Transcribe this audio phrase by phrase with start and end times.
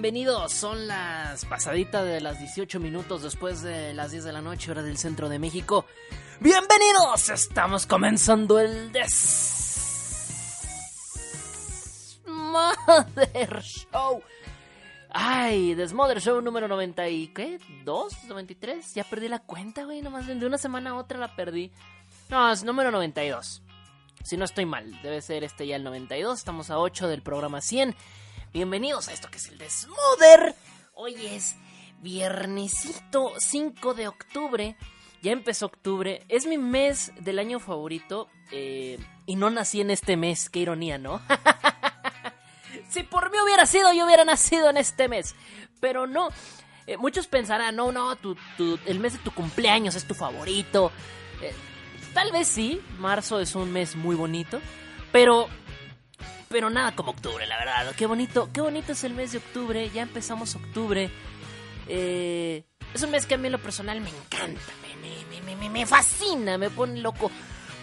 [0.00, 4.70] Bienvenidos, son las pasaditas de las 18 minutos después de las 10 de la noche,
[4.70, 5.86] hora del centro de México.
[6.38, 9.60] Bienvenidos, estamos comenzando el Desmother
[13.60, 14.22] Show.
[15.10, 17.58] Ay, Desmother Show número 90 y ¿qué?
[17.84, 18.28] ¿2?
[18.28, 18.94] ¿93?
[18.94, 21.72] Ya perdí la cuenta, güey, nomás de una semana a otra la perdí.
[22.28, 23.62] No, es número 92.
[24.22, 27.60] Si no estoy mal, debe ser este ya el 92, estamos a 8 del programa
[27.60, 27.96] 100.
[28.52, 30.54] Bienvenidos a esto que es el Desmoder.
[30.94, 31.56] Hoy es
[32.00, 34.76] viernesito 5 de octubre.
[35.22, 36.24] Ya empezó octubre.
[36.28, 38.28] Es mi mes del año favorito.
[38.50, 40.48] eh, y no nací en este mes.
[40.48, 41.20] Qué ironía, ¿no?
[42.88, 45.34] si por mí hubiera sido, yo hubiera nacido en este mes.
[45.80, 46.28] Pero no.
[46.86, 48.36] Eh, muchos pensarán, no, no, tu,
[48.86, 50.90] el mes de tu cumpleaños es tu favorito.
[51.42, 51.52] Eh,
[52.14, 52.80] tal vez sí.
[52.98, 54.60] Marzo es un mes muy bonito.
[55.12, 55.48] Pero
[56.48, 57.94] pero nada como octubre, la verdad.
[57.96, 59.90] Qué bonito, qué bonito es el mes de octubre.
[59.90, 61.10] Ya empezamos octubre.
[61.88, 65.56] Eh, es un mes que a mí en lo personal me encanta, me, me, me,
[65.56, 67.30] me, me- fascina, me pone loco.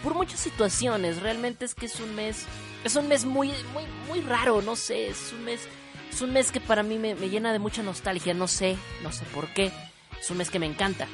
[0.02, 2.44] Por muchas situaciones, realmente es que es un mes,
[2.84, 5.60] es un mes muy, muy, muy raro, no sé, es un mes,
[6.12, 9.10] es un mes que para mí me, me llena de mucha nostalgia, no sé, no
[9.12, 9.72] sé por qué.
[10.20, 11.06] Es un mes que me encanta,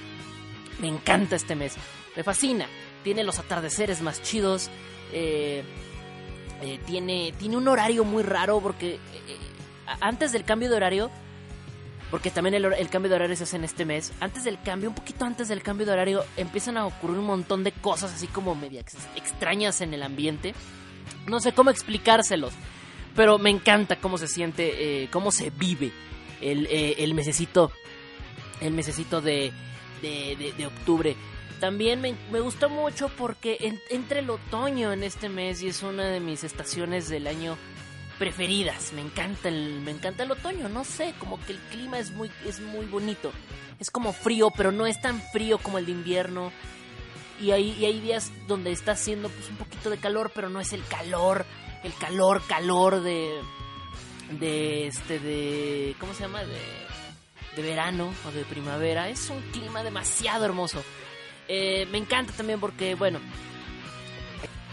[0.81, 1.75] me encanta este mes,
[2.17, 2.67] me fascina.
[3.05, 4.69] Tiene los atardeceres más chidos,
[5.13, 5.65] eh,
[6.63, 9.37] eh, tiene, tiene un horario muy raro porque eh, eh,
[10.01, 11.11] antes del cambio de horario,
[12.11, 14.89] porque también el, el cambio de horario se hace en este mes, antes del cambio,
[14.91, 18.27] un poquito antes del cambio de horario, empiezan a ocurrir un montón de cosas así
[18.27, 20.55] como media ex- extrañas en el ambiente.
[21.27, 22.53] No sé cómo explicárselos,
[23.17, 25.91] pero me encanta cómo se siente, cómo se vive
[26.41, 27.73] el, el mesecito,
[28.61, 29.53] el mesecito de,
[30.03, 31.17] de- de octubre.
[31.63, 35.85] También me, me gustó mucho porque en- entra el otoño en este mes y es
[35.85, 37.57] una de mis estaciones del año
[38.19, 38.93] preferidas.
[38.93, 42.33] Me encanta el, me encanta el otoño, no sé, como que el clima es muy,
[42.49, 43.31] es muy bonito.
[43.79, 46.51] Es como frío, pero no es tan frío como el de invierno.
[47.41, 50.59] Y hay, y hay días donde está haciendo pues, un poquito de calor, pero no
[50.59, 51.47] es el calor,
[51.85, 53.31] el calor, calor de,
[54.41, 56.43] de este, de, ¿cómo se llama?
[56.43, 56.59] De,
[57.55, 59.09] de verano o de primavera.
[59.09, 60.83] Es un clima demasiado hermoso.
[61.49, 63.21] Eh, me encanta también porque, bueno,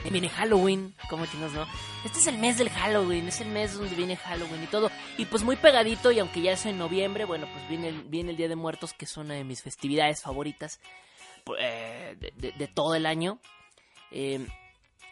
[0.10, 1.68] viene Halloween, como chingados, ¿no?
[2.06, 4.90] Este es el mes del Halloween, es el mes donde viene Halloween y todo.
[5.18, 8.38] Y pues muy pegadito, y aunque ya es en noviembre, bueno, pues viene viene el
[8.38, 10.80] Día de Muertos, que es una de mis festividades favoritas
[11.46, 13.40] pu- eh, de, de- de todo el año.
[14.12, 14.48] Eh,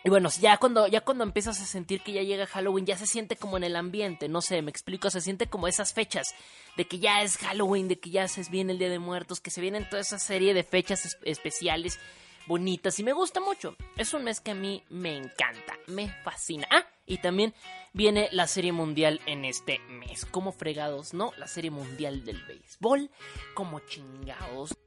[0.03, 3.05] y bueno, ya cuando, ya cuando empiezas a sentir que ya llega Halloween, ya se
[3.07, 6.33] siente como en el ambiente, no sé, me explico, se siente como esas fechas
[6.77, 9.49] de que ya es Halloween, de que ya se viene el Día de Muertos, que
[9.51, 11.99] se vienen toda esa serie de fechas es- especiales,
[12.45, 13.75] bonitas, y me gusta mucho.
[13.97, 16.65] Es un mes que a mí me encanta, me fascina.
[16.71, 17.53] Ah, y también
[17.91, 20.25] viene la Serie Mundial en este mes.
[20.25, 21.33] Como fregados, ¿no?
[21.37, 23.09] La Serie Mundial del Béisbol,
[23.53, 24.77] como chingados.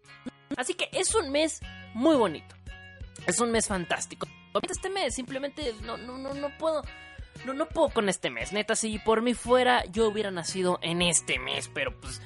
[0.57, 1.61] Así que es un mes
[1.93, 2.55] muy bonito.
[3.27, 4.27] Es un mes fantástico.
[4.69, 6.83] Este mes simplemente no, no, no, no puedo.
[7.45, 8.53] No, no puedo con este mes.
[8.53, 11.71] Neta, si por mí fuera, yo hubiera nacido en este mes.
[11.73, 12.21] Pero pues.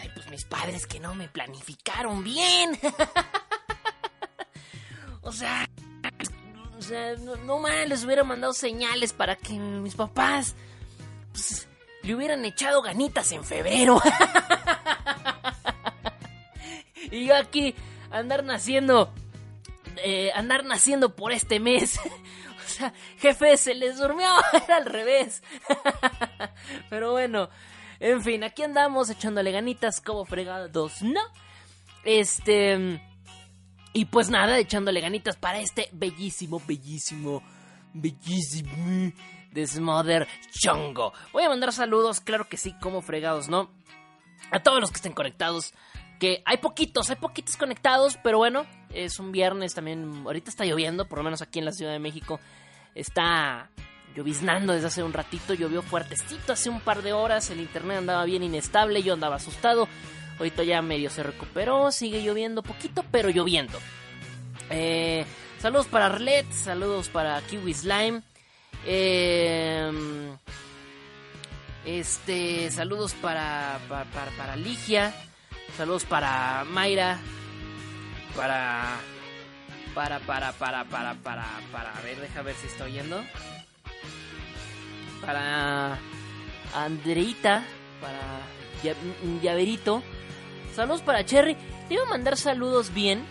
[0.00, 2.78] Ay, pues mis padres que no me planificaron bien.
[5.22, 5.68] o sea.
[6.76, 10.54] O sea, no, mal, les hubiera mandado señales para que mis papás.
[11.32, 11.68] Pues,
[12.02, 14.02] le hubieran echado ganitas en febrero.
[17.10, 17.74] y yo aquí
[18.10, 19.12] andar naciendo
[20.02, 21.98] eh, andar naciendo por este mes.
[22.66, 24.28] o sea, jefe, se les durmió,
[24.64, 25.42] era al revés.
[26.90, 27.48] Pero bueno,
[28.00, 31.20] en fin, aquí andamos echándole ganitas como fregados, ¿no?
[32.04, 33.00] Este...
[33.96, 37.44] Y pues nada, echándole ganitas para este bellísimo, bellísimo,
[37.92, 39.12] bellísimo
[39.54, 41.12] Desmother Chongo.
[41.32, 43.70] Voy a mandar saludos, claro que sí, como fregados, ¿no?
[44.50, 45.72] A todos los que estén conectados.
[46.18, 50.22] Que hay poquitos, hay poquitos conectados, pero bueno, es un viernes también.
[50.24, 52.40] Ahorita está lloviendo, por lo menos aquí en la Ciudad de México.
[52.94, 53.70] Está
[54.14, 58.24] lloviznando desde hace un ratito, llovió fuertecito hace un par de horas, el internet andaba
[58.24, 59.88] bien inestable, yo andaba asustado.
[60.38, 63.78] Ahorita ya medio se recuperó, sigue lloviendo poquito, pero lloviendo.
[64.70, 65.24] Eh,
[65.58, 68.22] saludos para Arlet, saludos para Kiwi Slime.
[68.86, 69.90] Eh,
[71.84, 75.14] este, saludos para, para, para, Ligia.
[75.76, 77.20] Saludos para Mayra.
[78.36, 78.98] Para.
[79.94, 81.96] Para, para, para, para, para, para.
[81.96, 83.22] A ver, deja ver si está oyendo.
[85.24, 85.98] Para.
[86.74, 87.64] Andreita.
[88.00, 88.94] Para.
[89.42, 90.02] Llaverito.
[90.74, 91.56] Saludos para Cherry.
[91.88, 93.24] Te iba a mandar saludos bien.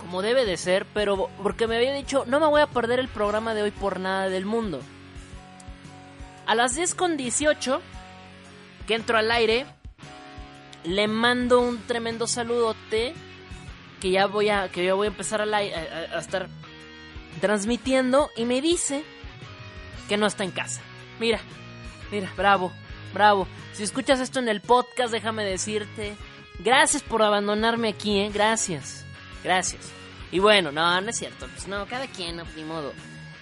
[0.00, 0.84] Como debe de ser.
[0.92, 2.24] Pero porque me había dicho.
[2.26, 4.80] No me voy a perder el programa de hoy por nada del mundo.
[6.46, 7.80] A las 10 con 18,
[8.88, 9.66] que entro al aire,
[10.82, 13.14] le mando un tremendo saludote
[14.00, 15.62] que ya voy a, que ya voy a empezar a,
[16.18, 16.48] estar
[17.40, 19.04] transmitiendo y me dice
[20.08, 20.80] que no está en casa.
[21.18, 21.40] Mira,
[22.10, 22.72] mira, bravo,
[23.12, 23.46] bravo.
[23.72, 26.16] Si escuchas esto en el podcast, déjame decirte,
[26.58, 28.30] gracias por abandonarme aquí, ¿eh?
[28.32, 29.04] Gracias,
[29.44, 29.92] gracias.
[30.32, 32.92] Y bueno, no, no es cierto, pues no, cada quien, no, ni modo.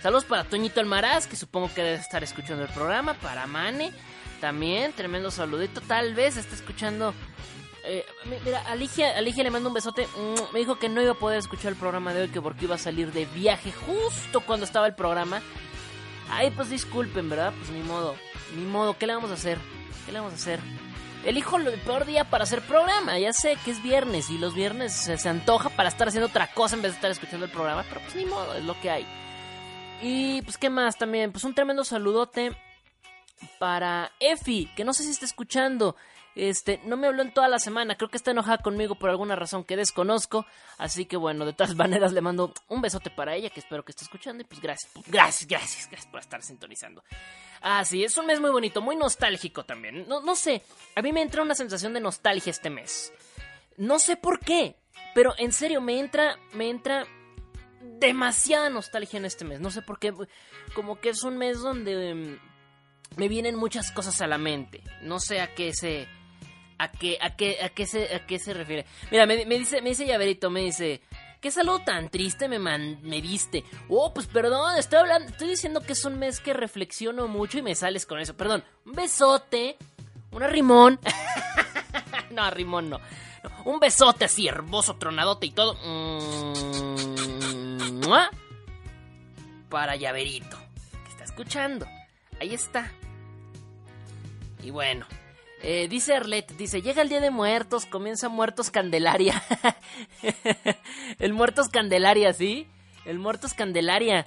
[0.02, 3.14] Saludos para Toñito Almaraz, que supongo que debe estar escuchando el programa.
[3.14, 3.92] Para Mane,
[4.40, 5.80] también, tremendo saludito.
[5.80, 7.14] Tal vez está escuchando.
[7.90, 8.04] Eh,
[8.44, 10.06] mira, a Ligia, le mando un besote.
[10.06, 12.66] Mm, me dijo que no iba a poder escuchar el programa de hoy, que porque
[12.66, 15.40] iba a salir de viaje justo cuando estaba el programa.
[16.30, 17.54] Ay, pues disculpen, ¿verdad?
[17.56, 18.14] Pues ni modo,
[18.54, 18.98] ni modo.
[18.98, 19.58] ¿Qué le vamos a hacer?
[20.04, 20.60] ¿Qué le vamos a hacer?
[21.24, 23.18] Elijo el peor día para hacer programa.
[23.18, 26.52] Ya sé que es viernes y los viernes se, se antoja para estar haciendo otra
[26.52, 28.90] cosa en vez de estar escuchando el programa, pero pues ni modo, es lo que
[28.90, 29.06] hay.
[30.02, 31.32] Y pues, ¿qué más también?
[31.32, 32.52] Pues un tremendo saludote
[33.58, 35.96] para Efi, que no sé si está escuchando.
[36.38, 39.34] Este, no me habló en toda la semana, creo que está enojada conmigo por alguna
[39.34, 40.46] razón que desconozco.
[40.78, 43.92] Así que bueno, de todas maneras le mando un besote para ella, que espero que
[43.92, 44.42] esté escuchando.
[44.42, 47.02] Y pues gracias, gracias, gracias, gracias por estar sintonizando.
[47.60, 50.06] Ah, sí, es un mes muy bonito, muy nostálgico también.
[50.08, 50.62] No, no sé,
[50.94, 53.12] a mí me entra una sensación de nostalgia este mes.
[53.76, 54.76] No sé por qué,
[55.14, 57.04] pero en serio, me entra, me entra
[57.80, 59.58] demasiada nostalgia en este mes.
[59.60, 60.14] No sé por qué.
[60.74, 62.38] Como que es un mes donde em,
[63.16, 64.82] me vienen muchas cosas a la mente.
[65.02, 66.06] No sé a qué se.
[66.78, 68.86] A qué, a qué, a qué se, a qué se refiere.
[69.10, 71.00] Mira, me, dice, me dice Llaverito, me dice.
[71.40, 73.64] ¿Qué saludo tan triste me, me diste?
[73.88, 77.62] Oh, pues perdón, estoy hablando, estoy diciendo que es un mes que reflexiono mucho y
[77.62, 78.36] me sales con eso.
[78.36, 79.76] Perdón, un besote,
[80.32, 80.98] un arrimón.
[82.30, 83.00] no, arrimón no.
[83.64, 85.74] Un besote así, hermoso, tronadote y todo.
[85.84, 86.88] Mm,
[89.68, 90.56] para Llaverito,
[91.04, 91.86] que está escuchando.
[92.40, 92.90] Ahí está.
[94.62, 95.06] Y bueno,
[95.62, 99.42] eh, dice Arlet, dice, llega el Día de Muertos, comienza Muertos Candelaria.
[101.18, 102.66] el Muertos Candelaria, ¿sí?
[103.04, 104.26] El Muertos Candelaria.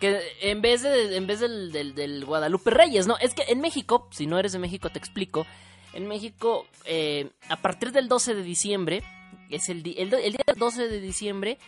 [0.00, 3.18] Que en vez, de, en vez del, del, Guadalupe Reyes, ¿no?
[3.18, 5.46] Es que en México, si no eres de México te explico,
[5.92, 9.02] en México, eh, a partir del 12 de diciembre,
[9.50, 11.58] es el, el, el día 12 de diciembre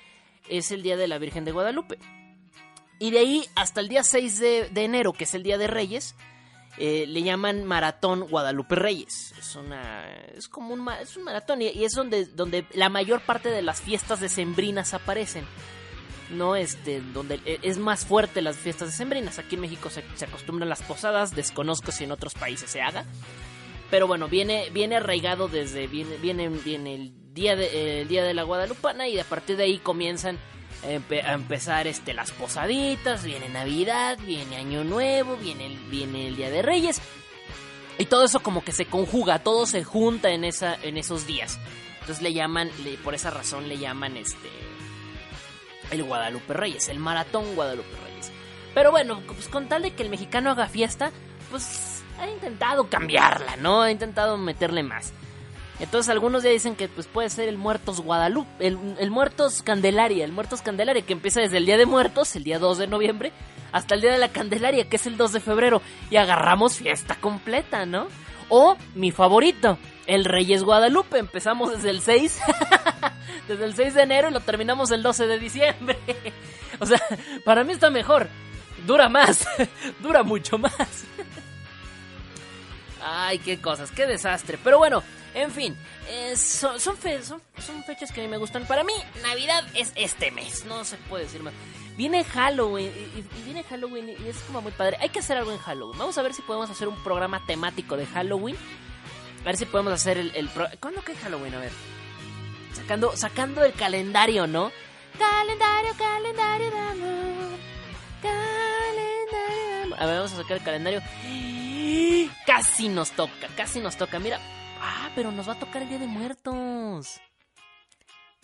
[0.49, 1.99] es el día de la Virgen de Guadalupe.
[2.99, 6.15] Y de ahí hasta el día 6 de, enero, que es el día de Reyes,
[6.83, 9.35] eh, le llaman Maratón Guadalupe Reyes.
[9.39, 10.07] Es una.
[10.35, 13.83] Es como un, es un maratón y, es donde, donde la mayor parte de las
[13.83, 15.45] fiestas decembrinas aparecen.
[16.31, 16.57] ¿no?
[16.57, 19.39] Este, donde e, es más fuerte las fiestas decembrinas.
[19.39, 23.05] Aquí en México se, se, acostumbran las posadas, desconozco si en otros países se haga.
[23.91, 28.33] Pero bueno, viene, viene arraigado desde, viene, viene, viene el, día de, el día de
[28.33, 30.39] la Guadalupana y a partir de ahí comienzan
[30.83, 36.51] a empezar este, las posaditas, viene Navidad, viene Año Nuevo, viene el, viene el Día
[36.51, 37.01] de Reyes.
[37.99, 41.59] Y todo eso como que se conjuga, todo se junta en, esa, en esos días.
[42.01, 42.71] Entonces le llaman,
[43.05, 44.49] por esa razón le llaman este
[45.91, 48.33] el Guadalupe Reyes, el Maratón Guadalupe Reyes.
[48.75, 51.11] Pero bueno, pues con tal de que el mexicano haga fiesta,
[51.51, 53.83] pues ha intentado cambiarla, ¿no?
[53.83, 55.13] Ha intentado meterle más.
[55.81, 60.33] Entonces algunos ya dicen que pues puede ser el Muertos Guadalupe, el, Muertos Candelaria, el
[60.33, 63.33] Muertos Candelaria que empieza desde el Día de Muertos, el día 2 de noviembre,
[63.73, 67.15] hasta el Día de la Candelaria, que es el 2 de febrero, y agarramos fiesta
[67.15, 68.09] completa, ¿no?
[68.51, 72.41] O mi favorito, el Reyes Guadalupe, empezamos desde el 6,
[73.49, 75.97] desde el 6 de enero y lo terminamos el 12 de diciembre.
[76.79, 77.01] o sea,
[77.43, 78.29] para mí está mejor,
[78.87, 79.47] dura más,
[80.03, 81.05] dura mucho más.
[83.03, 84.59] Ay, qué cosas, qué desastre.
[84.63, 85.03] Pero bueno,
[85.35, 85.77] en fin,
[86.09, 88.67] eh, son, fechas que a mí me gustan.
[88.67, 91.53] Para mí, Navidad es este mes, no se puede decir más.
[91.97, 94.97] Viene Halloween y, viene Halloween y es como muy padre.
[95.01, 95.99] Hay que hacer algo en Halloween.
[95.99, 98.57] Vamos a ver si podemos hacer un programa temático de Halloween.
[99.43, 100.33] A ver si podemos hacer el...
[100.35, 101.55] el pro- ¿Cuándo que Halloween?
[101.55, 101.73] A ver.
[102.75, 104.73] Sacando, sacando el calendario, ¿no?
[105.19, 107.59] Calendario, calendario de amor.
[108.23, 109.97] Calendario.
[109.99, 111.03] A ver, vamos a sacar el calendario.
[112.47, 114.19] Casi nos toca, casi nos toca.
[114.19, 114.41] Mira.
[114.81, 117.21] Ah, pero nos va a tocar el Día de Muertos.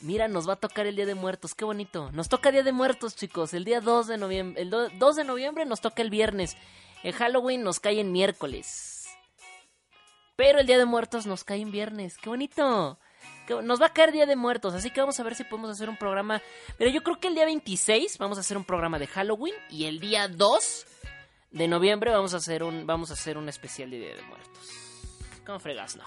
[0.01, 2.11] Mira, nos va a tocar el Día de Muertos, qué bonito.
[2.13, 4.61] Nos toca Día de Muertos, chicos, el día 2 de noviembre.
[4.63, 6.57] El do- 2 de noviembre nos toca el viernes.
[7.03, 9.07] El Halloween nos cae en miércoles.
[10.37, 12.99] Pero el Día de Muertos nos cae en viernes, qué bonito.
[13.63, 15.89] Nos va a caer Día de Muertos, así que vamos a ver si podemos hacer
[15.89, 16.43] un programa.
[16.77, 19.85] Pero yo creo que el día 26 vamos a hacer un programa de Halloween y
[19.87, 20.87] el día 2
[21.53, 24.69] de noviembre vamos a hacer un vamos a hacer un especial de Día de Muertos.
[25.47, 25.97] ¿Cómo fregas?
[25.97, 26.05] No.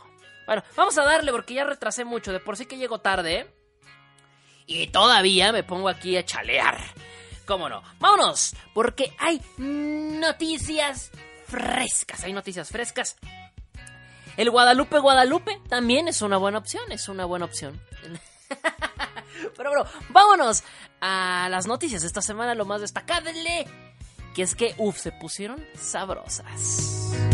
[0.49, 3.53] Bueno, vamos a darle porque ya retrasé mucho, de por sí que llego tarde, ¿eh?
[4.65, 6.75] Y todavía me pongo aquí a chalear.
[7.45, 7.83] ¿Cómo no?
[7.99, 11.11] Vámonos, porque hay noticias
[11.45, 13.17] frescas, hay noticias frescas.
[14.37, 17.79] El Guadalupe Guadalupe también es una buena opción, es una buena opción.
[19.55, 20.63] Pero bueno, vámonos
[20.99, 23.67] a las noticias esta semana, lo más destacable,
[24.33, 27.28] que es que, uff, se pusieron sabrosas.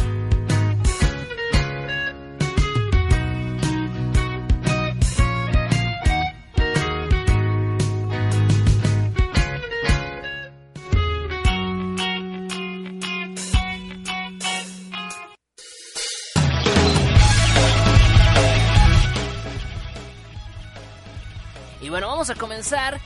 [22.26, 23.00] Vamos a comenzar.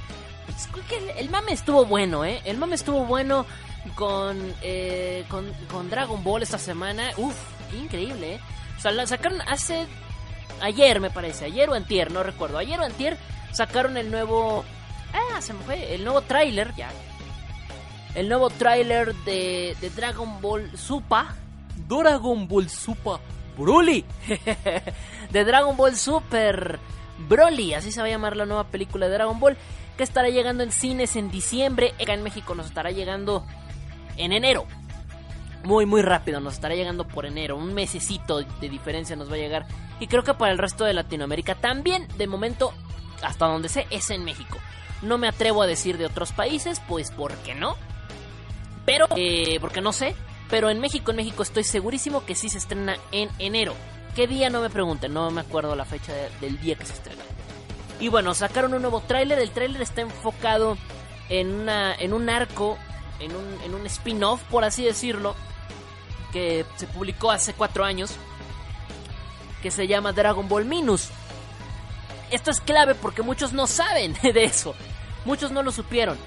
[0.71, 2.41] Pues, el, el mame estuvo bueno, ¿eh?
[2.45, 3.45] El mame estuvo bueno
[3.95, 7.11] con, eh, con, con Dragon Ball esta semana.
[7.17, 7.35] Uf,
[7.73, 8.39] increíble, ¿eh?
[8.77, 9.87] O sea, la sacaron hace...
[10.61, 11.45] Ayer, me parece.
[11.45, 12.57] Ayer o antier, no recuerdo.
[12.57, 13.17] Ayer o antier
[13.51, 14.63] sacaron el nuevo...
[15.13, 15.95] Ah, se me fue.
[15.95, 16.89] El nuevo tráiler, ya.
[18.15, 21.25] El nuevo tráiler de, de Dragon Ball Super.
[21.89, 23.17] Dragon Ball Super
[23.57, 24.05] Broly.
[25.31, 26.79] de Dragon Ball Super
[27.27, 27.73] Broly.
[27.73, 29.57] Así se va a llamar la nueva película de Dragon Ball.
[29.97, 31.93] Que estará llegando en cines en diciembre.
[31.97, 33.45] En México nos estará llegando
[34.17, 34.65] en enero.
[35.63, 36.39] Muy, muy rápido.
[36.39, 37.57] Nos estará llegando por enero.
[37.57, 39.67] Un mesecito de diferencia nos va a llegar.
[39.99, 42.07] Y creo que para el resto de Latinoamérica también.
[42.17, 42.73] De momento,
[43.21, 44.57] hasta donde sé, es en México.
[45.01, 47.75] No me atrevo a decir de otros países, pues porque no.
[48.85, 50.15] Pero, eh, porque no sé.
[50.49, 53.75] Pero en México, en México estoy segurísimo que sí se estrena en enero.
[54.19, 54.49] ¿Qué día?
[54.49, 57.23] No me pregunten, no me acuerdo la fecha de- del día que se estrena.
[58.01, 59.39] Y bueno, sacaron un nuevo tráiler.
[59.39, 60.77] El tráiler está enfocado
[61.29, 61.47] en
[62.13, 62.77] un arco,
[63.21, 65.37] en un, en un spin-off, por así decirlo,
[66.33, 68.11] que se publicó hace cuatro años,
[69.61, 71.07] que se llama Dragon Ball Minus.
[72.29, 74.75] Esto es clave porque muchos no saben de eso.
[75.23, 76.17] Muchos no lo supieron.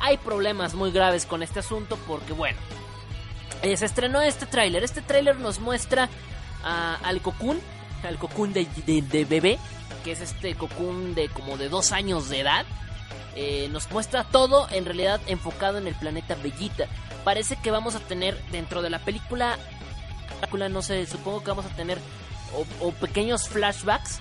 [0.00, 2.58] Hay problemas muy graves con este asunto porque, bueno,
[3.60, 4.82] eh, se estrenó este tráiler.
[4.82, 6.08] Este tráiler nos muestra
[6.62, 7.60] al Cocoon,
[8.02, 8.66] al Cocoon de,
[9.28, 9.58] bebé,
[10.04, 12.66] que es este Cocoon de como de dos años de edad.
[13.36, 16.86] Eh, nos muestra todo en realidad enfocado en el planeta Bellita.
[17.24, 19.58] Parece que vamos a tener dentro de la película,
[20.40, 21.98] película, no sé, supongo que vamos a tener
[22.54, 24.20] o, o pequeños flashbacks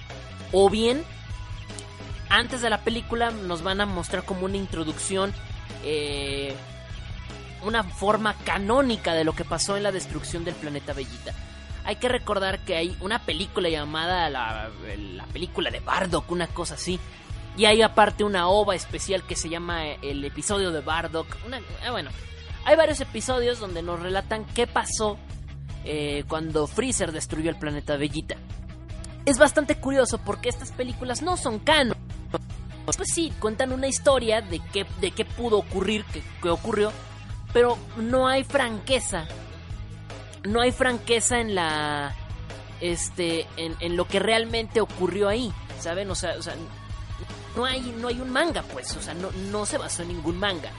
[0.52, 1.04] o bien
[2.30, 5.34] antes de la película nos van a mostrar como una introducción,
[5.84, 6.54] eh,
[7.64, 11.34] una forma canónica de lo que pasó en la destrucción del planeta Bellita.
[11.90, 16.76] Hay que recordar que hay una película llamada la, la película de Bardock, una cosa
[16.76, 17.00] así.
[17.58, 21.36] Y hay aparte una ova especial que se llama eh, el episodio de Bardock.
[21.52, 22.12] Eh, bueno,
[22.64, 25.18] hay varios episodios donde nos relatan qué pasó
[25.84, 28.36] eh, cuando Freezer destruyó el planeta Bellita.
[29.26, 31.98] Es bastante curioso porque estas películas no son canon.
[32.86, 36.92] Pues sí, cuentan una historia de qué, de qué pudo ocurrir, qué, qué ocurrió,
[37.52, 39.28] pero no hay franqueza.
[40.44, 42.16] No hay franqueza en la.
[42.82, 43.48] Este.
[43.58, 45.54] En, en lo que realmente ocurrió ahí.
[45.80, 46.10] ¿Saben?
[46.12, 46.56] O sea, o sea.
[47.56, 48.96] No hay, no hay un manga, pues.
[48.96, 50.72] O sea, no, no se basó en ningún manga.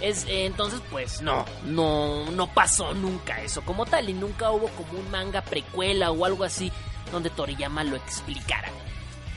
[0.00, 4.08] Es, eh, entonces, pues no, no, no pasó nunca eso como tal.
[4.08, 6.70] Y nunca hubo como un manga precuela o algo así
[7.12, 8.68] donde Toriyama lo explicara.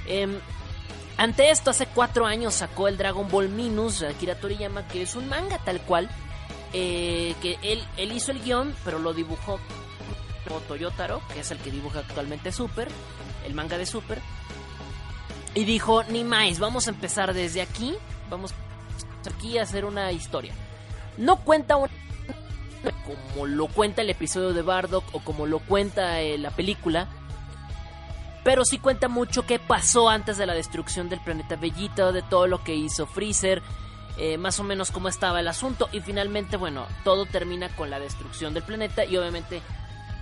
[0.06, 0.40] Em,
[1.18, 5.28] ante esto, hace cuatro años sacó el Dragon Ball Minus, Akira Toriyama, que es un
[5.30, 6.10] manga tal cual.
[6.74, 9.60] Eh, que él, él hizo el guion, pero lo dibujó
[10.68, 12.88] Toyotaro, que es el que dibuja actualmente Super,
[13.46, 14.22] el manga de Super.
[15.56, 17.96] Y dijo, ni más, vamos a empezar desde aquí,
[18.30, 18.54] vamos
[19.36, 20.54] aquí a hacer una historia.
[21.18, 21.90] No cuenta un
[23.34, 27.08] como lo cuenta el episodio de Bardock o como lo cuenta eh, la película,
[28.44, 32.48] pero sí cuenta mucho qué pasó antes de la destrucción del planeta Bellita, de todo
[32.48, 33.62] lo que hizo Freezer,
[34.20, 35.90] eh, más o menos cómo estaba el asunto.
[35.92, 39.62] Y finalmente, bueno, todo termina con la destrucción del planeta y obviamente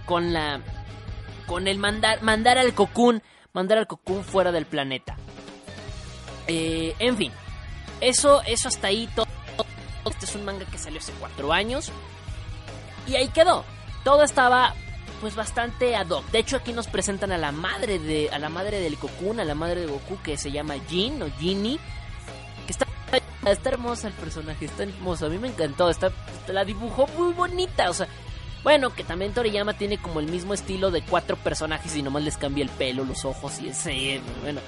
[0.06, 0.62] con la.
[1.48, 3.24] con el mandar, mandar al Cocoon.
[3.54, 5.18] Mandar al Cocoon fuera del planeta.
[6.48, 7.32] Eh, en fin,
[8.00, 9.26] eso, eso hasta ahí todo.
[10.06, 11.92] Este es un manga que salió hace cuatro años.
[13.08, 13.66] Y ahí quedó.
[14.04, 14.74] Todo estaba
[15.22, 16.26] pues bastante ad hoc.
[16.32, 19.44] De hecho aquí nos presentan a la madre de a la madre del Cocoon, a
[19.44, 21.80] la madre de Goku que se llama Jin o Ginny,
[23.52, 26.12] está hermosa el personaje, está hermosa, a mí me encantó, está
[26.48, 28.08] la dibujó muy bonita, o sea,
[28.64, 32.38] bueno, que también Toriyama tiene como el mismo estilo de cuatro personajes y nomás les
[32.38, 34.62] cambia el pelo, los ojos y ese, bueno,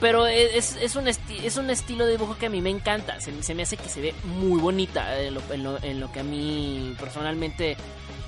[0.00, 3.20] pero es, es, un, es un estilo de dibujo que a mí me encanta.
[3.20, 5.20] Se, se me hace que se ve muy bonita.
[5.20, 7.76] En lo, en, lo, en lo, que a mí personalmente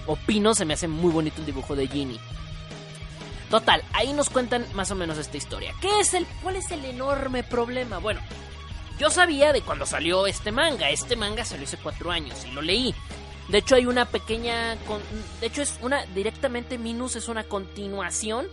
[0.06, 2.18] opino, se me hace muy bonito el dibujo de Ginny.
[3.50, 5.72] Total, ahí nos cuentan más o menos esta historia.
[5.80, 7.98] ¿Qué es el, ¿Cuál es el enorme problema?
[7.98, 8.20] Bueno,
[9.00, 10.90] yo sabía de cuando salió este manga.
[10.90, 12.94] Este manga salió hace cuatro años y lo leí.
[13.48, 14.76] De hecho, hay una pequeña.
[15.40, 16.04] De hecho, es una.
[16.06, 18.46] Directamente Minus es una continuación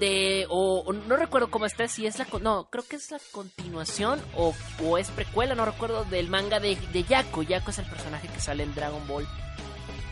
[0.00, 4.18] de o, no recuerdo cómo está si es la no creo que es la continuación
[4.34, 8.40] o, o es precuela no recuerdo del manga de, de Yako es el personaje que
[8.40, 9.28] sale en Dragon Ball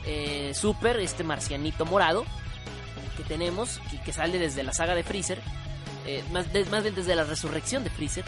[0.05, 2.27] eh, Super este marcianito morado
[3.17, 5.41] que tenemos que, sale desde la saga de Freezer
[6.05, 8.27] eh, más, más bien desde la resurrección de Freezer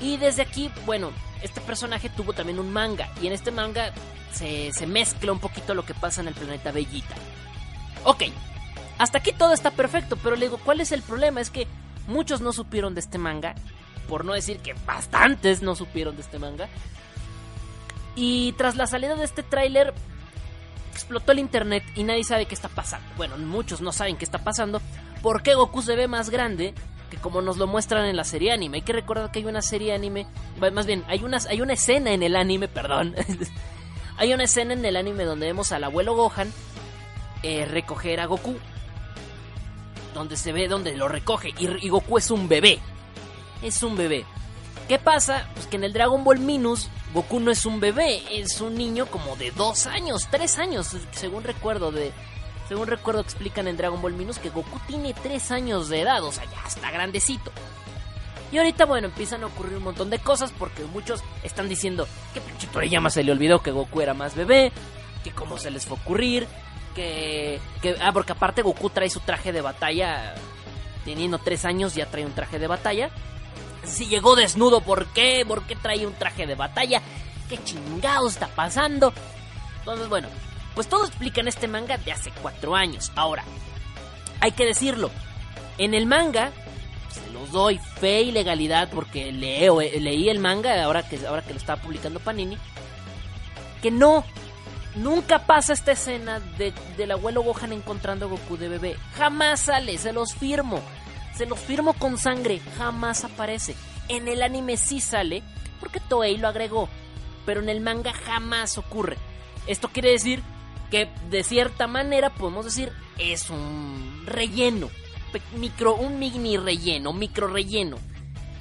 [0.00, 1.10] y desde aquí bueno
[1.42, 3.92] este personaje tuvo también un manga y en este manga
[4.32, 7.14] se, mezcla un poquito lo que pasa en el planeta Bellita
[8.04, 8.24] ok
[9.02, 11.40] hasta aquí todo está perfecto, pero le digo, ¿cuál es el problema?
[11.40, 11.66] Es que
[12.06, 13.56] muchos no supieron de este manga,
[14.08, 16.68] por no decir que bastantes no supieron de este manga.
[18.14, 19.92] Y tras la salida de este tráiler,
[20.92, 23.04] explotó el internet y nadie sabe qué está pasando.
[23.16, 24.80] Bueno, muchos no saben qué está pasando,
[25.20, 26.72] porque Goku se ve más grande
[27.12, 28.78] que como nos lo muestran en la serie anime.
[28.78, 30.26] Hay que recordar que hay una serie anime,
[30.72, 33.14] más bien, hay una, hay una escena en el anime, perdón.
[34.16, 36.50] hay una escena en el anime donde vemos al abuelo Gohan
[37.42, 38.56] eh, recoger a Goku
[40.14, 42.78] donde se ve donde lo recoge y, Goku es un bebé.
[43.62, 44.24] Es un bebé.
[44.88, 45.50] ¿Qué pasa?
[45.52, 49.04] Pues que en el Dragon Ball Minus Goku no es un bebé, es un niño
[49.04, 52.10] como de dos años, tres años, según recuerdo de,
[52.68, 56.32] según recuerdo explican en Dragon Ball Minus que Goku tiene tres años de edad, o
[56.32, 57.52] sea ya está grandecito.
[58.50, 62.40] Y ahorita bueno empiezan a ocurrir un montón de cosas porque muchos están diciendo que
[62.40, 64.72] pinche Toriyama se le olvidó que Goku era más bebé,
[65.24, 66.46] que cómo se les fue a ocurrir,
[66.94, 67.60] que,
[68.00, 70.34] Ah, porque aparte Goku trae su traje de batalla.
[71.04, 73.10] Teniendo tres años ya trae un traje de batalla.
[73.84, 75.44] Si llegó desnudo, ¿por qué?
[75.46, 77.02] ¿Por qué trae un traje de batalla?
[77.48, 79.12] ¿Qué chingados está pasando?
[79.80, 80.28] Entonces, bueno,
[80.74, 83.12] pues todo explica en este manga de hace cuatro años.
[83.14, 83.44] Ahora,
[84.40, 85.10] hay que decirlo.
[85.78, 86.52] En el manga,
[87.10, 91.52] se los doy fe y legalidad porque leo, leí el manga ahora que, ahora que
[91.52, 92.58] lo estaba publicando Panini.
[93.80, 94.24] Que no,
[94.94, 98.96] Nunca pasa esta escena de, del abuelo Gohan encontrando a Goku de bebé.
[99.16, 100.82] Jamás sale, se los firmo.
[101.34, 103.74] Se los firmo con sangre, jamás aparece.
[104.08, 105.42] En el anime sí sale,
[105.80, 106.90] porque Toei lo agregó.
[107.46, 109.16] Pero en el manga jamás ocurre.
[109.66, 110.42] Esto quiere decir
[110.92, 114.90] que de cierta manera podemos decir es un relleno.
[115.56, 117.96] Micro, un mini relleno, micro relleno.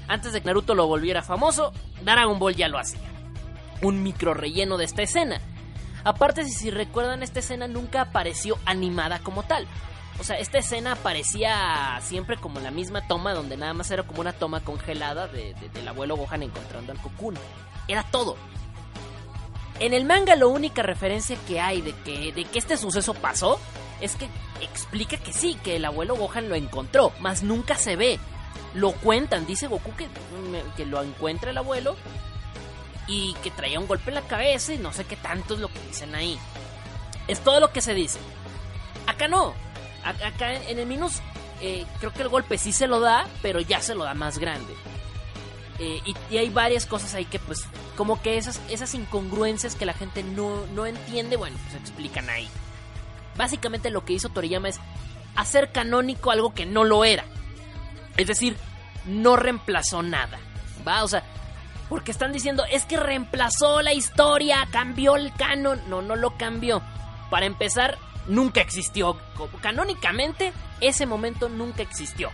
[0.07, 3.01] Antes de que Naruto lo volviera famoso, Dragon Ball ya lo hacía.
[3.81, 5.41] Un micro relleno de esta escena.
[6.05, 9.67] Aparte, si, recuerdan, esta escena nunca apareció animada como tal.
[10.17, 14.21] O sea, esta escena aparecía siempre como la misma toma, donde nada más era como
[14.21, 17.35] una toma congelada de, del abuelo Gohan encontrando al Cocoon.
[17.89, 18.37] Era todo.
[19.81, 23.59] En el manga la única referencia que hay de que, de que este suceso pasó
[23.99, 24.29] es que
[24.61, 28.19] explica que sí, que el abuelo Gohan lo encontró, mas nunca se ve.
[28.75, 30.07] Lo cuentan, dice Goku que,
[30.77, 31.95] que lo encuentra el abuelo
[33.07, 35.67] y que traía un golpe en la cabeza y no sé qué tanto es lo
[35.67, 36.37] que dicen ahí.
[37.27, 38.19] Es todo lo que se dice.
[39.07, 39.55] Acá no.
[40.03, 41.21] Acá en el Minus
[41.59, 44.37] eh, creo que el golpe sí se lo da, pero ya se lo da más
[44.37, 44.75] grande.
[45.83, 47.65] Eh, y, hay varias cosas ahí que pues
[47.97, 52.47] como que esas, esas incongruencias que la gente no, no entiende, bueno, pues explican ahí.
[53.35, 54.79] Básicamente lo que hizo Toriyama es
[55.35, 57.25] hacer canónico algo que no lo era.
[58.15, 58.57] Es decir,
[59.05, 60.37] no reemplazó nada.
[60.87, 61.03] ¿Va?
[61.03, 61.23] O sea,
[61.89, 65.81] porque están diciendo, es que reemplazó la historia, cambió el canon.
[65.87, 66.83] No, no lo cambió.
[67.31, 69.17] Para empezar, nunca existió.
[69.61, 72.29] Canónicamente, ese momento nunca existió.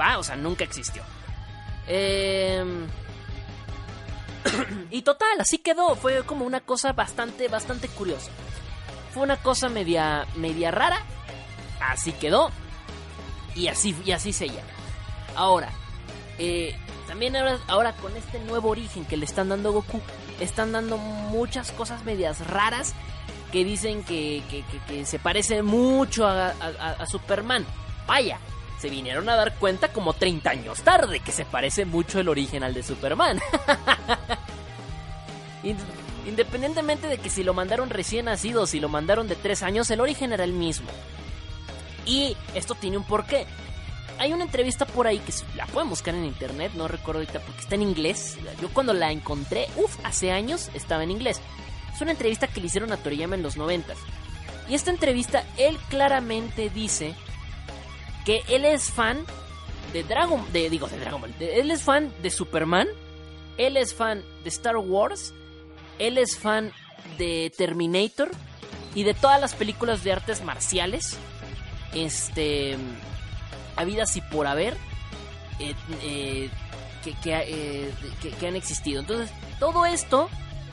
[0.00, 1.02] Va, o sea, nunca existió.
[1.86, 2.86] Em,
[4.90, 5.94] y total, así quedó.
[5.96, 8.30] Fue como una cosa bastante, bastante curiosa.
[9.12, 11.00] Fue una cosa media, media rara.
[11.80, 12.50] Así quedó.
[13.54, 14.60] Y así, y así se llama.
[15.36, 15.70] Ahora,
[16.38, 20.00] eh, También ahora, ahora con este nuevo origen que le están dando a Goku,
[20.40, 22.94] están dando muchas cosas medias raras
[23.52, 26.48] que dicen que, que- que- se parece mucho a-
[26.98, 27.66] a Superman.
[28.06, 28.38] Vaya,
[28.80, 32.62] se vinieron a dar cuenta como 30 años tarde que se parece mucho el origen
[32.62, 33.40] al de Superman.
[35.62, 35.78] Ind-
[36.26, 40.00] Independientemente de que si lo mandaron recién nacido, si lo mandaron de 3 años, el
[40.00, 40.88] origen era el mismo.
[42.06, 43.46] Y esto tiene un porqué.
[44.18, 47.60] Hay una entrevista por ahí que la pueden buscar en internet, no recuerdo ahorita porque
[47.60, 48.38] está en inglés.
[48.62, 51.42] Yo cuando la encontré, uff, hace años estaba en inglés.
[51.94, 53.92] Es una entrevista que le hicieron a Toriyama en los 90.
[54.70, 57.14] Y esta entrevista, él claramente dice
[58.24, 59.24] que él es fan
[59.92, 61.34] de Dragon, de, digo, de Dragon Ball.
[61.40, 62.88] él es fan de Superman,
[63.58, 65.32] él es fan de Star Wars,
[65.98, 66.72] él es fan
[67.18, 68.30] de Terminator
[68.94, 71.16] y de todas las películas de artes marciales.
[71.94, 72.76] Este.
[73.76, 74.76] Habidas y por haber.
[75.60, 76.50] eh, eh,
[77.04, 79.00] que, que, eh, que- que han existido.
[79.00, 80.28] Entonces, todo esto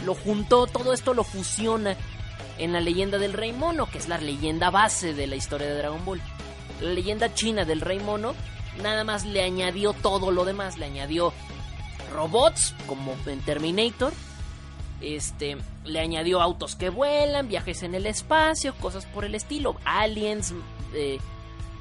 [0.05, 1.95] lo juntó, todo esto lo fusiona
[2.57, 5.75] en la leyenda del Rey Mono, que es la leyenda base de la historia de
[5.77, 6.21] Dragon Ball.
[6.81, 8.33] La leyenda china del Rey Mono
[8.81, 11.33] nada más le añadió todo lo demás, le añadió
[12.13, 14.13] robots como en Terminator,
[15.01, 20.53] este, le añadió autos que vuelan, viajes en el espacio, cosas por el estilo, aliens,
[20.93, 21.19] eh,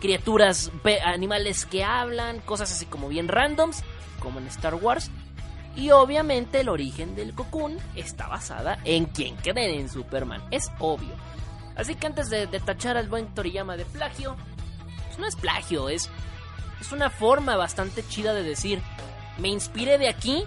[0.00, 0.70] criaturas,
[1.04, 3.82] animales que hablan, cosas así como bien randoms,
[4.20, 5.10] como en Star Wars.
[5.76, 11.14] Y obviamente el origen del Cocoon está basada en quien cree en Superman, es obvio.
[11.76, 14.36] Así que antes de, de tachar al buen Toriyama de plagio,
[15.10, 16.08] pues no es plagio, es,
[16.80, 18.80] es una forma bastante chida de decir,
[19.38, 20.44] me inspiré de aquí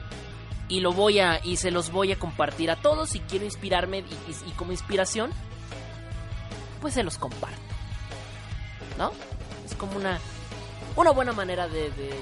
[0.69, 3.99] y lo voy a y se los voy a compartir a todos y quiero inspirarme
[4.47, 5.31] y, como inspiración
[6.81, 7.59] pues se los comparto
[8.97, 9.11] ¿no?
[9.65, 10.19] es como una
[10.95, 12.13] una buena manera de de,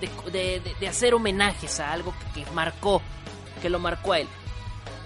[0.00, 3.00] de, de- de- de hacer homenajes a algo que, que marcó
[3.62, 4.28] que lo marcó a él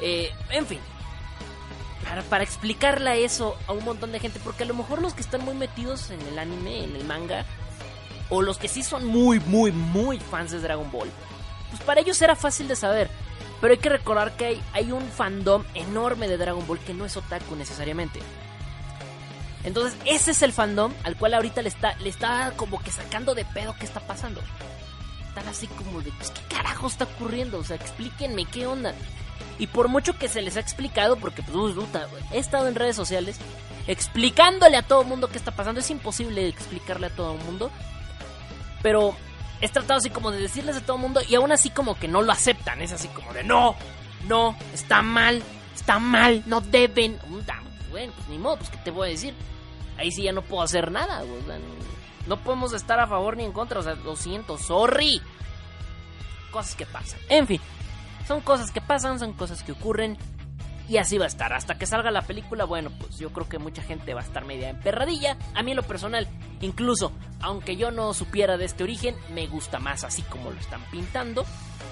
[0.00, 0.81] Eh, en fin
[2.05, 5.21] para, para explicarle eso a un montón de gente porque a lo mejor los que
[5.21, 7.45] están muy metidos en el anime en el manga
[8.29, 11.11] o los que sí son muy muy muy fans de Dragon Ball
[11.73, 13.09] pues para ellos era fácil de saber.
[13.62, 17.07] Pero hay que recordar que hay, hay un fandom enorme de Dragon Ball que no
[17.07, 18.21] es otaku necesariamente.
[19.65, 23.35] Entonces, ese es el fandom al cual ahorita le está, le está como que sacando
[23.35, 24.43] de pedo qué está pasando.
[25.29, 27.59] Están así como de, pues, ¿qué carajo está ocurriendo?
[27.59, 28.95] O sea, explíquenme qué onda.
[29.59, 32.96] Y por mucho que se les ha explicado, porque pues, puta, he estado en redes
[32.96, 33.38] sociales
[33.87, 35.81] explicándole a todo el mundo qué está pasando.
[35.81, 37.70] Es imposible explicarle a todo el mundo.
[38.83, 39.14] Pero
[39.61, 42.09] es tratado así como de decirles a todo el mundo y aún así como que
[42.09, 42.83] no lo aceptan.
[42.83, 43.76] Es así como de no,
[44.26, 45.42] no, está mal,
[45.74, 47.18] está mal, no deben.
[47.90, 49.35] Bueno, pues ni modo, pues qué te voy a decir.
[49.98, 51.22] Ahí sí ya no puedo hacer nada.
[52.26, 53.78] no podemos estar a favor ni en contra.
[53.78, 55.22] O sea, lo siento, sorry.
[56.50, 57.20] Cosas que pasan.
[57.28, 57.61] En fin,
[58.33, 60.16] son cosas que pasan, son cosas que ocurren.
[60.88, 61.53] Y así va a estar.
[61.53, 64.47] Hasta que salga la película, bueno, pues yo creo que mucha gente va a estar
[64.47, 65.37] media emperradilla.
[65.55, 66.27] A mí en lo personal,
[66.62, 70.81] incluso, aunque yo no supiera de este origen, me gusta más así como lo están
[70.90, 71.45] pintando,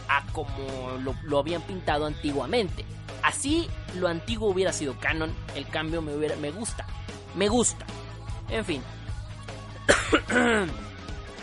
[0.09, 2.87] a como lo, lo habían pintado antiguamente.
[3.22, 6.87] Así lo antiguo hubiera sido canon, el cambio me, hubiera, me gusta.
[7.35, 7.85] Me gusta.
[8.48, 8.83] En fin.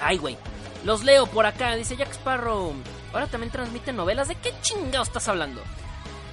[0.02, 0.38] Ay, güey.
[0.84, 1.76] Los leo por acá.
[1.76, 2.74] Dice Jack Sparrow.
[3.14, 4.28] Ahora también transmiten novelas.
[4.28, 5.62] ¿De qué chingado estás hablando?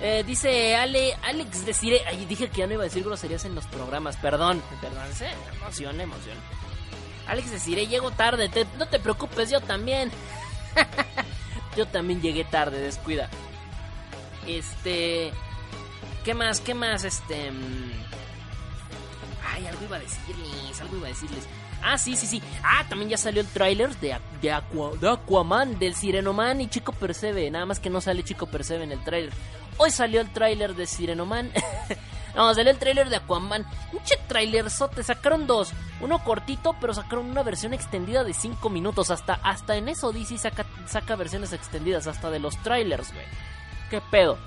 [0.01, 2.03] Eh, dice Ale, Alex deciré.
[2.07, 4.17] Ay, dije que ya no iba a decir groserías en los programas.
[4.17, 5.07] Perdón, perdón.
[5.15, 5.25] ¿sí?
[5.57, 6.37] Emoción, emoción.
[7.27, 8.49] Alex deciré, llego tarde.
[8.49, 10.11] te- no te preocupes, yo también.
[11.77, 13.29] yo también llegué tarde, descuida.
[14.47, 15.33] Este.
[16.25, 16.61] ¿Qué más?
[16.61, 17.05] ¿Qué más?
[17.05, 17.51] Este.
[17.51, 17.93] mm,
[19.55, 20.81] Ay, algo iba a decirles.
[20.81, 21.45] Algo iba a decirles.
[21.87, 22.43] Ah, sí, sí, sí.
[22.63, 26.93] Ah, también ya salió el tráiler de, de, Aqua- de Aquaman, del Sirenoman y Chico
[26.93, 27.51] Percebe.
[27.51, 29.33] Nada más que no sale Chico Percebe en el tráiler.
[29.77, 31.53] Hoy salió el tráiler de Sirenoman.
[32.35, 33.67] no, salió el tráiler de Aquaman.
[34.05, 35.03] Che tráiler sote.
[35.03, 35.73] Sacaron dos.
[36.01, 39.11] Uno cortito, pero sacaron una versión extendida de 5 minutos.
[39.11, 42.07] Hasta, hasta en eso DC saca, saca versiones extendidas.
[42.07, 43.27] Hasta de los trailers, güey.
[43.91, 44.39] ¿Qué pedo?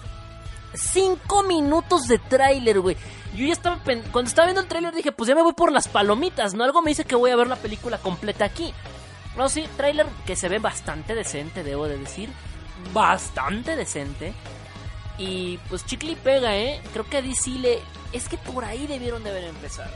[0.78, 2.96] 5 minutos de tráiler, güey.
[3.36, 3.80] Yo ya estaba...
[3.84, 6.64] Cuando estaba viendo el tráiler dije, pues ya me voy por las palomitas, ¿no?
[6.64, 8.74] Algo me dice que voy a ver la película completa aquí.
[9.36, 12.30] No, sí, tráiler que se ve bastante decente, debo de decir.
[12.94, 14.34] Bastante decente.
[15.18, 16.82] Y pues chicle y pega, ¿eh?
[16.94, 17.80] Creo que a DC le...
[18.14, 19.92] Es que por ahí debieron de haber empezado.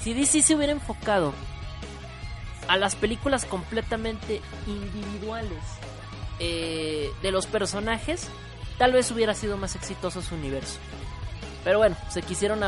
[0.00, 1.32] Si DC se hubiera enfocado
[2.68, 5.62] a las películas completamente individuales
[6.38, 8.28] eh, de los personajes,
[8.78, 10.78] tal vez hubiera sido más exitoso su universo.
[11.64, 12.60] Pero bueno, se quisieron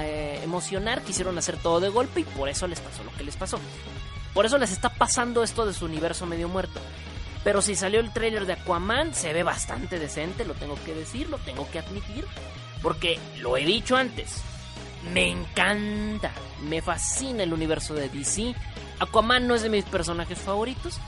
[0.00, 3.36] eh, emocionar, quisieron hacer todo de golpe y por eso les pasó lo que les
[3.36, 3.58] pasó.
[4.34, 6.80] por eso les está pasando esto de su universo medio muerto.
[7.44, 11.30] Pero si salió el tráiler de Aquaman, se ve bastante decente, lo tengo que decir,
[11.30, 12.26] lo tengo que admitir.
[12.82, 14.42] Porque lo he dicho antes,
[15.12, 18.54] me encanta, me fascina el universo de DC.
[18.98, 20.98] Aquaman no es de mis personajes favoritos.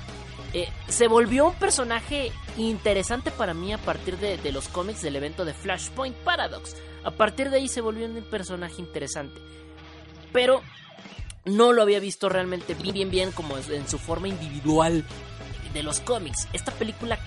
[0.52, 5.44] Eh, se volvió un personaje interesante para mí a partir de, los cómics del evento
[5.44, 6.76] de Flashpoint Paradox.
[7.04, 9.40] A partir de ahí se volvió un personaje interesante.
[10.32, 10.62] Pero
[11.44, 15.04] no lo había visto realmente bien, bien, bien como en su forma individual
[15.72, 16.48] de los cómics.
[16.52, 17.18] Esta película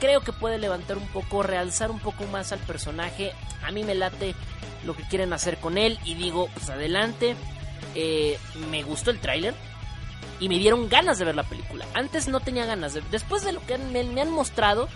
[0.00, 3.32] creo que puede levantar un poco, realzar un poco más al personaje.
[3.62, 4.34] A mí me late
[4.84, 7.36] lo que quieren hacer con él y digo, pues adelante.
[7.94, 8.38] Eh,
[8.70, 9.54] me gustó el tráiler
[10.40, 11.86] y me dieron ganas de ver la película.
[11.94, 12.94] Antes no tenía ganas.
[12.94, 14.88] De, después de lo que me, han mostrado,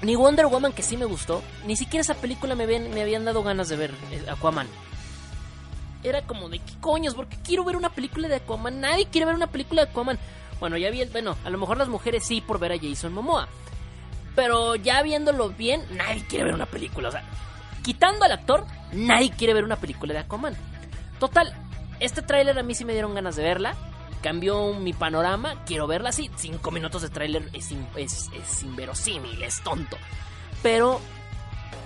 [0.00, 3.24] ni Wonder Woman que sí me gustó, ni siquiera esa película me habían, me habían
[3.24, 4.68] dado ganas de ver eh, Aquaman.
[6.02, 8.80] Era como de qué coños, porque quiero ver una película de Aquaman.
[8.80, 10.18] Nadie quiere ver una película de Aquaman.
[10.58, 13.48] Bueno, ya vi, bueno, a lo mejor las mujeres sí por ver a Jason Momoa.
[14.34, 17.08] Pero ya viéndolo bien, nadie quiere ver una película.
[17.08, 17.22] O sea,
[17.82, 20.56] quitando al actor, nadie quiere ver una película de Aquaman.
[21.18, 21.54] Total,
[22.00, 23.76] este tráiler a mí sí me dieron ganas de verla.
[24.22, 26.30] Cambió mi panorama, quiero verla así.
[26.36, 29.96] Cinco minutos de tráiler es, es, es inverosímil, es tonto.
[30.62, 31.00] Pero,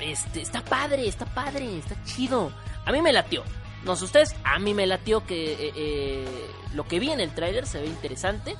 [0.00, 2.52] este, está padre, está padre, está chido.
[2.84, 3.42] A mí me latió.
[3.84, 7.34] No sé ustedes, a mí me latió que eh, eh, lo que vi en el
[7.34, 8.56] tráiler se ve interesante.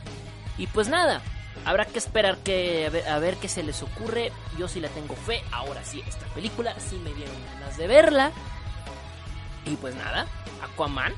[0.56, 1.20] Y pues nada,
[1.64, 4.32] habrá que esperar que, a ver, qué se les ocurre.
[4.56, 5.42] Yo sí la tengo fe.
[5.52, 8.32] Ahora sí, esta película sí me dieron ganas de verla.
[9.66, 10.26] Y pues nada,
[10.62, 11.12] Aquaman.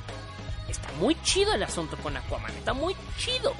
[0.69, 2.51] Está muy chido el asunto con Aquaman.
[2.53, 3.55] Está muy chido.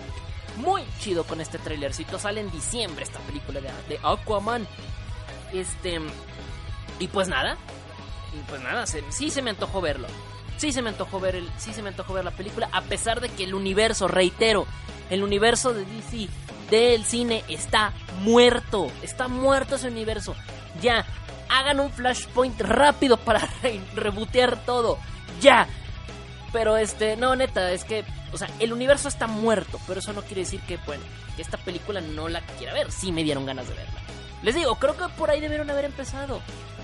[0.57, 2.18] Muy chido con este trailercito.
[2.18, 4.66] Sale en diciembre esta película de, de Aquaman.
[5.53, 6.01] Este.
[6.99, 7.57] Y pues nada.
[8.35, 10.09] Y pues nada, sí se me antojó verlo.
[10.59, 12.68] Sí se me antojó ver el, sí se me antojó ver la película.
[12.73, 14.66] A pesar de que el universo, reitero,
[15.09, 16.29] el universo de DC
[16.68, 18.90] del cine está muerto.
[19.03, 20.35] Está muerto ese universo.
[20.83, 21.07] Ya,
[21.49, 24.99] hagan un flashpoint rápido para re rebotear todo.
[25.40, 25.68] Ya.
[26.52, 29.78] Pero este, no, neta, es que, o sea, el universo está muerto.
[29.87, 31.02] Pero eso no quiere decir que, bueno,
[31.37, 32.90] que esta película no la quiera ver.
[32.90, 34.00] Sí me dieron ganas de verla.
[34.42, 36.40] Les digo, creo que por ahí debieron haber empezado.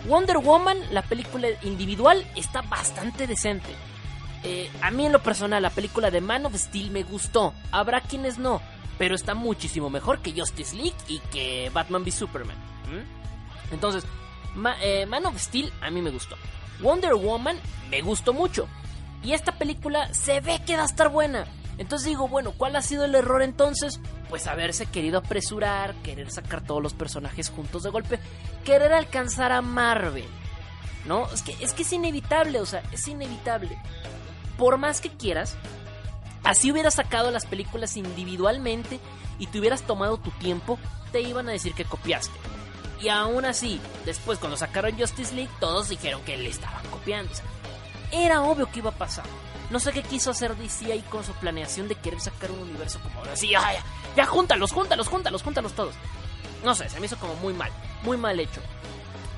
[0.07, 3.71] Wonder Woman, la película individual, está bastante decente.
[4.43, 7.55] Eh, a mí en lo personal, la película de Man of Steel me gustó.
[7.73, 8.61] Habrá quienes no,
[8.99, 12.57] pero está muchísimo mejor que Justice League y que Batman v Superman.
[13.71, 14.05] Entonces,
[14.55, 16.37] Ma eh, Man of Steel a mí me gustó.
[16.81, 17.57] Wonder Woman
[17.91, 18.69] me gustó mucho.
[19.25, 21.47] Y esta película se ve que va a estar buena.
[21.79, 23.99] Entonces digo, bueno, ¿cuál ha sido el error entonces?
[24.29, 28.21] Pues haberse querido apresurar, querer sacar todos los personajes juntos de golpe,
[28.65, 30.29] querer alcanzar a Marvel.
[31.07, 31.27] ¿No?
[31.33, 33.77] Es que, es que es inevitable, o sea, es inevitable.
[34.57, 35.57] Por más que quieras,
[36.45, 39.01] así hubieras sacado las películas individualmente
[39.39, 40.79] y te hubieras tomado tu tiempo,
[41.13, 42.39] te iban a decir que copiaste.
[43.01, 47.31] Y aún así, después cuando sacaron Justice League, todos dijeron que le estaban copiando.
[47.33, 47.45] O sea,
[48.13, 49.25] era obvio que iba a pasar.
[49.71, 53.01] No sé qué quiso hacer DC ahí con su planeación de querer sacar un universo
[53.01, 53.23] como.
[53.25, 53.83] Así, ya, ya,
[54.17, 55.95] ya, júntalos, júntalos, júntalos, júntalos todos.
[56.63, 57.71] No sé, se me hizo como muy mal,
[58.03, 58.61] muy mal hecho.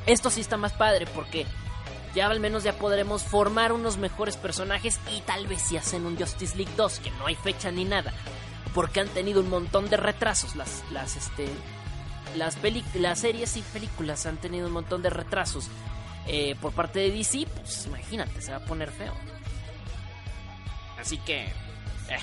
[0.06, 1.46] Esto sí está más padre porque
[2.14, 6.16] ya al menos ya podremos formar unos mejores personajes y tal vez si hacen un
[6.16, 8.12] Justice League 2, que no hay fecha ni nada,
[8.74, 11.48] porque han tenido un montón de retrasos las, las, este,
[12.36, 12.56] las,
[12.94, 15.68] las series y películas han tenido un montón de retrasos
[16.26, 19.14] eh, por parte de DC, pues imagínate, se va a poner feo.
[20.98, 21.44] Así que...
[21.44, 22.18] Eh,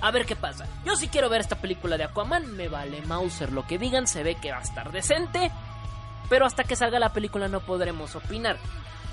[0.00, 0.66] a ver qué pasa.
[0.84, 2.56] Yo sí quiero ver esta película de Aquaman.
[2.56, 4.06] Me vale Mauser lo que digan.
[4.06, 5.50] Se ve que va a estar decente.
[6.28, 8.58] Pero hasta que salga la película no podremos opinar.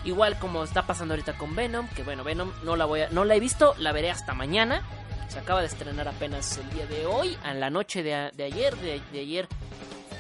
[0.04, 1.88] Igual como está pasando ahorita con Venom.
[1.90, 3.74] Que bueno, Venom no la, voy a, no la he visto.
[3.78, 4.82] La veré hasta mañana.
[5.30, 7.38] Se acaba de estrenar apenas el día de hoy.
[7.44, 8.76] A la noche de, de ayer.
[8.76, 9.48] De, de ayer.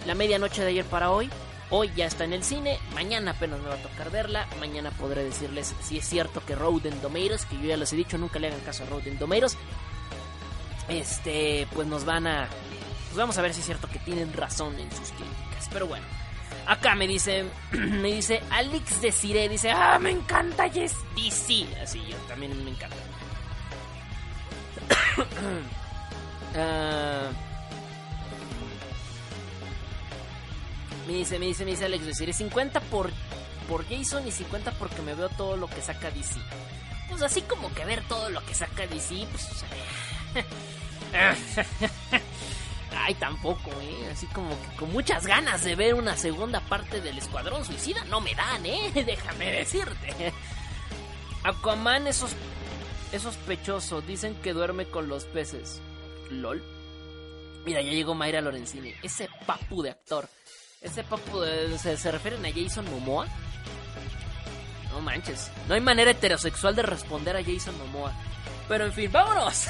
[0.05, 1.29] La medianoche de ayer para hoy.
[1.73, 5.23] Hoy ya está en el cine, mañana apenas me va a tocar verla, mañana podré
[5.23, 8.47] decirles si es cierto que Roden Domeiros, que yo ya les he dicho, nunca le
[8.47, 9.55] hagan caso a Roden Domeiros,
[10.89, 12.49] este, pues nos van a,
[13.05, 16.05] pues vamos a ver si es cierto que tienen razón en sus críticas, pero bueno.
[16.67, 22.03] Acá me dice, me dice Alex de Cire, dice, ah, me encanta Yes DC, así
[22.05, 22.97] yo también me encanta.
[26.53, 27.33] uh,
[31.11, 33.11] Me dice, me dice, me dice Alex, decir, 50 por,
[33.67, 36.39] por Jason y 50 porque me veo todo lo que saca DC.
[37.09, 39.65] Pues así como que ver todo lo que saca DC, pues...
[42.97, 44.09] Ay, tampoco, ¿eh?
[44.09, 48.21] Así como que con muchas ganas de ver una segunda parte del Escuadrón Suicida no
[48.21, 48.91] me dan, ¿eh?
[49.05, 50.31] Déjame decirte.
[51.43, 52.31] Aquaman, esos
[53.11, 53.99] Es sospechoso.
[53.99, 55.81] Dicen que duerme con los peces.
[56.29, 56.63] LOL.
[57.65, 58.93] Mira, ya llegó Mayra Lorenzini.
[59.03, 60.29] Ese papu de actor.
[60.81, 61.43] Ese papu.
[61.77, 63.27] ¿Se, se refieren a Jason Momoa?
[64.89, 65.51] No manches.
[65.67, 68.11] No hay manera heterosexual de responder a Jason Momoa.
[68.67, 69.67] Pero en fin, vámonos.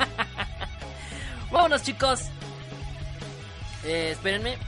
[1.50, 2.20] vámonos, chicos.
[3.84, 4.58] Eh, espérenme.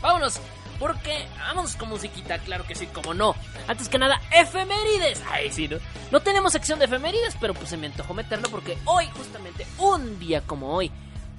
[0.00, 0.40] Vámonos.
[0.78, 3.34] Porque vamos con musiquita, claro que sí, como no.
[3.66, 5.20] Antes que nada, efemérides.
[5.28, 5.76] Ay, sí, ¿no?
[6.10, 10.18] No tenemos sección de efemérides, pero pues se me antojó meterlo porque hoy, justamente, un
[10.18, 10.90] día como hoy,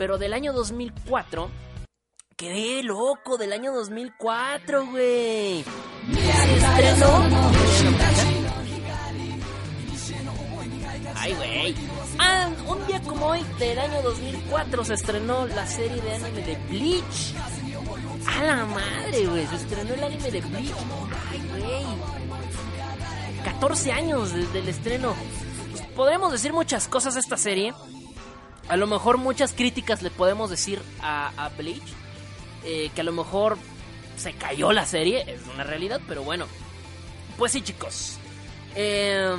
[0.01, 1.51] pero del año 2004,
[2.35, 5.63] quedé loco del año 2004, güey.
[6.11, 7.29] Se estrenó.
[11.15, 11.75] Ay, güey.
[12.17, 16.55] Ah, un día como hoy del año 2004 se estrenó la serie de anime de
[16.67, 17.35] Bleach.
[18.25, 19.45] A la madre, güey.
[19.45, 20.73] Se estrenó el anime de Bleach.
[21.29, 21.85] Ay, güey.
[23.43, 25.13] 14 años desde el estreno.
[25.69, 27.75] Pues, podremos decir muchas cosas de esta serie.
[28.67, 31.81] A lo mejor muchas críticas le podemos decir a, Bleach.
[32.63, 33.57] Eh, que a lo mejor
[34.17, 35.23] se cayó la serie.
[35.27, 36.45] Es una realidad, pero bueno.
[37.37, 38.17] Pues sí, chicos.
[38.75, 39.35] Eh,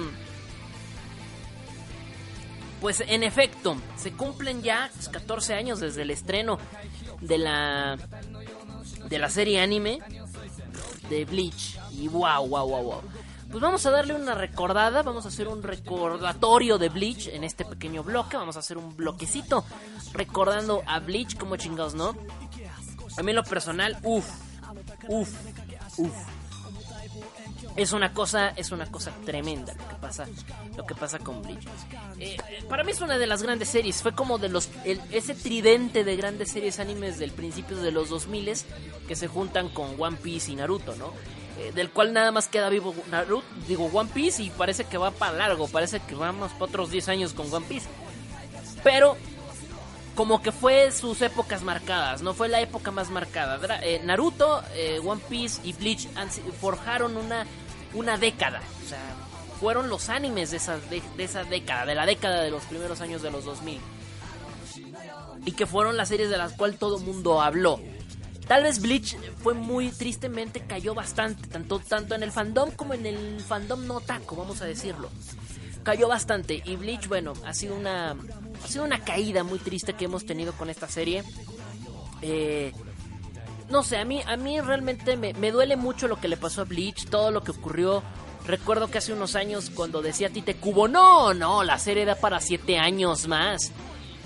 [2.83, 6.59] pues en efecto, se cumplen ya 14 años desde el estreno
[7.21, 7.97] de la
[9.09, 10.01] de la serie anime
[11.09, 13.03] de Bleach y wow, wow, wow, wow.
[13.53, 17.67] Pues vamos a darle una recordada, vamos a hacer un recordatorio de Bleach en este
[17.67, 19.65] pequeño bloque, vamos a hacer un bloquecito
[20.15, 22.17] recordando a Bleach como chingados, ¿no?
[23.19, 24.27] A mí lo personal, uff,
[25.07, 25.31] uff,
[25.99, 26.17] uff
[27.77, 30.27] es una cosa es una cosa tremenda lo que pasa
[30.77, 31.67] lo que pasa con Bleach.
[32.19, 32.37] Eh,
[32.69, 36.05] para mí es una de las grandes series fue como de los el, ese tridente
[36.05, 38.53] de grandes series animes del principio de los 2000
[39.09, 41.13] que se juntan con One Piece y Naruto no
[41.63, 45.11] eh, del cual nada más queda vivo Naruto digo One Piece y parece que va
[45.11, 47.89] para largo parece que vamos para otros 10 años con One Piece
[48.83, 49.17] pero
[50.15, 53.59] como que fue sus épocas marcadas, no fue la época más marcada.
[53.83, 56.09] Eh, Naruto, eh, One Piece y Bleach
[56.61, 57.47] forjaron una,
[57.95, 58.61] una década.
[58.85, 59.01] O sea,
[59.59, 63.01] fueron los animes de esa, de, de esa década, de la década de los primeros
[63.01, 63.81] años de los 2000.
[65.45, 67.81] Y que fueron las series de las cuales todo mundo habló.
[68.47, 73.07] Tal vez Bleach fue muy tristemente, cayó bastante, tanto, tanto en el fandom como en
[73.07, 75.11] el fandom no taco, vamos a decirlo.
[75.83, 80.05] Cayó bastante y Bleach, bueno, ha sido una, ha sido una caída muy triste que
[80.05, 81.25] hemos tenido con esta serie.
[82.21, 82.73] Eh,
[83.69, 86.63] no sé, a mí, a mí realmente me, me, duele mucho lo que le pasó
[86.63, 88.03] a Bleach, todo lo que ocurrió.
[88.47, 92.41] Recuerdo que hace unos años cuando decía Tite Cubo, no, no, la serie da para
[92.41, 93.73] siete años más.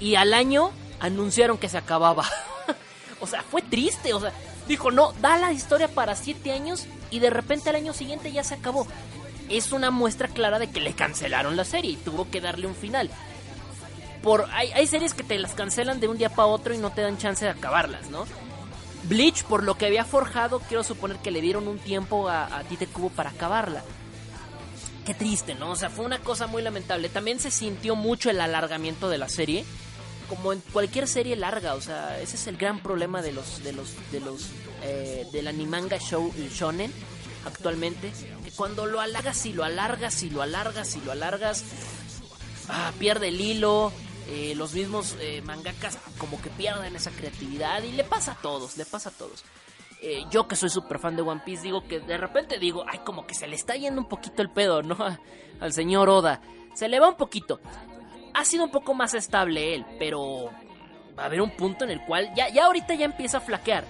[0.00, 2.24] Y al año anunciaron que se acababa.
[3.20, 4.32] o sea, fue triste, o sea,
[4.68, 8.44] dijo, no, da la historia para siete años y de repente al año siguiente ya
[8.44, 8.86] se acabó.
[9.48, 12.74] Es una muestra clara de que le cancelaron la serie y tuvo que darle un
[12.74, 13.10] final
[14.26, 16.90] por hay, hay, series que te las cancelan de un día para otro y no
[16.90, 18.26] te dan chance de acabarlas, ¿no?
[19.04, 22.64] Bleach, por lo que había forjado, quiero suponer que le dieron un tiempo a, a
[22.64, 23.84] Tite Cubo para acabarla.
[25.04, 25.70] Qué triste, ¿no?
[25.70, 27.08] O sea, fue una cosa muy lamentable.
[27.08, 29.64] También se sintió mucho el alargamiento de la serie.
[30.28, 33.72] Como en cualquier serie larga, o sea, ese es el gran problema de los, de
[33.72, 34.48] los, de los,
[34.82, 36.92] eh, del animanga show shonen
[37.44, 38.12] actualmente.
[38.44, 41.64] Que cuando lo alargas y lo alargas y lo alargas y lo alargas,
[42.68, 43.92] ah, pierde el hilo,
[44.28, 48.76] eh, los mismos eh, mangakas como que pierden esa creatividad y le pasa a todos,
[48.76, 49.44] le pasa a todos.
[50.02, 53.00] Eh, yo que soy súper fan de One Piece digo que de repente digo, ay,
[53.04, 54.96] como que se le está yendo un poquito el pedo, ¿no?
[55.60, 56.40] Al señor Oda.
[56.74, 57.60] Se le va un poquito.
[58.36, 60.50] Ha sido un poco más estable él, pero
[61.18, 63.84] va a haber un punto en el cual, ya, ya ahorita ya empieza a flaquear.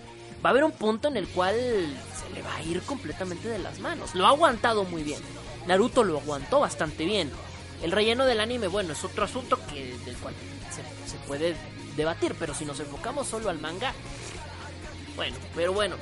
[0.44, 3.58] Va a haber un punto en el cual se le va a ir completamente de
[3.58, 4.14] las manos.
[4.14, 5.20] Lo ha aguantado muy bien.
[5.66, 7.30] Naruto lo aguantó bastante bien.
[7.82, 10.34] El relleno del anime, bueno, es otro asunto que del cual
[11.06, 11.56] se, puede
[11.96, 13.92] debatir, pero si nos enfocamos solo al manga,
[15.16, 15.96] bueno, pero bueno.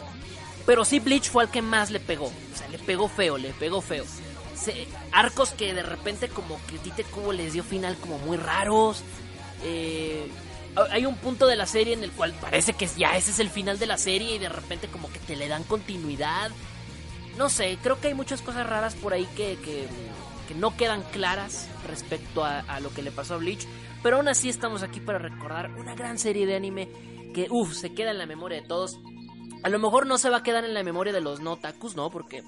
[0.67, 3.51] Pero sí Bleach fue al que más le pegó, o sea, le pegó feo, le
[3.51, 4.05] pegó feo.
[4.55, 9.03] Se, arcos que de repente como que Tite Kubo les dio final como muy raros.
[9.63, 10.29] Eh,
[10.91, 13.51] hay un punto de la serie en el cual parece que ya ese es el
[13.51, 16.51] final de la serie y de repente como que te le dan continuidad.
[17.39, 19.89] No sé, creo que hay muchas cosas raras por ahí que, que
[20.47, 23.67] que no quedan claras respecto a, a, lo que le pasó a Bleach.
[24.03, 26.89] Pero aún así estamos aquí para recordar una gran serie de anime
[27.35, 28.99] que, uff, se queda en la memoria de todos.
[29.63, 31.97] A lo mejor no se va a quedar en la memoria de los no takus,
[31.97, 32.11] ¿no?
[32.11, 32.43] Porque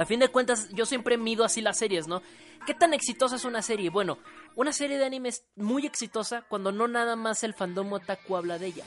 [0.00, 2.22] a fin de cuentas yo siempre mido así las series, ¿no?
[2.66, 3.90] ¿Qué tan exitosa es una serie?
[3.90, 4.18] Bueno,
[4.54, 8.58] una serie de anime es muy exitosa cuando no nada más el fandom otaku habla
[8.58, 8.84] de ella,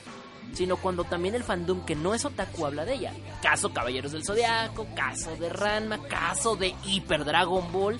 [0.52, 3.12] sino cuando también el fandom que no es otaku habla de ella.
[3.42, 7.98] Caso Caballeros del Zodiaco, caso de Ranma, caso de Hyper Dragon Ball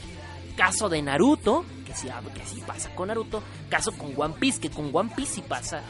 [0.56, 3.42] Caso de Naruto, que sí, que sí pasa con Naruto.
[3.68, 5.82] Caso con One Piece, que con One Piece sí pasa.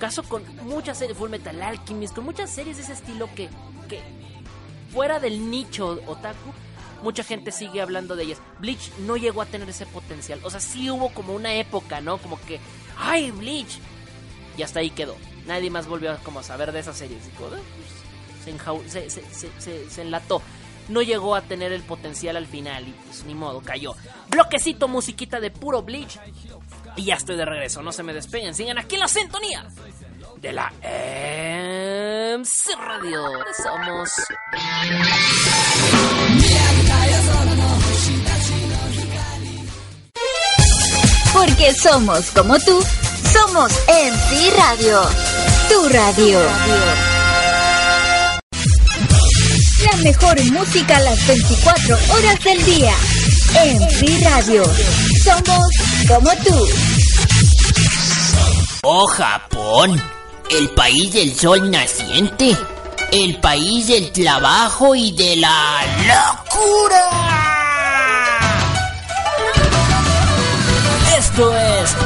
[0.00, 3.48] Caso con muchas series, Full Metal Alchemist, con muchas series de ese estilo que,
[3.88, 4.00] que
[4.92, 6.52] fuera del nicho otaku,
[7.02, 8.38] mucha gente sigue hablando de ellas.
[8.60, 10.40] Bleach no llegó a tener ese potencial.
[10.42, 12.18] O sea, sí hubo como una época, ¿no?
[12.18, 12.60] Como que,
[12.96, 13.78] ¡ay, Bleach!
[14.56, 15.16] Y hasta ahí quedó.
[15.46, 17.22] Nadie más volvió a saber de esas series.
[17.36, 19.22] Como, pues, se, se,
[19.58, 20.42] se, se, enlató.
[20.88, 23.94] No llegó a tener el potencial al final y pues ni modo, cayó.
[24.28, 26.18] Bloquecito, musiquita de puro Bleach.
[26.96, 29.68] Y ya estoy de regreso, no se me despeguen, sigan aquí en la sintonía
[30.40, 30.72] de la
[32.38, 33.22] MC Radio.
[33.62, 34.10] Somos.
[41.38, 42.84] Porque somos como tú,
[43.32, 45.00] somos MC Radio.
[45.68, 46.40] Tu radio.
[49.84, 52.92] La mejor música a las 24 horas del día.
[53.54, 54.64] MC Radio.
[55.22, 55.68] Somos
[56.08, 56.68] como tú.
[58.82, 60.02] Oh Japón,
[60.50, 62.56] el país del sol naciente,
[63.12, 67.77] el país del trabajo y de la locura.
[71.38, 71.96] Esto es.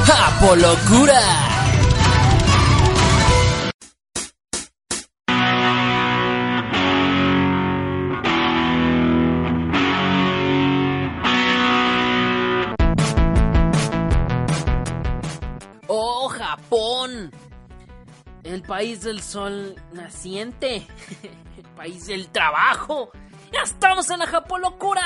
[15.89, 17.31] ¡Oh, Japón!
[18.43, 20.87] El país del sol naciente.
[21.57, 23.11] El país del trabajo.
[23.51, 25.01] ¡Ya estamos en la Japolocura!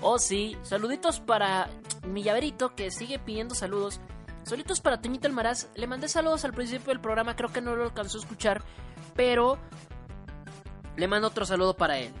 [0.00, 0.56] Oh, sí.
[0.62, 1.68] Saluditos para
[2.06, 4.00] mi llaverito que sigue pidiendo saludos.
[4.44, 5.68] Saluditos para Toñito Almaraz.
[5.74, 7.34] Le mandé saludos al principio del programa.
[7.34, 8.62] Creo que no lo alcanzó a escuchar.
[9.14, 9.58] Pero
[10.96, 12.12] le mando otro saludo para él.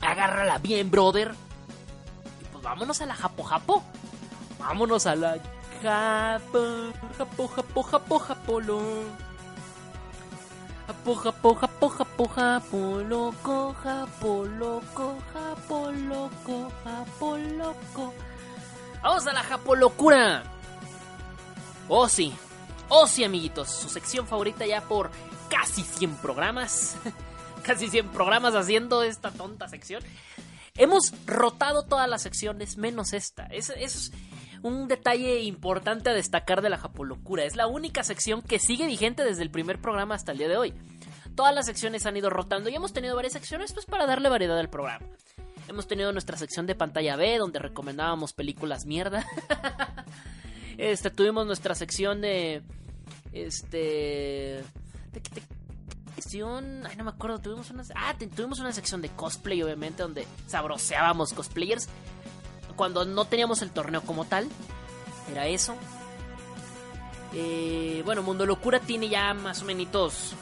[0.00, 1.34] Agárrala bien, brother.
[2.40, 3.82] Y pues vámonos a la Japo Japo.
[4.58, 5.38] Vámonos a la
[5.82, 9.25] Japo, Japo, Japo, Japo, Japolo.
[10.86, 11.54] Japo, Japo,
[11.88, 18.14] Japo, Japo, loco, Japo, loco, Japo, loco, Japo, loco.
[19.02, 20.44] Vamos a la Japo locura.
[21.88, 22.32] Oh sí,
[22.88, 25.10] oh sí amiguitos, su sección favorita ya por
[25.50, 26.96] casi 100 programas.
[27.62, 30.04] casi 100 programas haciendo esta tonta sección.
[30.76, 33.46] Hemos rotado todas las secciones menos esta.
[33.46, 34.12] Eso es
[34.62, 37.44] un detalle importante a destacar de la Japolocura.
[37.44, 40.56] Es la única sección que sigue vigente desde el primer programa hasta el día de
[40.56, 40.74] hoy.
[41.34, 44.58] Todas las secciones han ido rotando y hemos tenido varias secciones pues para darle variedad
[44.58, 45.06] al programa.
[45.68, 49.26] Hemos tenido nuestra sección de pantalla B donde recomendábamos películas mierda.
[50.78, 52.62] este tuvimos nuestra sección de
[53.32, 54.64] este
[55.12, 55.42] de,
[56.14, 60.26] sección, ay no me acuerdo, tuvimos una ah, tuvimos una sección de cosplay obviamente donde
[60.46, 61.88] sabroseábamos cosplayers
[62.76, 64.48] cuando no teníamos el torneo como tal.
[65.30, 65.74] Era eso.
[67.32, 70.34] Eh, bueno, Mundo Locura tiene ya más o menos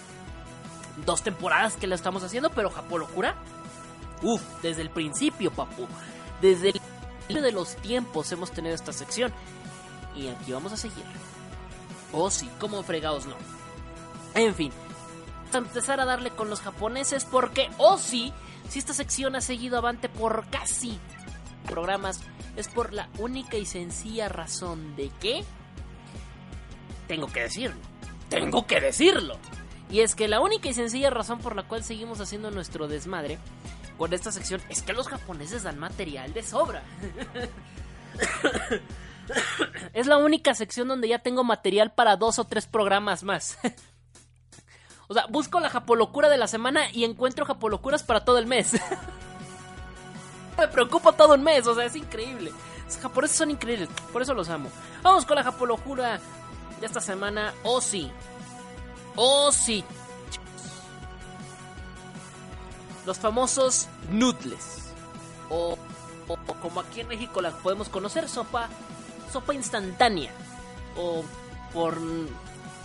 [1.05, 3.35] dos temporadas que lo estamos haciendo, pero Japón Locura,
[4.23, 5.87] uff, desde el principio, papu.
[6.41, 9.33] Desde el principio de los tiempos hemos tenido esta sección.
[10.15, 11.05] Y aquí vamos a seguir.
[12.13, 13.35] Oh, sí, como fregados no.
[14.35, 14.73] En fin,
[15.39, 18.33] vamos a empezar a darle con los japoneses porque, oh, sí,
[18.69, 20.99] si esta sección ha seguido avante por casi
[21.65, 22.21] programas
[22.57, 25.45] es por la única y sencilla razón de que
[27.09, 27.81] tengo que decirlo.
[28.29, 29.39] Tengo que decirlo.
[29.91, 33.39] Y es que la única y sencilla razón por la cual seguimos haciendo nuestro desmadre
[33.99, 36.83] con esta sección es que los japoneses dan material de sobra.
[39.93, 43.59] es la única sección donde ya tengo material para dos o tres programas más.
[45.09, 48.73] o sea, busco la japolocura de la semana y encuentro japolocuras para todo el mes.
[50.57, 52.53] me preocupa todo un mes, o sea, es increíble.
[52.87, 54.71] Los japoneses son increíbles, por eso los amo.
[55.03, 56.21] Vamos con la japolocura
[56.81, 57.55] de esta semana.
[57.63, 58.11] Oh sí.
[59.17, 59.85] Oh sí.
[63.07, 64.93] Los famosos noodles.
[65.51, 65.79] O,
[66.29, 68.69] o, como aquí en México la podemos conocer, sopa,
[69.33, 70.31] sopa instantánea.
[70.97, 71.25] O
[71.73, 71.99] por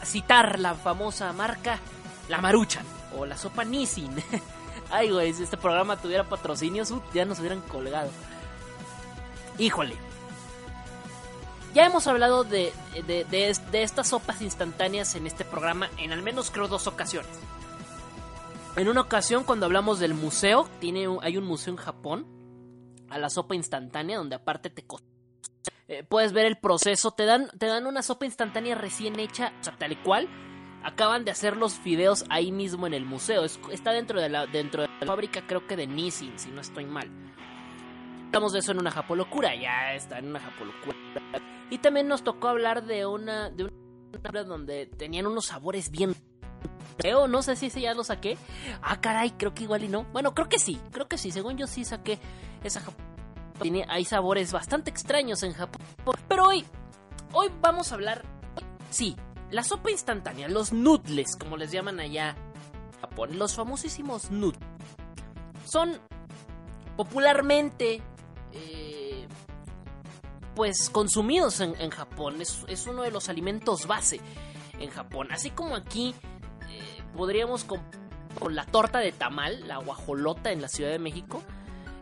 [0.04, 1.80] citar la famosa marca,
[2.28, 2.86] la maruchan.
[3.16, 4.12] O la sopa Nissin.
[4.92, 8.10] Ay, güey, si este programa tuviera patrocinios, ya nos hubieran colgado.
[9.58, 9.96] Híjole.
[11.74, 12.74] Ya hemos hablado de,
[13.06, 17.30] de, estas sopas instantáneas en este programa en al menos creo dos ocasiones.
[18.76, 22.26] En una ocasión cuando hablamos del museo, tiene, hay un museo en Japón
[23.10, 24.84] a la sopa instantánea donde aparte te
[25.88, 29.64] eh, puedes ver el proceso, te dan, te dan una sopa instantánea recién hecha, o
[29.64, 30.28] sea, tal cual,
[30.84, 33.44] acaban de hacer los fideos ahí mismo en el museo.
[33.44, 36.86] está dentro de la, dentro de la fábrica, creo que de Nissin, si no estoy
[36.86, 37.10] mal.
[38.28, 40.96] hablamos de eso en una Japolocura, ya está en una Japolocura.
[41.70, 46.16] Y también nos tocó hablar de una de una donde tenían unos sabores bien
[46.98, 48.38] creo, no sé si ese ya lo saqué.
[48.82, 50.04] Ah, caray, creo que igual y no.
[50.12, 52.20] Bueno, creo que sí, creo que sí, según yo sí saqué
[52.64, 52.82] esa
[53.62, 55.82] tiene hay sabores bastante extraños en Japón.
[56.28, 56.66] Pero hoy
[57.34, 58.24] hoy vamos a hablar
[58.90, 59.16] sí,
[59.52, 62.36] la sopa instantánea, los noodles, como les llaman allá
[62.94, 64.62] en Japón, los famosísimos noodles.
[65.66, 65.98] Son
[66.96, 68.02] popularmente
[68.52, 69.28] eh,
[70.56, 72.42] pues consumidos en, Japón.
[72.42, 74.20] Es, es, uno de los alimentos base
[74.80, 75.30] en Japón.
[75.32, 76.14] Así como aquí
[76.70, 77.82] eh, podríamos con,
[78.40, 81.42] con, la torta de tamal, la guajolota en la Ciudad de México.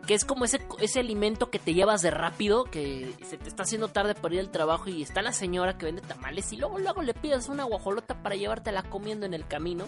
[0.07, 3.63] Que es como ese, ese alimento que te llevas de rápido, que se te está
[3.63, 6.79] haciendo tarde para ir al trabajo y está la señora que vende tamales y luego,
[6.79, 9.85] luego le pides una guajolota para llevártela comiendo en el camino.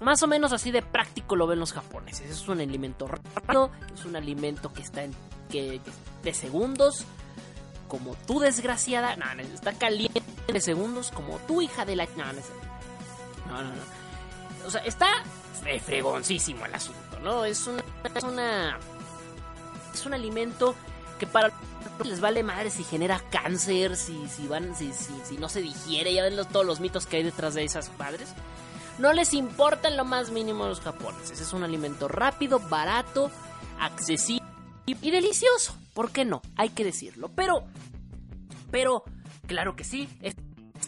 [0.00, 2.30] Más o menos así de práctico lo ven los japoneses.
[2.30, 5.14] Es un alimento rápido, es un alimento que está en
[5.50, 5.80] que,
[6.22, 7.04] de segundos,
[7.88, 12.06] como tú desgraciada, no, está caliente de segundos, como tu hija de la...
[12.16, 14.66] No, no, no, no.
[14.66, 15.08] O sea, está
[15.84, 17.44] fregoncísimo el asunto, ¿no?
[17.44, 17.82] Es una...
[18.14, 18.78] Es, una,
[19.94, 20.74] es un alimento
[21.18, 21.52] que para
[22.04, 26.12] les vale madre si genera cáncer, si, si van, si, si, si no se digiere,
[26.12, 28.34] ya ven los, todos los mitos que hay detrás de esas padres.
[28.98, 31.40] No les importa en lo más mínimo a los japoneses.
[31.40, 33.30] Es un alimento rápido, barato,
[33.80, 34.44] accesible
[34.86, 35.76] y delicioso.
[35.94, 36.42] ¿Por qué no?
[36.56, 37.30] Hay que decirlo.
[37.34, 37.64] Pero,
[38.70, 39.04] pero,
[39.46, 40.08] claro que sí.
[40.20, 40.36] Es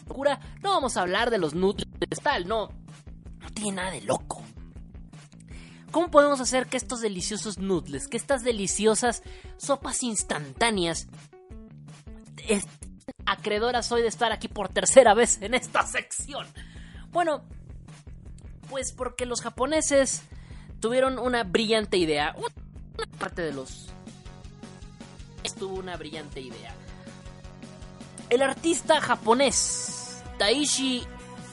[0.07, 0.39] locura.
[0.61, 2.69] No vamos a hablar de los nutrientes tal, no.
[3.39, 4.41] No tiene nada de loco.
[5.97, 9.23] ¿Cómo podemos hacer que estos deliciosos noodles, que estas deliciosas
[9.57, 11.07] sopas instantáneas,
[13.25, 16.45] acreedoras hoy de estar aquí por tercera vez en esta sección?
[17.09, 17.41] Bueno,
[18.69, 20.21] pues porque los japoneses
[20.79, 22.35] tuvieron una brillante idea.
[22.37, 23.87] Una parte de los...
[25.57, 26.75] Tuvo una brillante idea.
[28.29, 31.03] El artista japonés Taishi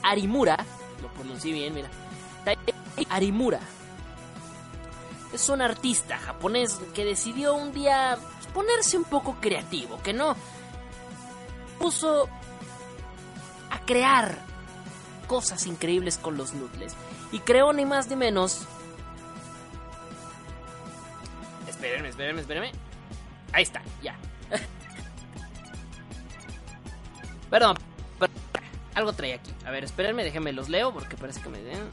[0.03, 0.63] Arimura,
[1.01, 1.89] lo pronuncié bien, mira.
[2.43, 3.59] Taishi Arimura
[5.35, 8.17] es un artista japonés que decidió un día
[8.53, 10.35] ponerse un poco creativo, que no
[11.79, 12.29] puso
[13.69, 14.39] a crear
[15.27, 16.95] cosas increíbles con los noodles.
[17.31, 18.65] Y creó ni más ni menos.
[21.67, 22.71] Espérenme, espérenme, espérenme.
[23.51, 24.15] Ahí está, ya.
[27.49, 27.77] Perdón,
[28.19, 28.37] perdón,
[28.93, 29.53] algo trae aquí.
[29.65, 31.89] A ver, espérenme, déjenme los leo porque parece que me den.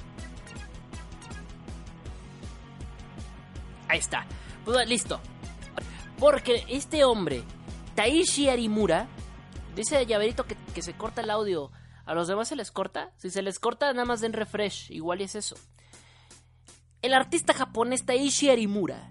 [3.92, 4.24] Ahí está.
[4.64, 5.20] Pues, listo.
[6.18, 7.44] Porque este hombre,
[7.94, 9.06] Taishi Arimura,
[9.76, 11.70] dice llaverito que, se corta el audio.
[12.06, 13.10] ¿A los demás se les corta?
[13.18, 14.90] Si se les corta, nada más den refresh.
[14.92, 15.56] Igual es eso.
[17.02, 19.10] El artista japonés Taishi Arimura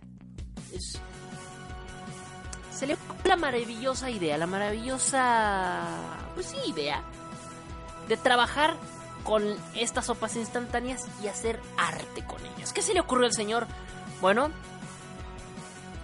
[2.71, 5.85] se le ocurrió la maravillosa idea, la maravillosa...
[6.33, 7.03] Pues sí, idea
[8.07, 8.75] de trabajar
[9.23, 9.43] con
[9.75, 12.73] estas sopas instantáneas y hacer arte con ellas.
[12.73, 13.67] ¿Qué se le ocurrió al señor?
[14.21, 14.51] Bueno,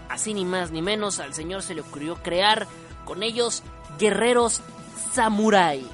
[0.10, 2.68] así ni más ni menos, al señor se le ocurrió crear
[3.06, 3.64] con ellos
[3.98, 4.62] guerreros
[5.14, 5.88] samurai.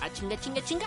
[0.00, 0.86] Ah, chinga, chinga, chinga.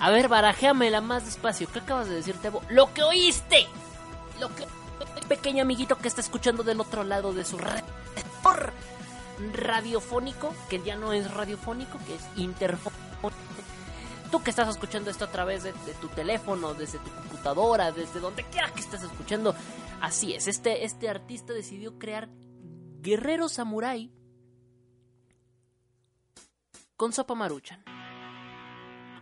[0.00, 1.68] A ver, barajéamela más despacio.
[1.72, 2.62] ¿Qué acabas de decir, Tebo?
[2.68, 3.66] ¡Lo que oíste!
[4.40, 4.66] Lo que.
[5.28, 7.58] Pequeño amiguito que está escuchando del otro lado de su
[9.52, 13.00] radiofónico, que ya no es radiofónico, que es interfónico.
[14.30, 18.20] Tú que estás escuchando esto a través de, de, tu teléfono, desde tu computadora, desde
[18.20, 19.54] donde quiera que estés escuchando.
[20.00, 22.28] Así es, este, este artista decidió crear
[23.00, 24.12] guerreros samurai
[26.96, 27.82] con sopa maruchan.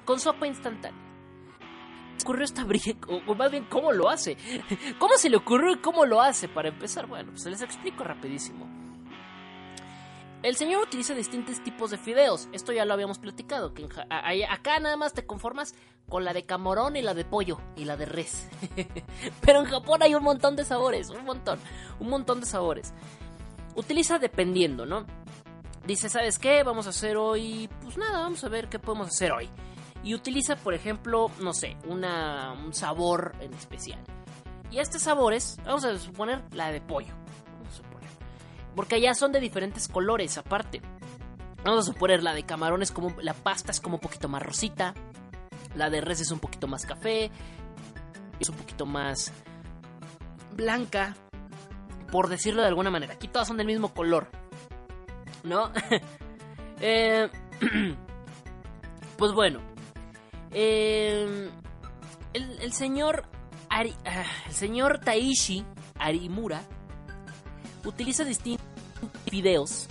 [0.05, 1.01] Con sopa instantánea.
[2.23, 2.95] ocurrió esta brilla,
[3.27, 4.37] o más bien cómo lo hace.
[4.99, 6.49] ¿Cómo se le ocurrió y cómo lo hace?
[6.49, 8.82] Para empezar, bueno, pues les explico rapidísimo.
[10.43, 12.49] El señor utiliza distintos tipos de fideos.
[12.53, 13.75] Esto ya lo habíamos platicado.
[13.75, 13.87] Que
[14.49, 15.75] acá nada más te conformas
[16.09, 18.49] con la de camarón y la de pollo y la de res.
[19.41, 21.59] Pero en Japón hay un montón de sabores, un montón,
[22.01, 22.93] un montón de sabores.
[23.77, 25.07] Utiliza dependiendo, ¿no?
[25.87, 26.63] dice, ¿sabes qué?
[26.63, 29.49] Vamos a hacer hoy, pues nada, vamos a ver qué podemos hacer hoy.
[30.05, 34.01] Y utiliza, por ejemplo, no sé, un sabor en especial.
[34.71, 37.15] Y a estos sabores, vamos a suponer la de pollo.
[38.75, 40.81] Porque allá son de diferentes colores, aparte.
[41.65, 44.43] Vamos a suponer la de camarón es como, la pasta es como un poquito más
[44.43, 44.95] rosita.
[45.75, 47.31] La de res es un poquito más café.
[48.41, 49.33] Es un poquito más
[50.57, 51.15] blanca.
[52.11, 53.15] Por decirlo de alguna manera.
[53.15, 54.29] Aquí todas son del mismo color.
[55.45, 55.71] ¿no?
[56.81, 57.29] eh,
[59.17, 59.61] pues bueno.
[60.53, 61.51] Eh,
[62.35, 63.25] el, señor
[63.71, 63.89] uh,
[64.47, 65.65] el señor Taishi
[65.99, 66.63] Arimura
[67.85, 68.67] utiliza distintos
[69.31, 69.89] videos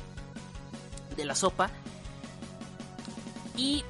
[1.15, 1.69] de la sopa
[3.57, 3.83] y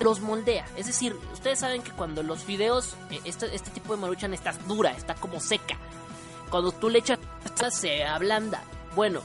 [0.00, 0.66] los moldea.
[0.76, 4.52] Es decir, ustedes saben que cuando los fideos, eh, este, este tipo de maruchan está
[4.66, 5.76] dura, está como seca.
[6.50, 7.18] Cuando tú le echas
[7.70, 8.62] se ablanda.
[8.96, 9.20] Bueno,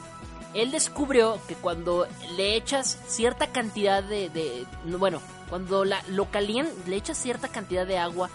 [0.54, 4.66] él descubrió que cuando le echas cierta cantidad de, de
[4.98, 8.30] bueno, cuando la, lo calientas, le echas cierta cantidad de agua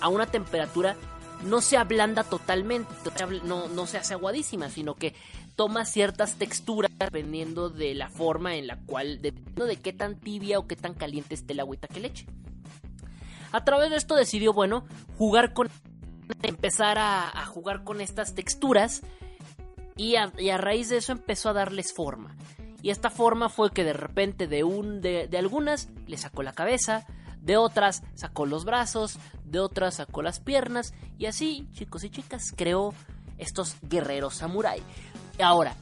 [0.00, 0.96] a una temperatura,
[1.44, 2.92] no se ablanda totalmente,
[3.44, 5.14] no, no se hace aguadísima, sino que
[5.56, 10.58] toma ciertas texturas dependiendo de la forma en la cual, dependiendo de qué tan tibia
[10.58, 12.26] o qué tan caliente esté el agüita que le eche.
[13.52, 14.86] A través de esto decidió, bueno,
[15.18, 15.68] jugar con,
[16.42, 19.02] empezar a, jugar con estas texturas
[19.96, 22.36] y a, raíz de eso empezó a darles forma.
[22.82, 26.52] Y esta forma fue que de repente de, un, de, de algunas le sacó la
[26.52, 27.06] cabeza,
[27.40, 32.52] de otras sacó los brazos, de otras sacó las piernas y así, chicos y chicas,
[32.56, 32.94] creó
[33.38, 34.82] estos guerreros samurái.
[35.42, 35.74] Ahora,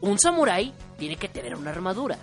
[0.00, 2.18] un samurái tiene que tener una armadura.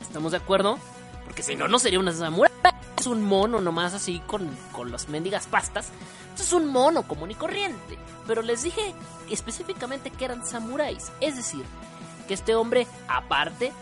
[0.00, 0.78] ¿Estamos de acuerdo?
[1.24, 2.52] Porque si no, no sería una samurái.
[2.98, 5.90] Es un mono nomás así con, con las mendigas pastas.
[6.38, 7.98] es un mono común y corriente.
[8.26, 8.94] Pero les dije
[9.30, 11.12] específicamente que eran samuráis.
[11.20, 11.64] Es decir,
[12.26, 13.72] que este hombre aparte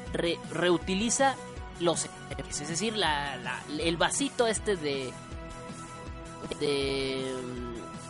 [0.51, 1.36] reutiliza
[1.81, 2.09] los
[2.49, 5.12] es decir, la, el vasito este de...
[6.61, 7.35] de...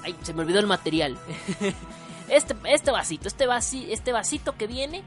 [0.02, 1.18] Ay, se me olvidó el material.
[2.26, 3.44] Este, este vasito, este,
[3.92, 5.02] este vasito que viene,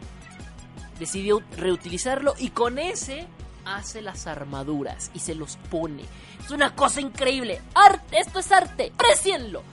[0.99, 3.25] decidió reutilizarlo y con ese
[3.65, 6.03] hace las armaduras y se los pone.
[6.43, 7.59] Es una cosa increíble.
[7.73, 8.91] Arte, esto es arte.
[8.93, 9.63] Aprecienlo.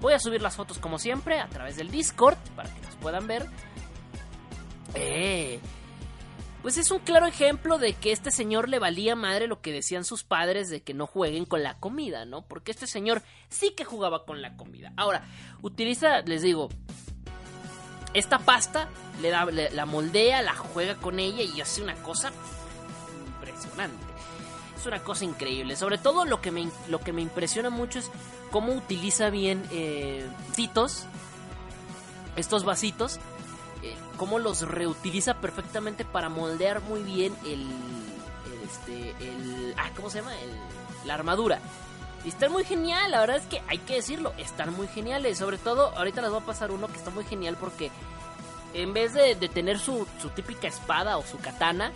[0.00, 3.26] Voy a subir las fotos como siempre a través del Discord para que las puedan
[3.26, 3.46] ver.
[4.94, 5.60] Eh,
[6.64, 10.02] pues es un claro ejemplo de que este señor le valía madre lo que decían
[10.02, 12.40] sus padres de que no jueguen con la comida, ¿no?
[12.40, 14.90] Porque este señor sí que jugaba con la comida.
[14.96, 15.26] Ahora,
[15.60, 16.70] utiliza, les digo,
[18.14, 18.88] esta pasta,
[19.20, 22.32] le da, la moldea, la juega con ella y hace una cosa
[23.26, 24.06] impresionante.
[24.74, 25.76] Es una cosa increíble.
[25.76, 28.10] Sobre todo lo que me, lo que me impresiona mucho es
[28.50, 30.26] cómo utiliza bien eh,
[32.36, 33.20] estos vasitos
[34.16, 37.66] cómo los reutiliza perfectamente para moldear muy bien el,
[38.64, 40.34] este, el, ah, ¿cómo se llama?
[40.40, 40.50] El,
[41.06, 41.60] la armadura.
[42.24, 45.38] Y están muy genial, la verdad es que hay que decirlo, están muy geniales.
[45.38, 47.90] Sobre todo, ahorita les voy a pasar uno que está muy genial porque
[48.72, 51.92] en vez de, tener su, su, típica espada o su katana,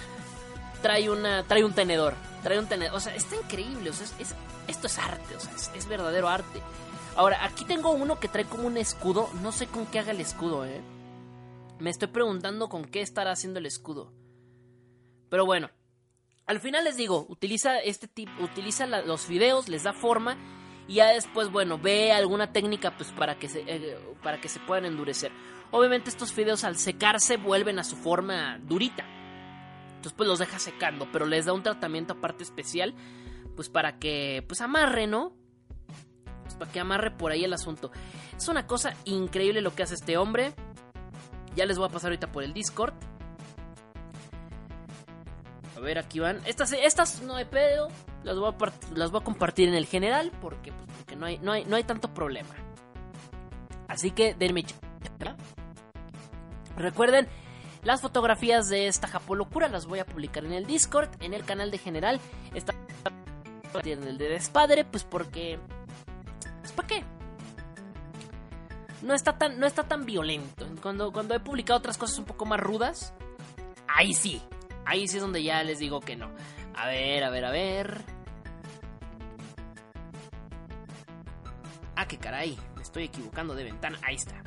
[0.83, 2.15] trae una trae un tenedor.
[2.43, 2.95] Trae un tenedor.
[2.95, 3.89] O sea, está increíble.
[3.89, 4.35] O sea, es,
[4.67, 6.61] esto es arte, o sea, es, es, verdadero arte.
[7.17, 9.31] Ahora, aquí tengo uno que trae como un escudo.
[9.43, 10.83] No sé con qué haga el escudo, eh.
[11.79, 14.13] Me estoy preguntando con qué estará haciendo el escudo.
[15.29, 15.71] Pero bueno,
[16.47, 20.37] al final les digo, utiliza este tipo, utiliza los fideos, les da forma
[20.89, 24.59] y ya después, bueno, ve alguna técnica pues para que se eh, para que se
[24.61, 25.31] puedan endurecer.
[25.71, 29.05] Obviamente estos fideos al secarse vuelven a su forma durita.
[29.89, 32.95] Entonces pues los deja secando, pero les da un tratamiento aparte especial
[33.55, 35.37] pues para que pues amarre, ¿no?
[36.45, 37.91] Pues para que amarre por ahí el asunto.
[38.37, 40.55] Es una cosa increíble lo que hace este hombre.
[41.59, 42.95] Ya les voy a pasar ahorita por el Discord.
[45.77, 46.41] A ver, aquí van.
[46.47, 47.89] Estas, estas no hay pedo.
[48.23, 51.39] Las voy, a las voy a compartir en el general porque, pues, porque no, hay,
[51.39, 52.55] no, hay, no hay tanto problema.
[53.89, 54.65] Así que denme
[56.77, 57.27] Recuerden,
[57.83, 61.73] las fotografías de esta Japolocura las voy a publicar en el Discord, en el canal
[61.73, 62.21] de general.
[62.55, 62.73] Está
[63.83, 65.59] en el de despadre, pues porque...
[66.61, 67.18] Pues ¿para qué?
[69.03, 70.67] No está tan, no está tan violento.
[70.83, 73.13] Cuando, cuando he publicado otras cosas un poco más rudas,
[73.87, 74.43] ahí sí.
[74.85, 76.31] Ahí sí es donde ya les digo que no.
[76.75, 78.05] A ver, a ver, a ver.
[81.97, 82.57] Ah, qué caray.
[82.77, 83.99] Me estoy equivocando de ventana.
[84.03, 84.43] Ahí está.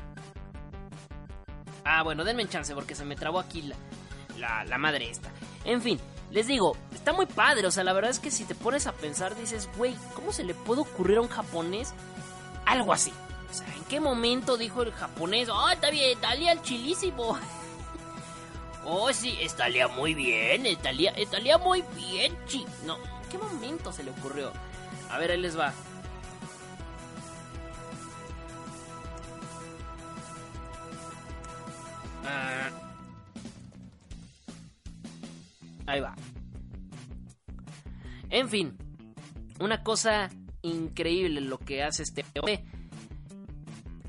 [1.84, 3.76] Ah, bueno, denme chance porque se me trabó aquí la,
[4.38, 5.30] la, la madre esta.
[5.66, 6.00] En fin,
[6.32, 7.68] les digo, está muy padre.
[7.68, 10.44] O sea, la verdad es que si te pones a pensar, dices, güey, ¿cómo se
[10.44, 11.94] le puede ocurrir a un japonés
[12.66, 13.12] algo así?
[13.92, 15.50] O sea, ¿en qué momento dijo el japonés?
[15.50, 17.38] Oh, está bien, Italia el chilísimo.
[18.86, 22.66] oh, sí, estaría muy bien, estaría, estaría muy bien, chi.
[22.86, 24.54] No, ¿en qué momento se le ocurrió?
[25.10, 25.74] A ver, ahí les va.
[32.26, 32.70] Ah.
[35.88, 36.16] Ahí va.
[38.30, 38.78] En fin,
[39.60, 40.30] una cosa
[40.62, 42.64] increíble lo que hace este hombre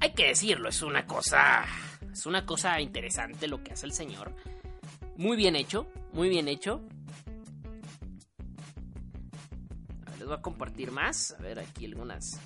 [0.02, 1.64] hay que decirlo, es una cosa.
[2.12, 4.34] Es una cosa interesante lo que hace el señor.
[5.16, 6.84] Muy bien hecho, muy bien hecho.
[10.04, 11.36] A ver, les voy a compartir más.
[11.38, 12.40] A ver, aquí algunas.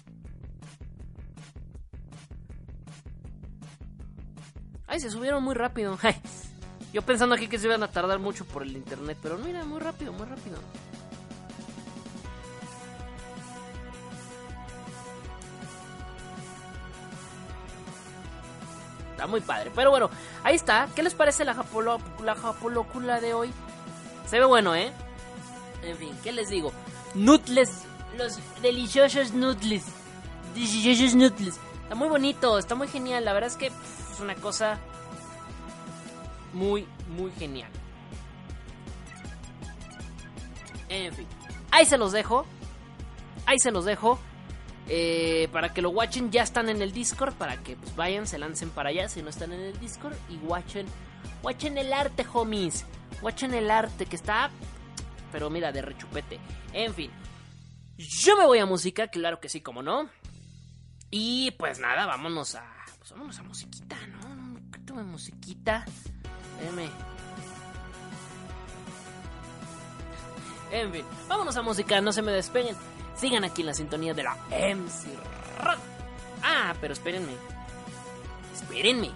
[4.86, 5.98] Ay, se subieron muy rápido.
[6.92, 9.80] Yo pensando aquí que se iban a tardar mucho por el internet, pero mira, muy
[9.80, 10.58] rápido, muy rápido.
[19.16, 19.72] Está muy padre.
[19.74, 20.10] Pero bueno,
[20.44, 20.90] ahí está.
[20.94, 23.50] ¿Qué les parece la, japolo la de hoy?
[24.26, 24.92] Se ve bueno, ¿eh?
[25.82, 26.70] En fin, ¿qué les digo?
[27.14, 27.84] Nutles.
[28.18, 29.84] Los deliciosos nutles.
[30.52, 31.58] Deliciosos nutles.
[31.84, 33.24] Está muy bonito, está muy genial.
[33.24, 34.78] La verdad es que es una cosa
[36.52, 37.70] muy, muy genial.
[40.90, 41.26] En fin,
[41.70, 42.44] ahí se los dejo.
[43.46, 44.18] Ahí se los dejo.
[44.88, 47.34] Eh, para que lo watchen, ya están en el Discord.
[47.34, 50.16] Para que pues, vayan, se lancen para allá si no están en el Discord.
[50.28, 50.86] Y watchen,
[51.42, 52.84] watchen el arte, homies.
[53.22, 54.50] Watchen el arte que está.
[55.32, 56.38] Pero mira, de rechupete.
[56.72, 57.10] En fin,
[57.96, 60.08] yo me voy a música, claro que sí, como no.
[61.10, 62.64] Y pues nada, vámonos a.
[62.98, 64.28] Pues vámonos a musiquita, ¿no?
[64.28, 65.84] Un poquito de musiquita.
[66.58, 66.90] Espérame.
[70.72, 72.76] En fin, vámonos a música, no se me despeguen.
[73.18, 75.06] Sigan aquí en la sintonía de la MC
[75.62, 75.78] Rock.
[76.42, 77.32] Ah, pero espérenme.
[78.54, 79.10] Espérenme.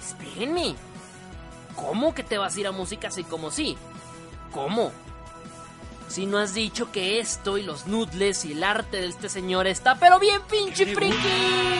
[0.00, 0.74] Espérenme.
[1.74, 3.76] ¿Cómo que te vas a ir a música así como sí?
[4.52, 4.92] ¿Cómo?
[6.08, 9.66] Si no has dicho que esto y los noodles y el arte de este señor
[9.66, 11.74] está pero bien pinche friki.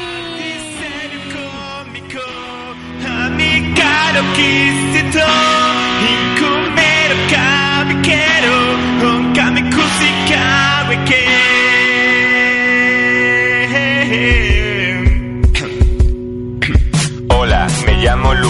[5.14, 5.54] 歯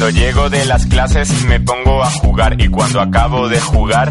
[0.00, 4.10] Cuando llego de las clases me pongo a jugar y cuando acabo de jugar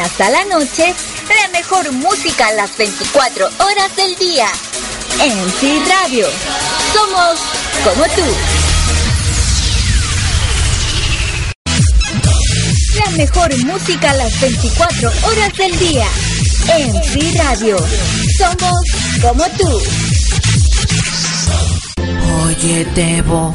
[0.00, 0.94] hasta la noche,
[1.28, 4.46] la mejor música las 24 horas del día.
[5.22, 6.26] En sí Radio.
[6.92, 7.40] Somos
[7.84, 8.22] como tú.
[13.04, 16.06] La mejor música las 24 horas del día.
[16.76, 17.76] En sí Radio.
[18.38, 18.76] Somos
[19.22, 19.82] como tú.
[22.46, 23.54] Oye, Debo,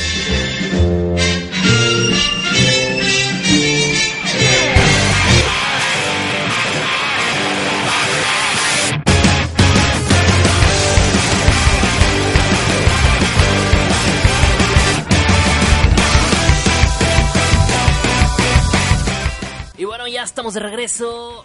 [20.53, 21.43] De regreso.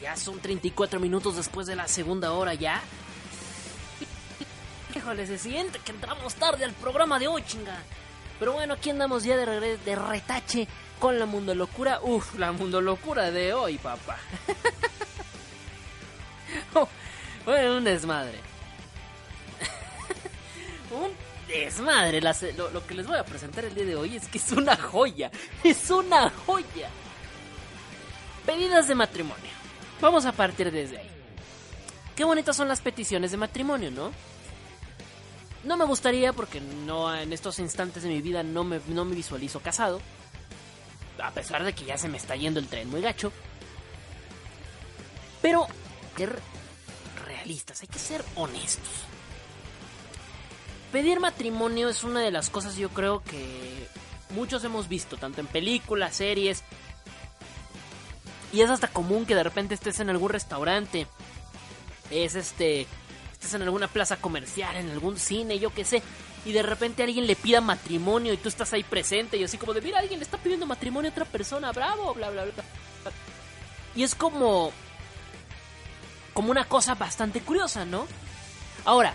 [0.00, 2.82] Ya son 34 minutos después de la segunda hora ya.
[4.96, 7.78] Híjole, se siente que entramos tarde al programa de hoy, chinga.
[8.38, 12.00] Pero bueno, aquí andamos ya de regreso, de retache con la mundo locura.
[12.02, 14.18] Uf, la mundo locura de hoy, papá.
[16.74, 16.88] oh,
[17.44, 18.38] bueno, un desmadre.
[20.90, 21.12] un
[21.46, 22.20] desmadre.
[22.20, 25.30] lo que les voy a presentar el día de hoy es que es una joya.
[25.62, 26.88] Es una joya.
[28.46, 29.50] Pedidas de matrimonio.
[30.00, 31.10] Vamos a partir desde ahí.
[32.16, 34.12] Qué bonitas son las peticiones de matrimonio, ¿no?
[35.64, 39.14] No me gustaría porque no en estos instantes de mi vida no me, no me
[39.14, 40.00] visualizo casado.
[41.22, 43.32] A pesar de que ya se me está yendo el tren muy gacho.
[45.40, 45.68] Pero,
[46.16, 46.38] ser
[47.26, 48.88] realistas, hay que ser honestos.
[50.92, 53.88] Pedir matrimonio es una de las cosas yo creo que
[54.30, 56.62] muchos hemos visto, tanto en películas, series,
[58.52, 61.06] y es hasta común que de repente estés en algún restaurante.
[62.10, 62.86] Es este.
[63.32, 66.02] Estés en alguna plaza comercial, en algún cine, yo qué sé.
[66.44, 69.36] Y de repente alguien le pida matrimonio y tú estás ahí presente.
[69.38, 72.30] Y así como de, mira, alguien le está pidiendo matrimonio a otra persona, bravo, bla,
[72.30, 72.52] bla, bla.
[73.96, 74.70] Y es como.
[76.34, 78.06] Como una cosa bastante curiosa, ¿no?
[78.84, 79.14] Ahora,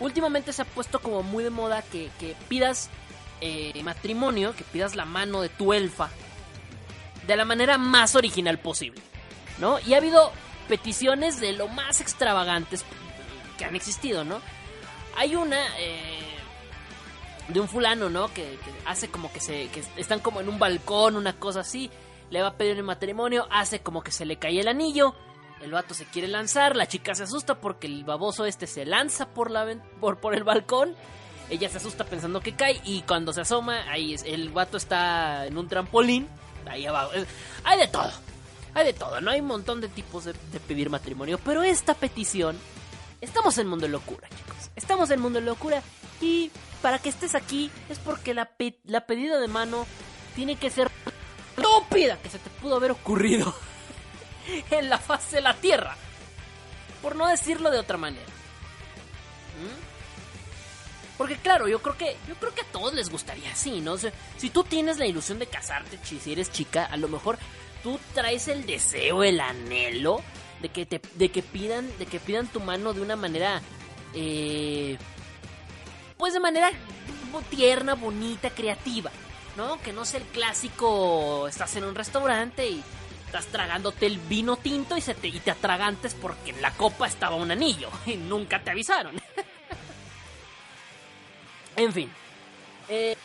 [0.00, 2.90] últimamente se ha puesto como muy de moda que, que pidas
[3.40, 6.10] eh, matrimonio, que pidas la mano de tu elfa
[7.26, 9.00] de la manera más original posible,
[9.58, 9.78] ¿no?
[9.80, 10.32] Y ha habido
[10.68, 12.84] peticiones de lo más extravagantes
[13.58, 14.40] que han existido, ¿no?
[15.16, 16.20] Hay una eh,
[17.48, 18.32] de un fulano, ¿no?
[18.32, 21.90] Que, hace como que se que están como en un balcón, una cosa así.
[22.30, 25.14] Le va a pedir el matrimonio, hace como que se le cae el anillo.
[25.60, 29.28] El vato se quiere lanzar, la chica se asusta porque el baboso este se lanza
[29.28, 29.66] por, la,
[30.00, 30.94] por, por el balcón.
[31.50, 35.58] Ella se asusta pensando que cae y cuando se asoma, ahí el vato está en
[35.58, 36.28] un trampolín
[36.66, 37.12] ahí abajo.
[37.64, 38.10] Hay de todo.
[38.74, 39.30] Hay de todo, ¿no?
[39.30, 40.34] Hay un montón de tipos de,
[40.66, 41.38] pedir matrimonio.
[41.44, 42.58] Pero esta petición.
[43.20, 44.70] Estamos en mundo de locura, chicos.
[44.76, 45.82] Estamos en mundo de locura.
[46.20, 46.50] Y
[46.80, 48.50] para que estés aquí es porque la,
[48.84, 49.86] la pedida de mano
[50.34, 50.90] tiene que ser
[51.56, 53.54] estúpida que se te pudo haber ocurrido
[54.70, 55.96] en la faz de la tierra.
[57.02, 58.26] Por no decirlo de otra manera.
[58.26, 59.89] ¿Mm?
[61.20, 63.96] Porque claro, yo creo que yo creo que a todos les gustaría así, ¿no?
[63.98, 67.36] si tú tienes la ilusión de casarte, si eres chica, a lo mejor
[67.82, 70.22] tú traes el deseo, el anhelo
[70.62, 73.60] de que te de que pidan de que pidan tu mano de una manera
[74.14, 74.96] eh,
[76.16, 76.70] pues de manera
[77.50, 79.10] tierna, bonita, creativa,
[79.58, 79.78] ¿no?
[79.82, 82.82] Que no sea el clásico estás en un restaurante y
[83.26, 87.06] estás tragándote el vino tinto y se te y te atragantes porque en la copa
[87.06, 89.20] estaba un anillo y nunca te avisaron.
[91.76, 92.10] En fin.
[92.88, 93.16] Eh,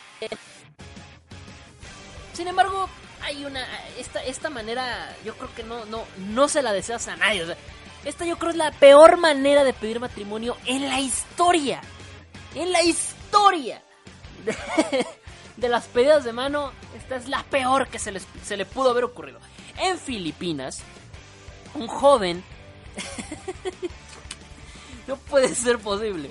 [2.32, 2.88] sin embargo,
[3.22, 3.66] hay una.
[3.98, 7.56] Esta, esta manera, yo creo que no, no, no se la deseas a nadie.
[8.04, 11.80] esta yo creo es la peor manera de pedir matrimonio en la historia.
[12.54, 13.82] En la historia.
[15.56, 18.90] De, las pedidas de mano, esta es la peor que se, les, se le pudo
[18.90, 19.40] haber ocurrido.
[19.78, 20.80] En Filipinas,
[21.72, 22.44] un joven.
[25.06, 26.28] no puede ser posible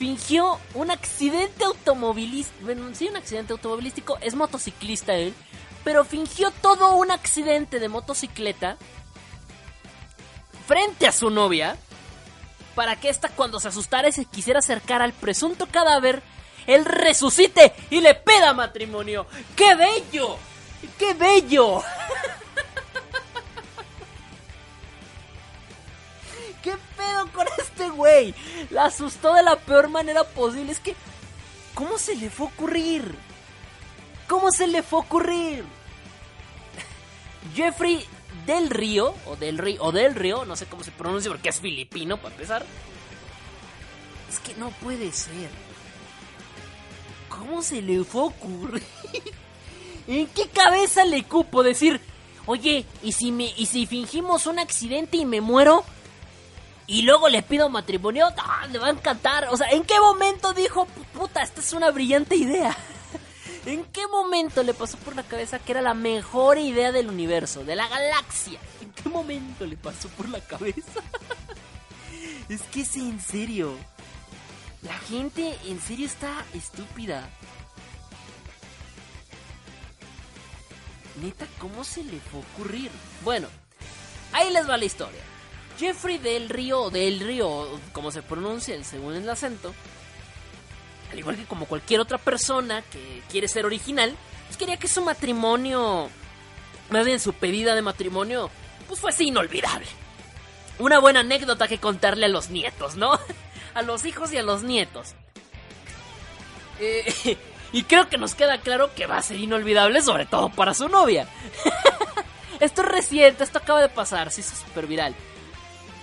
[0.00, 2.64] fingió un accidente automovilístico.
[2.64, 4.16] Bueno, sí, un accidente automovilístico.
[4.22, 5.34] Es motociclista él.
[5.84, 8.78] Pero fingió todo un accidente de motocicleta
[10.66, 11.76] frente a su novia.
[12.74, 16.22] Para que ésta, cuando se asustara y se quisiera acercar al presunto cadáver,
[16.66, 19.26] él resucite y le peda matrimonio.
[19.54, 20.38] ¡Qué bello!
[20.98, 21.82] ¡Qué bello!
[26.62, 28.34] ¿Qué pedo con este güey?
[28.70, 30.72] La asustó de la peor manera posible.
[30.72, 30.94] Es que,
[31.74, 33.14] ¿cómo se le fue a ocurrir?
[34.28, 35.64] ¿Cómo se le fue a ocurrir?
[37.54, 38.06] Jeffrey
[38.46, 41.60] del Río, o del Río, o del Río, no sé cómo se pronuncia porque es
[41.60, 42.66] filipino para empezar.
[44.28, 45.50] Es que no puede ser.
[47.28, 48.82] ¿Cómo se le fue a ocurrir?
[50.06, 52.00] ¿En qué cabeza le cupo decir,
[52.46, 55.84] oye, ¿y si, me, ¿y si fingimos un accidente y me muero?
[56.90, 59.46] Y luego le pido matrimonio, ¡Ah, le va a encantar.
[59.52, 62.76] O sea, ¿en qué momento dijo, puta, esta es una brillante idea?
[63.64, 67.62] ¿En qué momento le pasó por la cabeza que era la mejor idea del universo,
[67.62, 68.58] de la galaxia?
[68.80, 71.00] ¿En qué momento le pasó por la cabeza?
[72.48, 73.76] es que es en serio.
[74.82, 77.30] La gente en serio está estúpida.
[81.22, 82.90] Neta, ¿cómo se le fue a ocurrir?
[83.22, 83.46] Bueno,
[84.32, 85.29] ahí les va la historia.
[85.80, 89.74] Jeffrey del Río, del Río, como se pronuncia según el acento,
[91.10, 94.14] al igual que como cualquier otra persona que quiere ser original,
[94.46, 96.10] pues quería que su matrimonio,
[96.90, 98.50] más bien su pedida de matrimonio,
[98.86, 99.86] pues fuese inolvidable.
[100.78, 103.18] Una buena anécdota que contarle a los nietos, ¿no?
[103.72, 105.14] A los hijos y a los nietos.
[106.80, 107.38] Eh,
[107.72, 110.88] y creo que nos queda claro que va a ser inolvidable, sobre todo para su
[110.88, 111.28] novia.
[112.60, 115.14] esto es reciente, esto acaba de pasar, se hizo súper viral.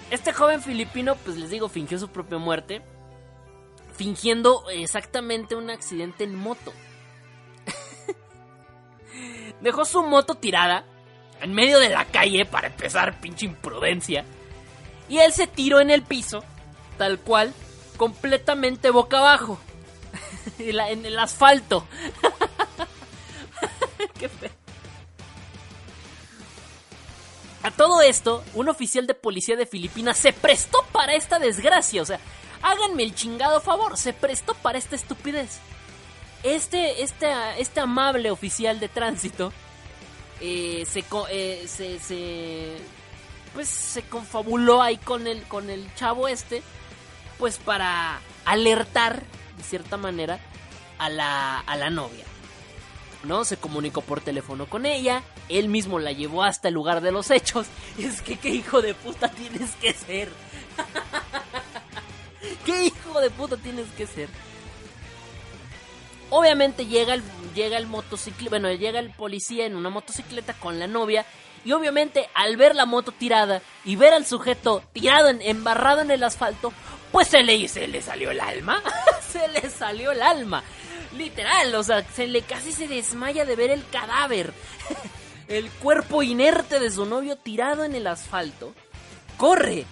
[0.10, 2.82] Este joven filipino, pues les digo, fingió su propia muerte
[3.98, 6.72] fingiendo exactamente un accidente en moto.
[9.62, 10.86] Dejó su moto tirada
[11.42, 14.24] en medio de la calle para empezar, pinche imprudencia.
[15.10, 16.44] Y él se tiró en el piso,
[16.98, 17.54] tal cual,
[17.98, 19.60] completamente boca abajo.
[20.60, 21.86] en el asfalto.
[24.20, 24.30] Qué
[27.68, 32.02] A todo esto, un oficial de policía de Filipinas se prestó para esta desgracia.
[32.02, 32.18] O sea,
[32.62, 35.60] háganme el chingado favor, se prestó para esta estupidez.
[36.44, 39.52] Este, este, este amable oficial de tránsito
[40.40, 42.78] eh, se, eh, se, se,
[43.54, 46.64] pues se confabuló ahí con el, con el chavo este,
[47.38, 49.24] pues para alertar,
[49.58, 50.40] de cierta manera,
[51.00, 52.24] a la, a la novia.
[53.28, 53.46] ¿No?
[53.46, 57.30] Se comunicó por teléfono con ella, él mismo la llevó hasta el lugar de los
[57.30, 57.68] hechos.
[57.98, 60.30] Es que qué hijo de puta tienes que ser.
[62.66, 64.30] ¿Qué hijo de puta tienes que ser?
[66.30, 67.24] Obviamente llega el,
[67.56, 71.26] llega el motocicleta, bueno, llega el policía en una motocicleta con la novia.
[71.66, 76.12] Y obviamente al ver la moto tirada y ver al sujeto tirado, en, embarrado en
[76.12, 76.72] el asfalto,
[77.12, 78.82] pues se le, se le salió el alma.
[79.30, 80.64] se le salió el alma.
[81.18, 84.54] Literal, o sea, se le casi se desmaya de ver el cadáver.
[85.48, 88.74] el cuerpo inerte de su novio tirado en el asfalto.
[89.38, 89.86] Corre,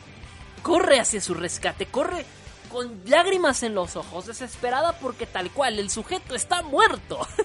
[0.61, 2.26] corre hacia su rescate, corre
[2.69, 7.26] con lágrimas en los ojos, desesperada porque tal cual el sujeto está muerto.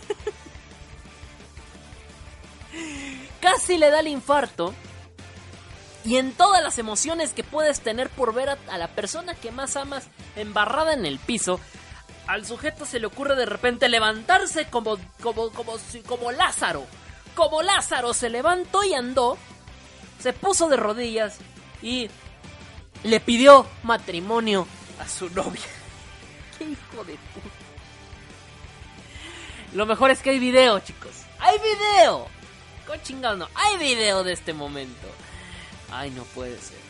[3.40, 4.74] Casi le da el infarto.
[6.04, 9.76] Y en todas las emociones que puedes tener por ver a, la persona que más
[9.76, 10.04] amas
[10.34, 11.60] embarrada en el piso,
[12.30, 15.72] al sujeto se le ocurre de repente levantarse como, como, como,
[16.06, 16.86] como Lázaro.
[17.34, 19.36] Como Lázaro se levantó y andó,
[20.20, 21.38] se puso de rodillas
[21.82, 22.08] y
[23.02, 24.68] le pidió matrimonio
[25.00, 25.60] a su novia.
[26.58, 27.48] ¡Qué hijo de puta!
[29.72, 31.24] Lo mejor es que hay video, chicos.
[31.40, 32.28] ¡Hay video!
[32.86, 33.48] Con chingado no.
[33.56, 35.08] Hay video de este momento.
[35.90, 36.89] Ay, no puede ser.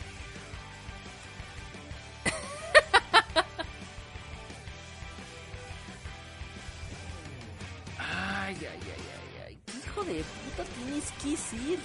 [11.24, 11.78] Decir?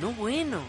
[0.00, 0.62] No bueno.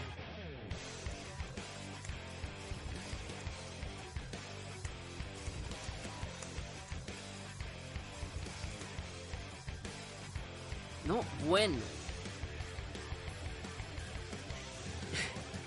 [11.04, 11.76] No, bueno.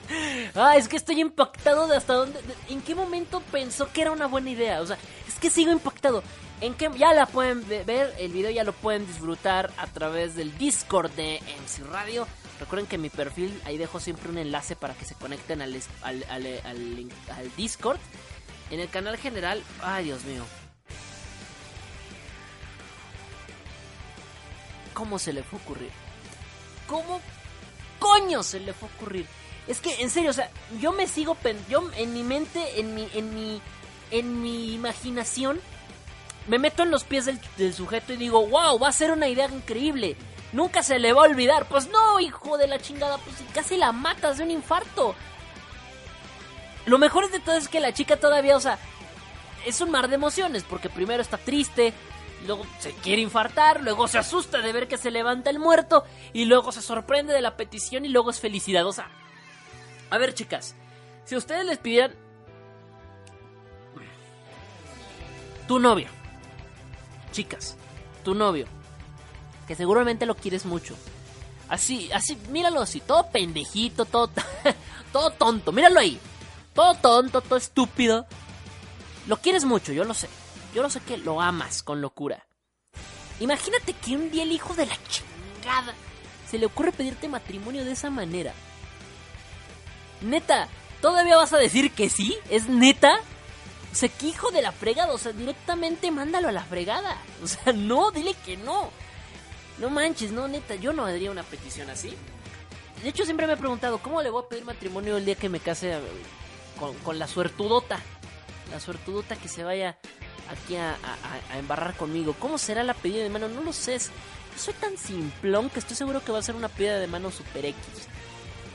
[0.55, 2.39] ah, es que estoy impactado de hasta dónde.
[2.69, 4.81] ¿En qué momento pensó que era una buena idea?
[4.81, 4.97] O sea,
[5.27, 6.23] es que sigo impactado.
[6.63, 10.57] En que ya la pueden ver, el video ya lo pueden disfrutar a través del
[10.57, 12.25] Discord de MC Radio.
[12.57, 16.23] Recuerden que mi perfil ahí dejo siempre un enlace para que se conecten al, al,
[16.29, 17.99] al, al Discord.
[18.71, 20.45] En el canal general, ay Dios mío,
[24.93, 25.91] ¿Cómo se le fue a ocurrir?
[26.87, 27.19] ¿Cómo
[27.99, 29.27] coño se le fue a ocurrir?
[29.67, 30.49] Es que, en serio, o sea,
[30.79, 31.35] yo me sigo...
[31.69, 33.61] Yo en mi mente, en mi, en mi,
[34.11, 35.59] en mi imaginación,
[36.47, 39.47] me meto en los pies del, sujeto y digo, wow, va a ser una idea
[39.47, 40.17] increíble.
[40.51, 41.65] Nunca se le va a olvidar.
[41.67, 45.15] Pues no, hijo de la chingada, pues casi la matas de un infarto.
[46.85, 48.77] Lo mejor de todo es que la chica todavía, o sea,
[49.65, 51.93] es un mar de emociones, porque primero está triste,
[52.45, 56.43] luego se quiere infartar, luego se asusta de ver que se levanta el muerto y
[56.43, 58.85] luego se sorprende de la petición y luego es felicidad.
[58.85, 59.09] O sea,
[60.09, 60.75] a ver chicas,
[61.23, 62.15] si ustedes les pidieran
[65.67, 66.09] tu novio,
[67.33, 67.75] chicas,
[68.23, 68.65] tu novio,
[69.67, 70.95] que seguramente lo quieres mucho.
[71.67, 74.29] Así, así, míralo así, todo pendejito, todo,
[75.11, 76.17] todo tonto, míralo ahí.
[76.73, 78.25] Todo tonto, todo estúpido.
[79.27, 80.29] Lo quieres mucho, yo lo sé.
[80.73, 82.45] Yo lo sé que lo amas con locura.
[83.39, 85.93] Imagínate que un día el hijo de la chingada
[86.49, 88.53] se le ocurre pedirte matrimonio de esa manera.
[90.21, 90.67] Neta,
[91.01, 92.37] ¿todavía vas a decir que sí?
[92.49, 93.19] ¿Es neta?
[93.93, 95.13] O sea, ¿qué hijo de la fregada?
[95.13, 97.15] O sea, directamente mándalo a la fregada.
[97.43, 98.89] O sea, no, dile que no.
[99.77, 102.11] No manches, no, neta, yo no haría una petición así.
[103.03, 105.47] De hecho, siempre me he preguntado, ¿cómo le voy a pedir matrimonio el día que
[105.47, 105.95] me case
[106.79, 107.99] con, con la suertudota?
[108.71, 109.99] La suertudota que se vaya
[110.49, 110.97] aquí a,
[111.55, 112.35] embarrar conmigo.
[112.39, 113.47] ¿Cómo será la pedida de mano?
[113.47, 113.99] No lo sé.
[114.57, 117.63] soy tan simplón que estoy seguro que va a ser una pedida de mano super
[117.63, 117.77] X.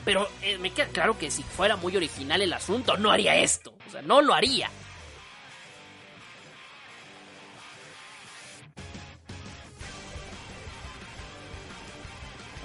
[0.05, 3.73] Pero eh, me queda claro que si fuera muy original el asunto, no haría esto.
[3.85, 4.69] O sea, no lo haría.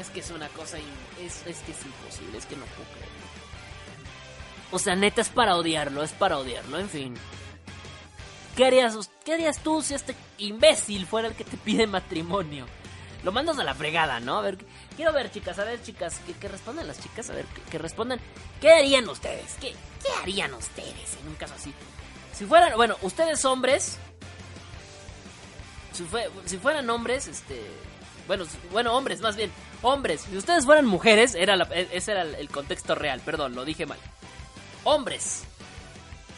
[0.05, 0.77] Es que es una cosa.
[1.19, 3.25] Es, es que es imposible, es que no puedo creerlo.
[4.71, 7.15] O sea, neta es para odiarlo, es para odiarlo, en fin.
[8.55, 12.67] ¿Qué harías, ¿Qué harías tú si este imbécil fuera el que te pide matrimonio?
[13.23, 14.37] Lo mandas a la fregada, ¿no?
[14.37, 14.59] A ver,
[14.95, 18.21] quiero ver, chicas, a ver, chicas, que, respondan las chicas, a ver, que, respondan.
[18.61, 19.55] ¿Qué harían ustedes?
[19.61, 21.73] ¿Qué, ¿Qué harían ustedes en un caso así?
[22.35, 23.97] Si fueran, bueno, ustedes hombres,
[25.93, 27.65] si, fue, si fueran hombres, este,
[28.27, 29.51] bueno, bueno, hombres, más bien,
[29.83, 33.87] hombres, si ustedes fueran mujeres, era e, ese era el contexto real, perdón, lo dije
[33.87, 33.99] mal.
[34.85, 35.45] Hombres,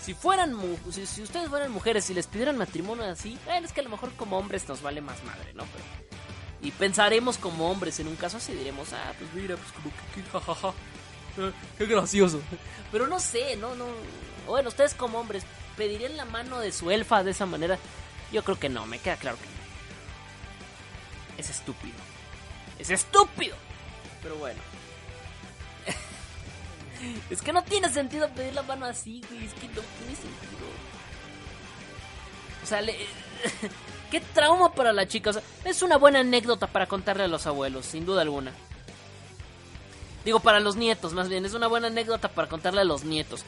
[0.06, 0.56] si fueran
[0.92, 4.38] si, ustedes fueran mujeres y les pidieran matrimonio así, es que a lo mejor como
[4.38, 5.64] hombres nos vale más madre, ¿no?
[5.64, 5.84] Pero,
[6.62, 10.22] y pensaremos como hombres en un caso así, diremos, ah, pues mira, pues como que,
[10.30, 10.68] jajaja,
[11.38, 12.40] eh, qué gracioso.
[12.92, 13.86] Pero no sé, no, no.
[14.46, 15.44] Bueno, ustedes como hombres,
[15.76, 17.76] ¿pedirían la mano de su elfa de esa manera?
[18.32, 19.65] Yo creo que no, me queda claro que no.
[21.38, 21.94] Es estúpido.
[22.78, 23.56] Es estúpido.
[24.22, 24.60] Pero bueno.
[27.30, 29.44] Es que no tiene sentido pedir la mano así, güey.
[29.44, 30.66] Es que no tiene sentido.
[32.62, 32.80] O sea,
[34.10, 35.30] qué trauma para la chica.
[35.30, 38.52] O sea, es una buena anécdota para contarle a los abuelos, sin duda alguna.
[40.24, 41.44] Digo, para los nietos, más bien.
[41.44, 43.44] Es una buena anécdota para contarle a los nietos.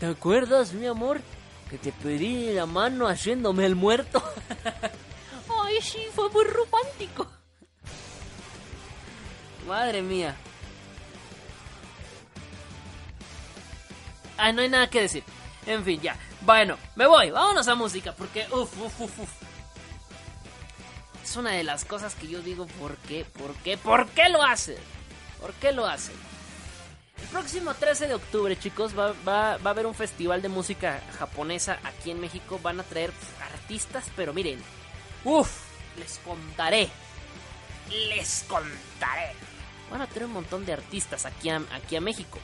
[0.00, 1.20] ¿Te acuerdas, mi amor?
[1.68, 4.22] Que te pedí la mano haciéndome el muerto.
[5.64, 7.26] Ay, sí, fue muy romántico.
[9.66, 10.34] Madre mía.
[14.36, 15.22] Ah, no hay nada que decir.
[15.66, 16.16] En fin, ya.
[16.40, 17.30] Bueno, me voy.
[17.30, 19.30] Vámonos a música porque uff, uff, uff, uff.
[21.22, 23.24] Es una de las cosas que yo digo, ¿por qué?
[23.24, 23.78] ¿Por qué?
[23.78, 24.76] ¿Por qué lo hacen?
[25.40, 26.14] ¿Por qué lo hacen?
[27.20, 31.00] El próximo 13 de octubre, chicos, va, va, va a haber un festival de música
[31.18, 32.58] japonesa aquí en México.
[32.62, 34.60] Van a traer artistas, pero miren,
[35.24, 35.50] uff,
[35.98, 36.88] les contaré.
[38.08, 39.32] Les contaré.
[39.92, 42.38] Van a traer un montón de artistas aquí aquí a México.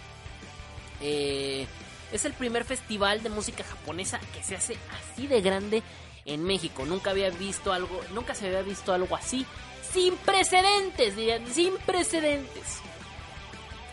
[1.00, 1.66] Eh,
[2.12, 5.82] es el primer festival de música japonesa que se hace así de grande
[6.26, 6.84] en México.
[6.84, 9.46] Nunca había visto algo, nunca se había visto algo así.
[9.92, 12.80] Sin precedentes, dirían, sin precedentes.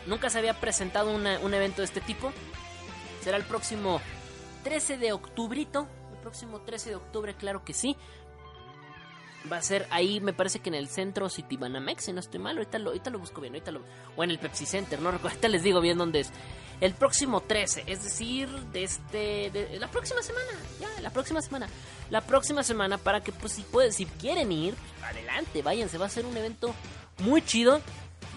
[0.05, 2.33] Nunca se había presentado un evento de este tipo.
[3.23, 4.01] Será el próximo
[4.63, 5.87] 13 de octubrito.
[6.11, 7.95] El próximo 13 de octubre, claro que sí.
[9.51, 12.57] Va a ser ahí, me parece que en el centro Citibanamex, si no estoy mal.
[12.57, 13.81] Ahorita lo, ahorita lo busco bien, ahorita lo,
[14.15, 15.35] o en el Pepsi Center, no recuerdo.
[15.35, 16.31] Ahorita les digo bien dónde es
[16.81, 21.67] el próximo 13, es decir, de este la próxima semana, ya, la próxima semana.
[22.09, 26.09] La próxima semana para que pues si pueden, si quieren ir, adelante, váyanse, va a
[26.09, 26.73] ser un evento
[27.19, 27.81] muy chido.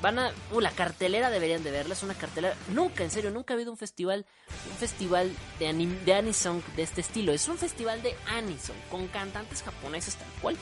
[0.01, 3.53] Van a uh, la cartelera deberían de verla, es una cartelera, nunca, en serio, nunca
[3.53, 4.27] ha habido un festival
[4.71, 7.33] un festival de anim, de Anison de este estilo.
[7.33, 10.57] Es un festival de Anison con cantantes japoneses tal cual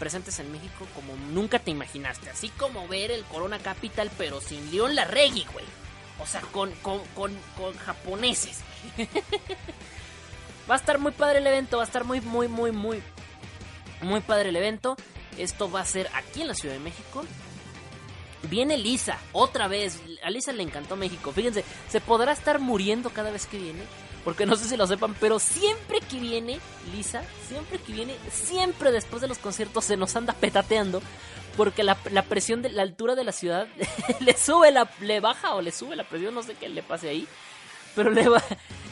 [0.00, 4.68] presentes en México como nunca te imaginaste, así como ver el Corona Capital pero sin
[4.72, 5.66] León Larregui, güey.
[6.18, 7.32] O sea, con, con, con,
[7.78, 8.60] japoneses.
[10.70, 13.02] va a estar muy padre el evento, va a estar muy, muy, muy, muy,
[14.02, 14.96] muy padre el evento.
[15.38, 17.24] Esto va a ser aquí en la Ciudad de México.
[18.42, 20.00] Viene Lisa, otra vez.
[20.22, 21.32] A Lisa le encantó México.
[21.32, 23.82] Fíjense, se podrá estar muriendo cada vez que viene.
[24.24, 26.60] Porque no sé si lo sepan, pero siempre que viene
[26.94, 31.00] Lisa, siempre que viene, siempre después de los conciertos se nos anda petateando
[31.56, 33.66] porque la, presión de la altura de la ciudad
[34.20, 37.08] le sube la le baja o le sube la presión no sé qué le pase
[37.08, 37.26] ahí
[37.96, 38.42] pero le, va,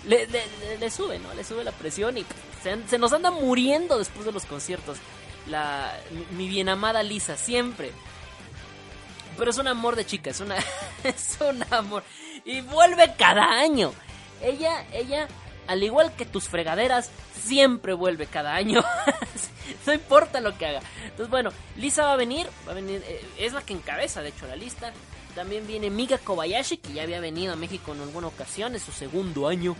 [0.06, 2.26] le, sube no le sube la presión y
[2.62, 4.98] se, nos anda muriendo después de los conciertos
[6.36, 7.92] mi, bien amada Lisa, siempre.
[9.36, 10.56] Pero es un amor de chica, es una
[11.05, 12.02] es un amor
[12.44, 13.92] y vuelve cada año.
[14.43, 15.28] Ella ella
[15.69, 18.82] al igual que tus fregaderas siempre vuelve cada año.
[19.86, 20.81] no importa lo que haga.
[21.05, 24.31] Entonces, bueno, Lisa va a venir, va a venir eh, es la que encabeza de
[24.31, 24.93] hecho la lista.
[25.35, 28.93] También viene Miga Kobayashi, que ya había venido a México en alguna ocasión, es su
[28.93, 29.77] segundo año.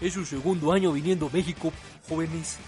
[0.00, 1.72] Es su segundo año viniendo a México,
[2.08, 2.58] jóvenes.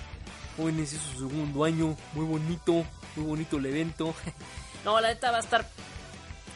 [0.56, 1.94] Jóvenes, es su segundo año.
[2.14, 2.84] Muy bonito,
[3.16, 4.14] muy bonito el evento.
[4.84, 5.62] no, la neta va a estar.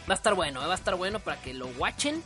[0.09, 2.23] Va a estar bueno, va a estar bueno para que lo watchen.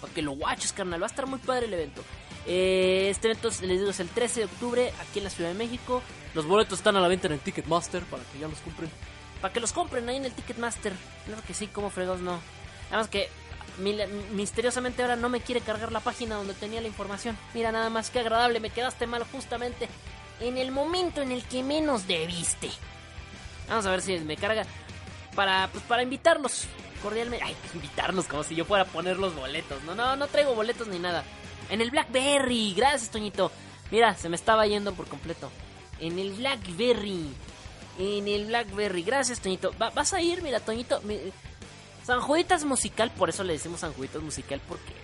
[0.00, 1.02] Para que lo watches, carnal.
[1.02, 2.02] Va a estar muy padre el evento.
[2.46, 5.56] Eh, este evento, les digo, es el 13 de octubre aquí en la Ciudad de
[5.56, 6.02] México.
[6.34, 8.90] Los boletos están a la venta en el Ticketmaster para que ya los compren.
[9.40, 10.92] Para que los compren ahí en el Ticketmaster.
[11.26, 12.40] Claro que sí, como fregos no.
[12.88, 13.28] Además que
[14.32, 17.36] misteriosamente ahora no me quiere cargar la página donde tenía la información.
[17.54, 19.88] Mira, nada más que agradable, me quedaste mal justamente
[20.40, 22.70] en el momento en el que menos debiste.
[23.68, 24.64] Vamos a ver si me carga
[25.34, 26.66] para pues para invitarlos
[26.98, 27.44] cordialmente.
[27.44, 29.82] Ay, invitarnos como si yo fuera a poner los boletos.
[29.84, 31.24] No, no, no traigo boletos ni nada.
[31.70, 33.50] En el Blackberry, gracias, Toñito.
[33.90, 35.50] Mira, se me estaba yendo por completo.
[36.00, 37.28] En el Blackberry.
[37.98, 39.02] En el Blackberry.
[39.02, 39.72] Gracias, Toñito.
[39.78, 41.00] vas a ir, mira, Toñito.
[42.04, 44.94] San Juditas Musical, por eso le decimos San Juditas Musical, porque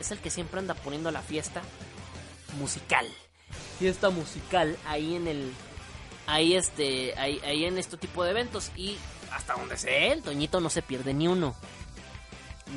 [0.00, 1.62] es el que siempre anda poniendo la fiesta
[2.58, 3.06] musical.
[3.78, 5.52] Fiesta musical ahí en el.
[6.26, 7.14] Ahí este.
[7.18, 8.70] Ahí, ahí en este tipo de eventos.
[8.76, 8.96] Y
[9.38, 11.54] hasta donde sé, el Toñito no se pierde ni uno.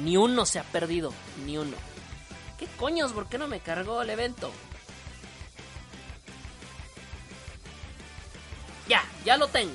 [0.03, 1.11] Ni uno se ha perdido.
[1.43, 1.75] Ni uno.
[2.59, 3.11] ¿Qué coños?
[3.13, 4.51] ¿Por qué no me cargó el evento?
[8.88, 9.73] Ya, ya lo tengo.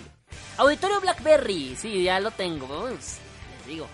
[0.58, 2.88] Auditorio Blackberry, sí, ya lo tengo
[3.66, 3.88] digo.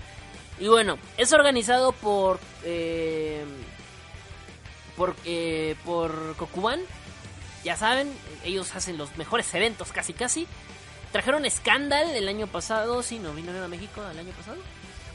[0.60, 2.38] Y bueno, es organizado por.
[2.62, 3.44] Eh,
[4.96, 6.80] por, eh, por Kokuban.
[7.64, 8.12] Ya saben,
[8.44, 10.46] ellos hacen los mejores eventos casi casi.
[11.12, 13.02] Trajeron Scandal el año pasado.
[13.02, 14.56] Sí, no vinieron a México el año pasado.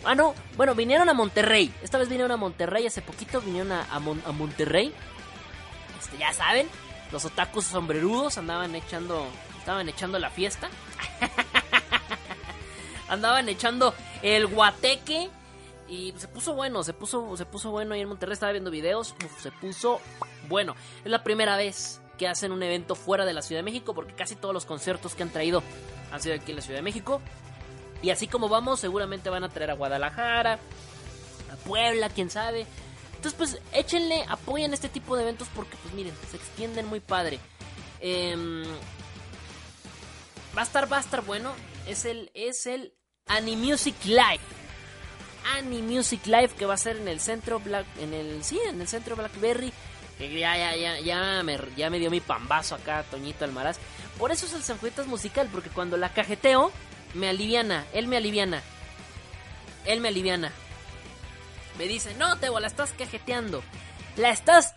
[0.03, 0.35] Ah, no.
[0.55, 1.73] Bueno, vinieron a Monterrey.
[1.81, 2.85] Esta vez vinieron a Monterrey.
[2.85, 4.93] Hace poquito vinieron a, a, Monterrey.
[5.99, 6.69] Este, ya saben.
[7.11, 9.25] Los otakus sombrerudos andaban echando.
[9.57, 10.69] Estaban echando la fiesta.
[13.09, 15.29] andaban echando el guateque.
[15.89, 19.15] Y se puso bueno, se puso, se puso bueno ahí en Monterrey, estaba viendo videos,
[19.41, 20.01] se puso
[20.49, 20.75] bueno.
[21.05, 24.13] Es la primera vez que hacen un evento fuera de la Ciudad de México, porque
[24.13, 25.63] casi todos los conciertos que han traído
[26.11, 27.21] han sido aquí en la Ciudad de México.
[28.01, 30.53] Y así como vamos, seguramente van a traer a Guadalajara,
[31.51, 32.65] a Puebla, quién sabe.
[33.15, 37.39] Entonces, pues échenle, apoyen este tipo de eventos porque, pues miren, se extienden muy padre.
[37.99, 38.63] Em,
[40.55, 41.53] va a estar, va a estar bueno.
[41.87, 42.93] Es el, es el
[43.25, 44.39] Animusic Live.
[45.55, 48.87] Animusic Live que va a ser en el centro Black, en el sí, en el
[48.87, 49.73] centro Blackberry.
[50.19, 53.77] Ya, ya, ya, ya me, ya me dio mi pambazo acá, Toñito Almaraz.
[54.17, 56.71] Por eso es el Sanjuetas musical, porque cuando la cajeteo,
[57.13, 58.61] me aliviana, él me aliviana.
[59.85, 60.51] Él me aliviana.
[61.77, 63.63] Me dice, no, Tebo, la estás cajeteando.
[64.15, 64.73] La estás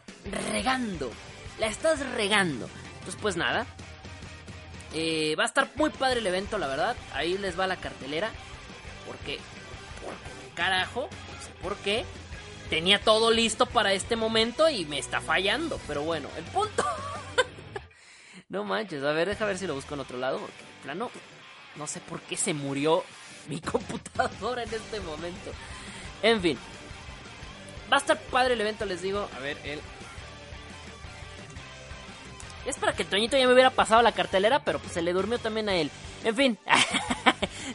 [0.52, 1.10] regando.
[1.58, 2.68] La estás regando.
[2.98, 3.66] Entonces, pues nada,
[4.92, 6.96] eh, va a estar muy padre el evento, la verdad.
[7.14, 8.30] Ahí les va la cartelera.
[9.06, 9.38] Porque,
[10.04, 12.04] por carajo, no sé por qué.
[12.70, 15.80] Tenía todo listo para este momento y me está fallando.
[15.88, 16.84] Pero bueno, el punto.
[18.48, 20.38] no manches, a ver, deja ver si lo busco en otro lado.
[20.38, 21.10] Porque, en plano,
[21.74, 23.04] no sé por qué se murió
[23.48, 25.50] mi computadora en este momento.
[26.22, 26.58] En fin.
[27.92, 29.28] Va a estar padre el evento, les digo.
[29.36, 29.80] A ver, el
[32.66, 35.38] es para que Toñito ya me hubiera pasado la cartelera, pero pues se le durmió
[35.38, 35.90] también a él.
[36.22, 36.58] En fin,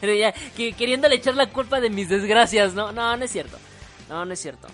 [0.00, 2.92] queriéndole echar la culpa de mis desgracias, ¿no?
[2.92, 3.58] No, no es cierto.
[4.08, 4.68] No, no es cierto.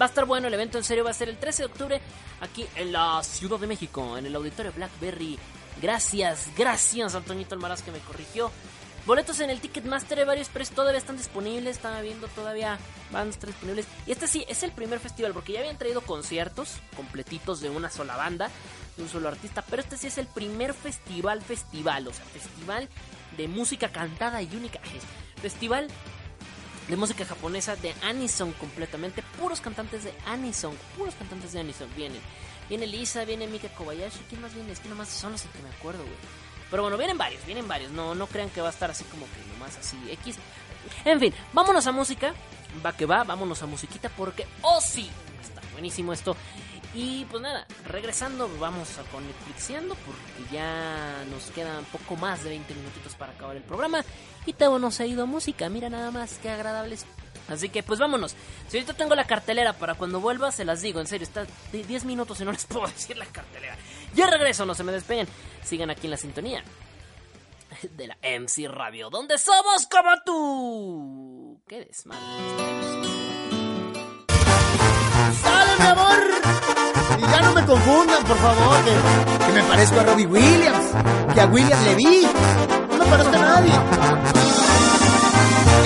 [0.00, 2.00] Va a estar bueno el evento, en serio, va a ser el 13 de octubre
[2.40, 5.38] aquí en la Ciudad de México, en el auditorio Blackberry.
[5.80, 8.50] Gracias, gracias a Toñito Almaraz que me corrigió.
[9.06, 12.78] Boletos en el Ticketmaster de varios precios todavía están disponibles, estaba viendo todavía
[13.10, 13.86] van disponibles.
[14.06, 17.90] Y este sí, es el primer festival, porque ya habían traído conciertos completitos de una
[17.90, 18.50] sola banda,
[18.98, 22.88] de un solo artista, pero este sí es el primer festival, festival, o sea, festival
[23.38, 24.80] de música cantada y única.
[25.40, 25.88] Festival
[26.88, 32.20] de música japonesa de Anison completamente, puros cantantes de Anison, puros cantantes de Anison vienen.
[32.68, 34.72] Viene Lisa, viene Mika Kobayashi, ¿quién más viene?
[34.72, 36.16] Es que nomás son los que me acuerdo, güey.
[36.70, 37.90] Pero bueno, vienen varios, vienen varios.
[37.92, 40.36] No, no crean que va a estar así como que nomás así X.
[41.04, 42.34] En fin, vámonos a música.
[42.84, 45.10] Va que va, vámonos a musiquita porque, oh sí,
[45.40, 46.36] está buenísimo esto.
[46.94, 52.74] Y pues nada, regresando, vamos a con porque ya nos quedan poco más de 20
[52.74, 54.04] minutitos para acabar el programa.
[54.46, 57.04] Y Tebo nos ha ido a música, mira nada más, qué agradables.
[57.48, 58.34] Así que pues vámonos.
[58.68, 61.84] Si ahorita tengo la cartelera para cuando vuelva, se las digo, en serio, está de
[61.84, 63.76] 10 minutos y no les puedo decir la cartelera.
[64.14, 65.28] Ya regreso, no se me despeguen.
[65.62, 66.64] Sigan aquí en la sintonía
[67.96, 71.62] de la MC Radio, donde somos como tú.
[71.68, 72.22] ¡Qué desmadre!
[75.42, 76.77] ¡Sale, amor!
[77.16, 78.92] Y ya no me confundan, por favor, que,
[79.46, 80.84] que me parezco a Robbie Williams,
[81.34, 82.28] que a William Levy.
[82.90, 83.72] No me parezco a nadie.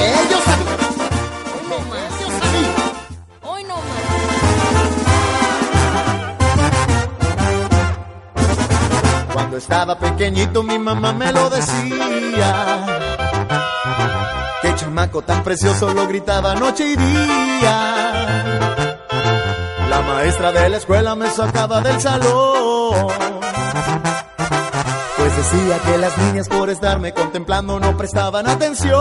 [0.01, 0.77] Ellos sabían.
[1.55, 2.21] Hoy no más.
[2.21, 2.33] Ellos.
[3.43, 3.83] Hoy no más.
[9.33, 12.87] Cuando estaba pequeñito mi mamá me lo decía.
[14.63, 18.92] Qué chamaco tan precioso lo gritaba noche y día.
[19.93, 23.09] La maestra de la escuela me sacaba del salón.
[25.19, 28.99] Pues decía que las niñas por estarme contemplando no prestaban atención.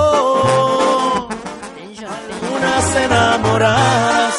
[2.56, 4.36] Unas enamoradas,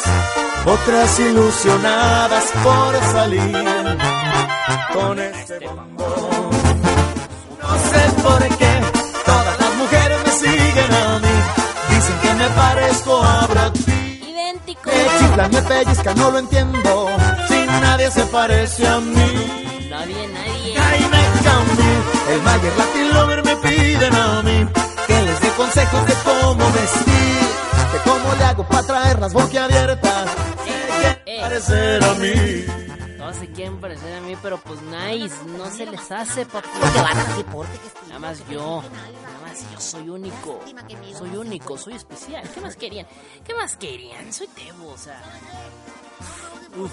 [0.67, 3.97] otras ilusionadas por salir
[4.93, 6.51] con este bombón.
[7.63, 8.52] No sé por qué
[15.33, 15.49] Idéntico.
[15.49, 17.07] Me me pellizcan, no lo entiendo.
[17.47, 19.15] Si nadie se parece a mí.
[19.89, 20.75] Nadie, nadie.
[20.75, 24.67] Jaime Camil, el Mayer Latin Lover me piden a mí
[25.07, 27.47] que les dé consejos de cómo vestir,
[27.93, 30.29] de cómo le hago para traerlas boquiabiertas.
[31.25, 31.37] Eh.
[31.41, 32.65] Parecer a mí.
[33.17, 36.67] Todos se quieren parecer a mí, pero pues nice, no se les hace, papu.
[38.07, 38.83] Nada más yo,
[39.53, 40.59] más yo soy único.
[41.17, 42.49] Soy único, soy especial.
[42.53, 43.05] ¿Qué más querían?
[43.45, 44.33] ¿Qué más querían?
[44.33, 45.21] Soy Tebo, o sea.
[46.77, 46.91] Uf,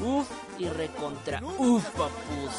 [0.00, 0.26] uf
[0.58, 1.40] y recontra.
[1.58, 2.54] Uf, papus.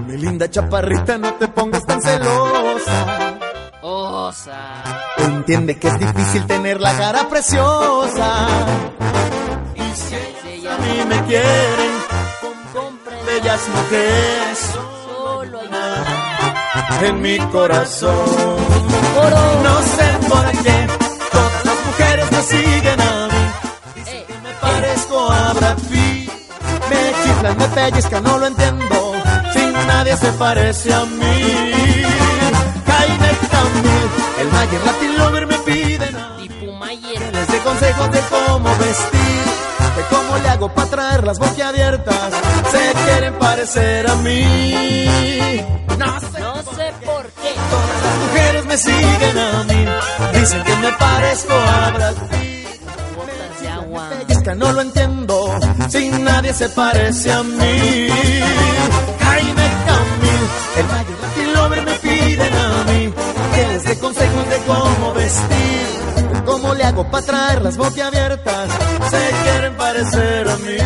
[0.06, 3.38] Mi linda chaparrita, no te pongas tan celosa.
[3.82, 4.82] Osa.
[5.18, 8.48] Entiende que es difícil tener la cara preciosa.
[9.74, 12.03] Y si ellas a mí me quieren,
[13.34, 13.40] Comprende.
[13.40, 14.58] bellas mujeres
[15.06, 18.56] Solo hay en mi corazón.
[19.62, 20.86] No sé por qué
[21.32, 23.44] todas las mujeres me siguen a mí.
[24.06, 26.30] Eh, Me parezco a Brad Pitt.
[26.90, 29.12] Me chiflan, me pellizcan, no lo entiendo.
[29.52, 31.42] Si nadie se parece a mí.
[32.86, 34.08] Jaime Camil,
[34.40, 36.48] el Mayer Latin Lover me piden a mí.
[36.78, 37.32] Mayer.
[37.32, 39.44] Les dé consejos de cómo vestir,
[40.10, 42.32] cómo le hago para traerlas boquiabiertas.
[42.70, 45.60] Se quieren parecer a mí.
[45.98, 47.52] No sé No sé por qué.
[47.70, 49.86] Todas las mujeres me siguen a mí.
[50.38, 51.92] Dicen que me parezco a
[53.60, 54.10] de agua.
[54.10, 55.58] Pellizca, no lo entiendo.
[55.88, 58.08] Si nadie se parece a mí.
[59.20, 60.44] Jaime Camil,
[60.76, 63.12] el Mayer Latin Lover me piden a mí.
[63.54, 66.33] Que les dé consejos de cómo vestir.
[66.44, 68.70] Cómo le hago para traerlas boquiabiertas.
[69.10, 70.76] Se quieren parecer a mí.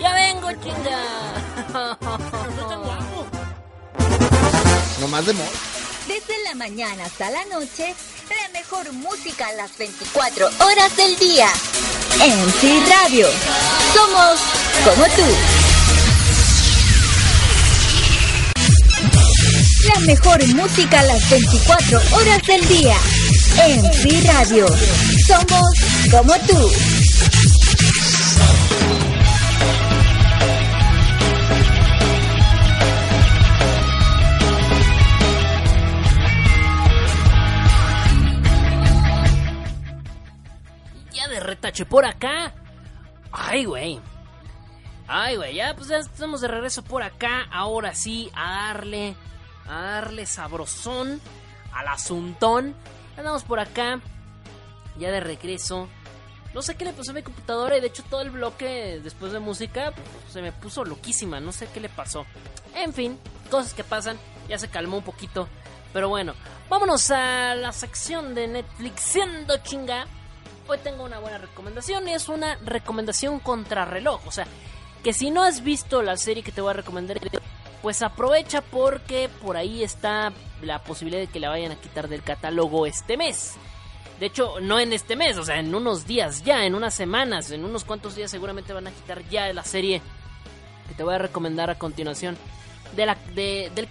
[0.00, 1.00] Ya vengo, chinga.
[5.00, 5.48] No más de moda.
[6.06, 7.94] Desde la mañana hasta la noche,
[8.28, 11.48] la mejor música a las 24 horas del día.
[12.22, 13.26] En Sí Radio.
[13.94, 14.40] Somos
[14.84, 15.73] como tú.
[19.86, 22.96] La mejor música a las 24 horas del día.
[23.66, 24.66] En Sí Radio.
[25.26, 26.70] Somos como tú.
[41.12, 42.54] Ya de retache por acá.
[43.32, 44.00] Ay, güey.
[45.06, 47.46] Ay, güey, ya pues ya estamos de regreso por acá.
[47.52, 49.14] Ahora sí, a darle,
[49.66, 51.20] a darle sabrosón
[51.72, 52.74] al asuntón.
[53.16, 54.00] Andamos por acá,
[54.98, 55.88] ya de regreso.
[56.54, 59.32] No sé qué le pasó a mi computadora y de hecho todo el bloque después
[59.32, 61.40] de música pues, se me puso loquísima.
[61.40, 62.26] No sé qué le pasó.
[62.74, 63.18] En fin,
[63.50, 64.18] cosas que pasan.
[64.48, 65.48] Ya se calmó un poquito.
[65.92, 66.34] Pero bueno,
[66.68, 70.06] vámonos a la sección de Netflix siendo chinga.
[70.66, 74.26] Hoy tengo una buena recomendación y es una recomendación contrarreloj.
[74.26, 74.46] O sea,
[75.02, 77.18] que si no has visto la serie que te voy a recomendar,
[77.84, 80.32] pues aprovecha porque por ahí está
[80.62, 83.56] la posibilidad de que la vayan a quitar del catálogo este mes.
[84.18, 87.50] De hecho, no en este mes, o sea, en unos días ya, en unas semanas,
[87.50, 90.00] en unos cuantos días seguramente van a quitar ya la serie
[90.88, 92.38] que te voy a recomendar a continuación.
[92.96, 93.86] De la, de, del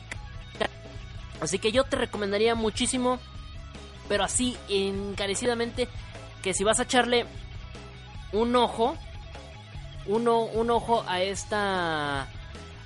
[1.39, 3.19] Así que yo te recomendaría muchísimo,
[4.09, 5.87] pero así encarecidamente,
[6.41, 7.27] que si vas a echarle
[8.31, 8.97] un ojo,
[10.07, 12.27] uno, un ojo a esta,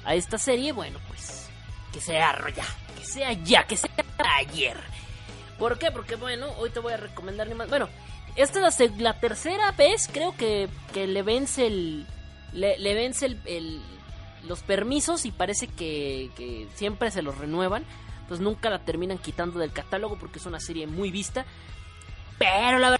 [0.07, 1.49] a esta serie, bueno, pues
[1.91, 2.63] que sea ya,
[2.97, 3.91] que sea ya, que sea
[4.39, 4.77] ayer.
[5.59, 5.91] ¿Por qué?
[5.91, 7.67] Porque bueno, hoy te voy a recomendar ni más.
[7.67, 7.89] Bueno,
[8.37, 12.07] esta es la, tercera vez, creo que, que le vence el.
[12.53, 13.81] Le, vence el,
[14.47, 17.83] los permisos y parece que, que siempre se los renuevan.
[18.29, 21.45] Pues nunca la terminan quitando del catálogo porque es una serie muy vista.
[22.37, 22.91] Pero la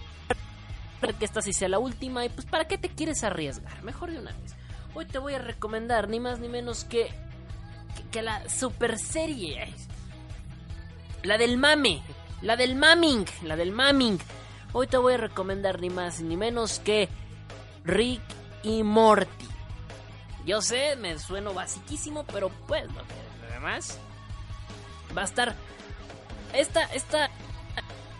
[1.00, 2.26] verdad que esta sí sea la última.
[2.26, 3.82] Y pues, ¿para qué te quieres arriesgar?
[3.82, 4.57] Mejor de una vez.
[4.98, 7.08] Hoy te voy a recomendar ni más ni menos que.
[8.10, 9.72] que, la super serie.
[11.22, 12.02] La del mame.
[12.42, 13.24] La del maming.
[13.44, 14.18] La del maming.
[14.72, 17.08] Hoy te voy a recomendar ni más ni menos que
[17.84, 18.22] Rick
[18.64, 19.46] y Morty.
[20.44, 24.00] Yo sé, me sueno basiquísimo, pero pues lo que lo demás
[25.16, 25.54] va a estar.
[26.52, 27.30] Esta, esta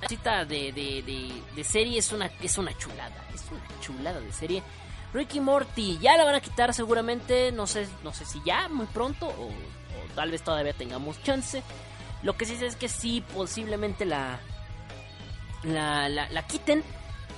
[0.09, 3.27] cita de, de, de, de serie es una, es una chulada.
[3.35, 4.63] Es una chulada de serie.
[5.15, 7.51] Rick y Morty, ya la van a quitar seguramente.
[7.53, 9.51] No sé, no sé si ya, muy pronto, o,
[10.15, 11.63] tal vez todavía tengamos chance.
[12.23, 14.39] Lo que sí sé es que sí, posiblemente la,
[15.65, 16.83] la, la, la quiten.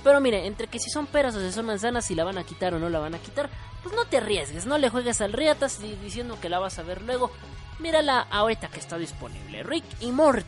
[0.03, 2.43] Pero mire, entre que si son peras o si son manzanas, si la van a
[2.43, 3.49] quitar o no la van a quitar,
[3.83, 6.83] pues no te arriesgues, no le juegues al riatas di- diciendo que la vas a
[6.83, 7.31] ver luego.
[7.79, 9.63] Mírala ahorita que está disponible.
[9.63, 10.45] Rick y Morty.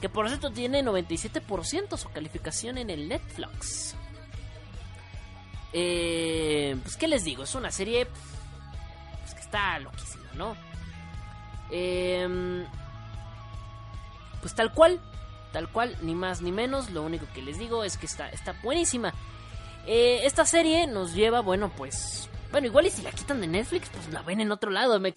[0.00, 3.94] Que por cierto tiene 97% su calificación en el Netflix.
[5.72, 8.06] Eh, pues qué les digo, es una serie
[9.20, 10.54] pues, que está loquísima, ¿no?
[11.70, 12.64] Eh,
[14.40, 15.00] pues tal cual,
[15.52, 16.90] tal cual, ni más ni menos.
[16.90, 19.14] Lo único que les digo es que está, está buenísima.
[19.86, 22.28] Eh, esta serie nos lleva, bueno, pues.
[22.50, 24.98] Bueno, igual y si la quitan de Netflix, pues la ven en otro lado.
[25.00, 25.16] Me-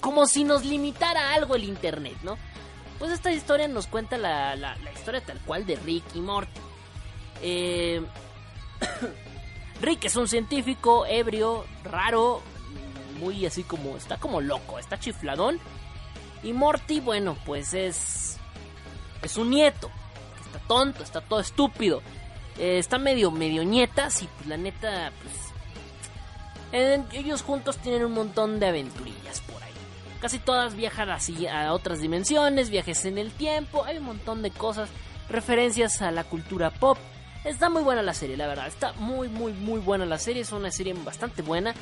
[0.00, 2.36] como si nos limitara algo el internet, ¿no?
[2.98, 6.60] Pues esta historia nos cuenta la, la- la historia tal cual de Rick y Morty.
[7.42, 8.02] Eh,
[9.80, 12.40] Rick es un científico ebrio, raro,
[13.18, 13.96] muy así como.
[13.96, 15.58] Está como loco, está chifladón.
[16.42, 18.38] Y Morty, bueno, pues es.
[19.22, 19.90] Es un nieto.
[20.44, 22.02] Está tonto, está todo estúpido.
[22.58, 27.12] eh, está medio, medio nietas y pues la neta, pues.
[27.12, 29.72] ellos juntos tienen un montón de aventurillas por ahí.
[30.20, 34.50] Casi todas viajan así a otras dimensiones, viajes en el tiempo, hay un montón de
[34.50, 34.88] cosas,
[35.28, 36.98] referencias a la cultura pop.
[37.44, 38.66] Está muy buena la serie, la verdad.
[38.66, 40.40] Está muy, muy, muy buena la serie.
[40.42, 41.74] Es una serie bastante buena.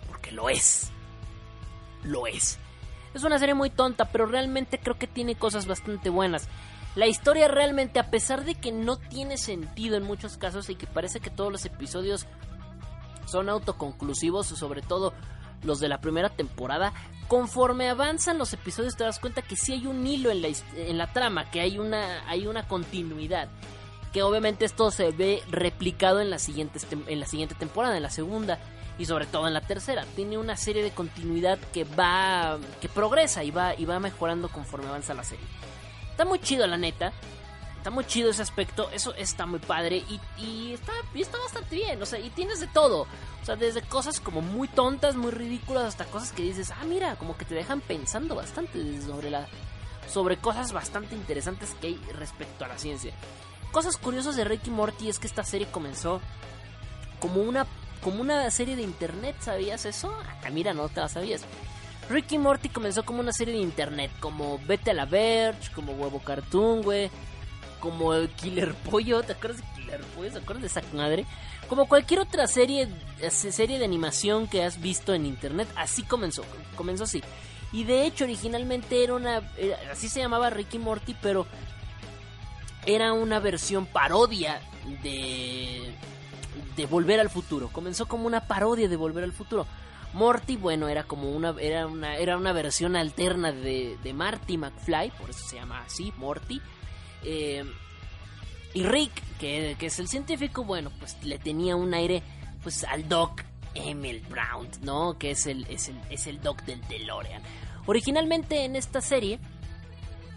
[0.06, 0.90] porque lo es.
[2.05, 2.59] Lo es.
[3.15, 6.49] Es una serie muy tonta, pero realmente creo que tiene cosas bastante buenas.
[6.95, 10.87] La historia realmente, a pesar de que no tiene sentido en muchos casos y que
[10.87, 12.27] parece que todos los episodios
[13.27, 15.12] son autoconclusivos, sobre todo
[15.62, 16.93] los de la primera temporada,
[17.28, 20.99] conforme avanzan los episodios te das cuenta que sí hay un hilo en la, en
[20.99, 23.49] la trama, que hay una, hay una continuidad.
[24.12, 28.11] Que obviamente esto se ve replicado en la, siguiente, en la siguiente temporada, en la
[28.11, 28.59] segunda
[29.01, 30.05] y sobre todo en la tercera.
[30.14, 34.89] Tiene una serie de continuidad que va, que progresa y va, y va mejorando conforme
[34.89, 35.47] avanza la serie.
[36.10, 37.12] Está muy chido la neta.
[37.78, 40.05] Está muy chido ese aspecto, eso está muy padre
[40.36, 43.06] y, está, está bastante bien, o sea, y tienes de todo.
[43.40, 47.16] O sea, desde cosas como muy tontas, muy ridículas, hasta cosas que dices, ah, mira,
[47.16, 49.48] como que te dejan pensando bastante sobre, la,
[50.06, 53.14] sobre cosas bastante interesantes que hay respecto a la ciencia.
[53.72, 56.20] Cosas curiosas de Rick y Morty es que esta serie comenzó
[57.18, 57.66] como una,
[58.02, 60.12] como una serie de internet, ¿sabías eso?
[60.44, 61.43] Ah, mira, no te la sabías.
[62.09, 65.93] Rick y Morty comenzó como una serie de internet, como Vete a la Verge, como
[65.93, 67.10] Huevo Cartoon, güey,
[67.78, 70.32] como el Killer Pollo, ¿te acuerdas de Killer Pollo?
[70.32, 71.24] ¿Te acuerdas de esa madre?
[71.68, 72.89] Como cualquier otra serie,
[73.31, 76.43] serie de animación que has visto en internet, así comenzó,
[76.74, 77.22] comenzó así.
[77.72, 79.48] Y de hecho originalmente era una,
[79.93, 81.47] así se llamaba Rick y Morty, pero
[82.86, 84.60] era una versión parodia
[85.02, 85.94] de
[86.77, 87.68] de Volver al Futuro.
[87.68, 89.66] Comenzó como una parodia de Volver al Futuro.
[90.12, 95.12] Morty, bueno, era como una era una era una versión alterna de, de Marty McFly,
[95.12, 96.60] por eso se llama así, Morty.
[97.22, 97.64] Eh,
[98.74, 102.22] y Rick, que, que es el científico, bueno, pues le tenía un aire
[102.62, 103.43] pues al Doc
[103.74, 105.16] Emil Brown, ¿no?
[105.18, 107.43] Que es el, es el, es el Doc del DeLorean.
[107.86, 109.39] Originalmente en esta serie,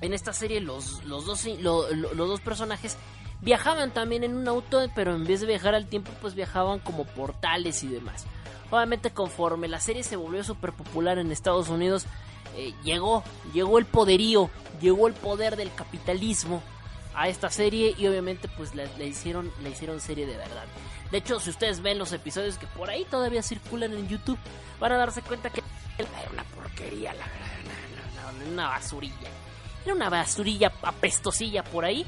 [0.01, 2.97] en esta serie los, los, dos, lo- lo- los dos personajes
[3.43, 7.05] viajaban también en un auto, pero en vez de viajar al tiempo, pues viajaban como
[7.05, 8.25] portales y demás.
[8.71, 12.05] Obviamente conforme la serie se volvió súper popular en Estados Unidos,
[12.55, 14.49] eh, llegó, llegó el poderío,
[14.81, 16.63] llegó el poder del capitalismo
[17.15, 20.65] a esta serie y obviamente pues le hicieron, le hicieron serie de verdad.
[21.11, 24.39] De hecho, si ustedes ven los episodios que por ahí todavía circulan en YouTube,
[24.79, 25.61] van a darse cuenta que
[25.97, 29.29] era una porquería, la verdad, no, una basurilla.
[29.85, 32.03] Era una basurilla apestosilla por ahí.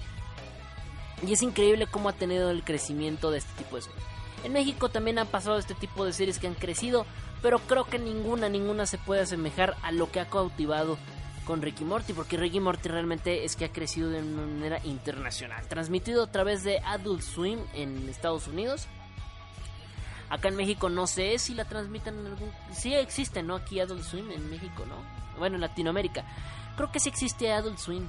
[1.27, 4.03] Y es increíble cómo ha tenido el crecimiento de este tipo de series.
[4.43, 7.05] En México también han pasado este tipo de series que han crecido,
[7.41, 10.97] pero creo que ninguna, ninguna se puede asemejar a lo que ha cautivado
[11.45, 15.67] con Ricky Morty, porque Ricky Morty realmente es que ha crecido de una manera internacional.
[15.67, 18.87] Transmitido a través de Adult Swim en Estados Unidos.
[20.29, 22.51] Acá en México no sé si la transmitan en algún...
[22.71, 23.55] Sí existe, ¿no?
[23.55, 24.95] Aquí Adult Swim en México, ¿no?
[25.39, 26.23] Bueno, en Latinoamérica.
[26.75, 28.07] Creo que sí existe Adult Swim.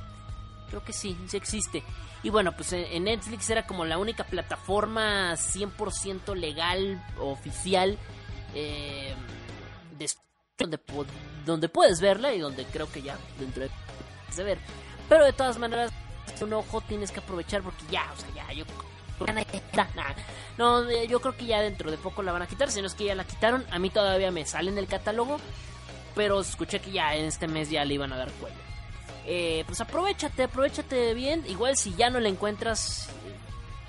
[0.68, 1.82] Creo que sí, sí existe.
[2.22, 7.98] Y bueno, pues en en Netflix era como la única plataforma 100% legal, oficial,
[8.54, 9.14] eh,
[9.98, 10.10] de
[10.58, 10.80] donde,
[11.44, 13.70] donde puedes verla y donde creo que ya dentro de
[14.26, 14.58] puedes ver.
[15.08, 15.92] Pero de todas maneras,
[16.40, 18.64] un ojo tienes que aprovechar porque ya, o sea, ya, yo...
[20.58, 22.86] No, eh, yo creo que ya dentro de poco la van a quitar, si no
[22.86, 23.64] es que ya la quitaron.
[23.70, 25.38] A mí todavía me sale en el catálogo,
[26.14, 28.65] pero escuché que ya en este mes ya le iban a dar cuello.
[29.26, 31.44] Eh, pues aprovechate, aprovechate bien.
[31.48, 33.08] Igual si ya no la encuentras,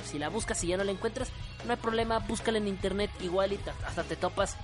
[0.04, 1.30] si la buscas y ya no la encuentras,
[1.66, 4.56] no hay problema, búscala en internet igual y ta- hasta te topas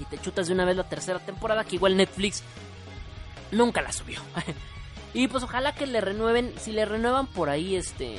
[0.00, 2.42] y te chutas de una vez la tercera temporada que igual Netflix
[3.52, 4.20] nunca la subió.
[5.14, 8.16] y pues ojalá que le renueven, si le renuevan por ahí este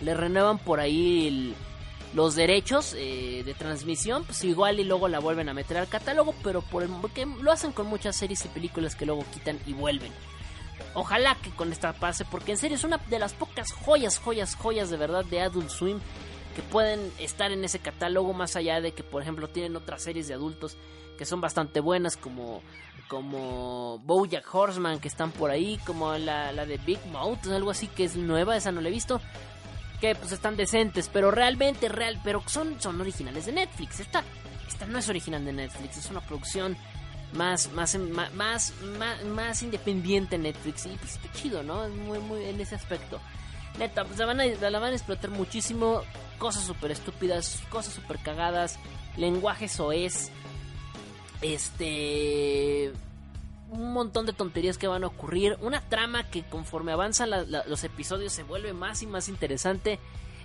[0.00, 1.54] le renuevan por ahí
[2.14, 6.34] los derechos eh, de transmisión, pues igual y luego la vuelven a meter al catálogo,
[6.42, 9.72] pero por el, porque lo hacen con muchas series y películas que luego quitan y
[9.74, 10.12] vuelven.
[10.94, 14.56] Ojalá que con esta pase, porque en serio es una de las pocas joyas, joyas,
[14.56, 16.00] joyas de verdad de Adult Swim
[16.56, 20.26] que pueden estar en ese catálogo más allá de que por ejemplo tienen otras series
[20.26, 20.76] de adultos
[21.16, 22.62] que son bastante buenas como
[23.08, 27.86] como BoJack Horseman que están por ahí, como la, la de Big Mouth, algo así
[27.86, 29.20] que es nueva, esa no la he visto
[30.00, 34.00] que pues están decentes, pero realmente real, pero son son originales de Netflix.
[34.00, 34.22] Esta
[34.66, 36.76] esta no es original de Netflix, es una producción
[37.32, 41.84] más más más más, más, más independiente en Netflix y pues qué chido, ¿no?
[41.84, 43.20] Es muy muy en ese aspecto.
[43.78, 46.02] Neta, pues la van a, van a explotar muchísimo,
[46.38, 48.78] cosas súper estúpidas, cosas súper cagadas,
[49.16, 50.30] lenguaje soez,
[51.42, 52.92] este
[53.70, 58.32] un montón de tonterías que van a ocurrir, una trama que conforme avanzan los episodios
[58.32, 59.98] se vuelve más y más interesante.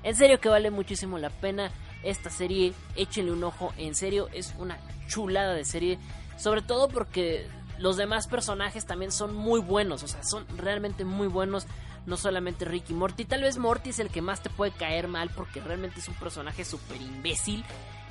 [0.04, 1.72] En serio que vale muchísimo la pena
[2.04, 4.78] esta serie, échenle un ojo, en serio es una
[5.08, 5.98] chulada de serie,
[6.38, 7.48] sobre todo porque
[7.78, 11.66] los demás personajes también son muy buenos, o sea, son realmente muy buenos,
[12.06, 15.30] no solamente Ricky Morty, tal vez Morty es el que más te puede caer mal
[15.36, 17.64] porque realmente es un personaje súper imbécil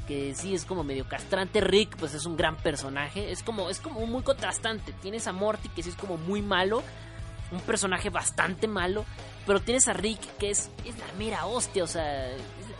[0.06, 1.60] que sí es como medio castrante.
[1.60, 3.30] Rick, pues es un gran personaje.
[3.30, 4.92] Es como, es como muy contrastante.
[5.00, 6.82] Tienes a Morty, que sí es como muy malo.
[7.50, 9.04] Un personaje bastante malo.
[9.46, 11.84] Pero tienes a Rick, que es, es la mera hostia.
[11.84, 12.30] O sea,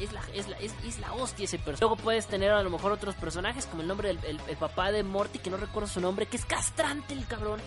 [0.03, 1.81] es, la, es, la, es, es la hostia ese personaje.
[1.81, 4.19] Luego puedes tener a lo mejor otros personajes, como el nombre del
[4.49, 7.61] el- papá de Morty, que no recuerdo su nombre, que es castrante el cabrón.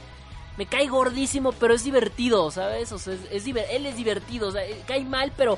[0.58, 2.92] Me cae gordísimo, pero es divertido, ¿sabes?
[2.92, 4.54] O sea, es, diver- él es divertido.
[4.88, 5.58] Cae mal, pero,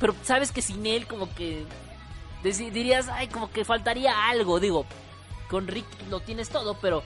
[0.00, 1.64] pero sabes que sin él como que
[2.42, 4.60] dirías, ay, como que faltaría algo.
[4.60, 4.86] Digo,
[5.48, 7.02] con Rick lo tienes todo, pero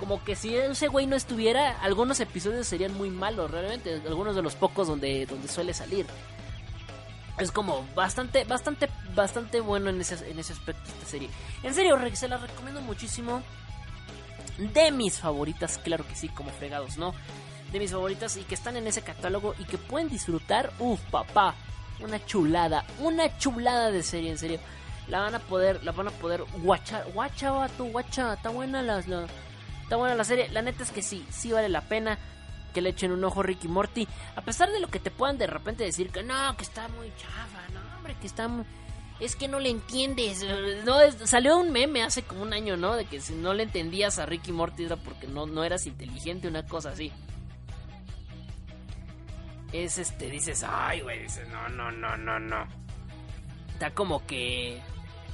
[0.00, 4.00] como que si ese güey no estuviera, algunos episodios serían muy malos, realmente.
[4.06, 6.06] Algunos de los pocos donde, donde suele salir.
[7.38, 11.30] Es como bastante, bastante, bastante bueno en ese, en ese aspecto esta serie.
[11.62, 13.42] En serio, se la recomiendo muchísimo.
[14.58, 17.14] De mis favoritas, claro que sí, como fregados, ¿no?
[17.72, 20.72] De mis favoritas y que están en ese catálogo y que pueden disfrutar.
[20.78, 21.54] Uf, papá,
[22.00, 24.60] una chulada, una chulada de serie, en serio.
[25.08, 28.98] La van a poder, la van a poder guachar, guacha, vato, guacha, está buena la-
[28.98, 30.48] está buena la serie.
[30.50, 32.18] La neta es que sí, sí vale la pena
[32.72, 34.08] que le echen un ojo Ricky Morty.
[34.36, 37.12] A pesar de lo que te puedan de repente decir que no, que está muy
[37.16, 38.48] chafa, no, hombre, que está.
[39.20, 40.44] Es que no le entiendes.
[40.84, 40.96] No,
[41.26, 42.96] salió un meme hace como un año, ¿no?
[42.96, 46.48] De que si no le entendías a Ricky Morty era porque no, no eras inteligente,
[46.48, 47.12] una cosa así.
[49.72, 52.66] Es este, dices, ay, güey, dices, no, no, no, no, no.
[53.72, 54.80] Está como que.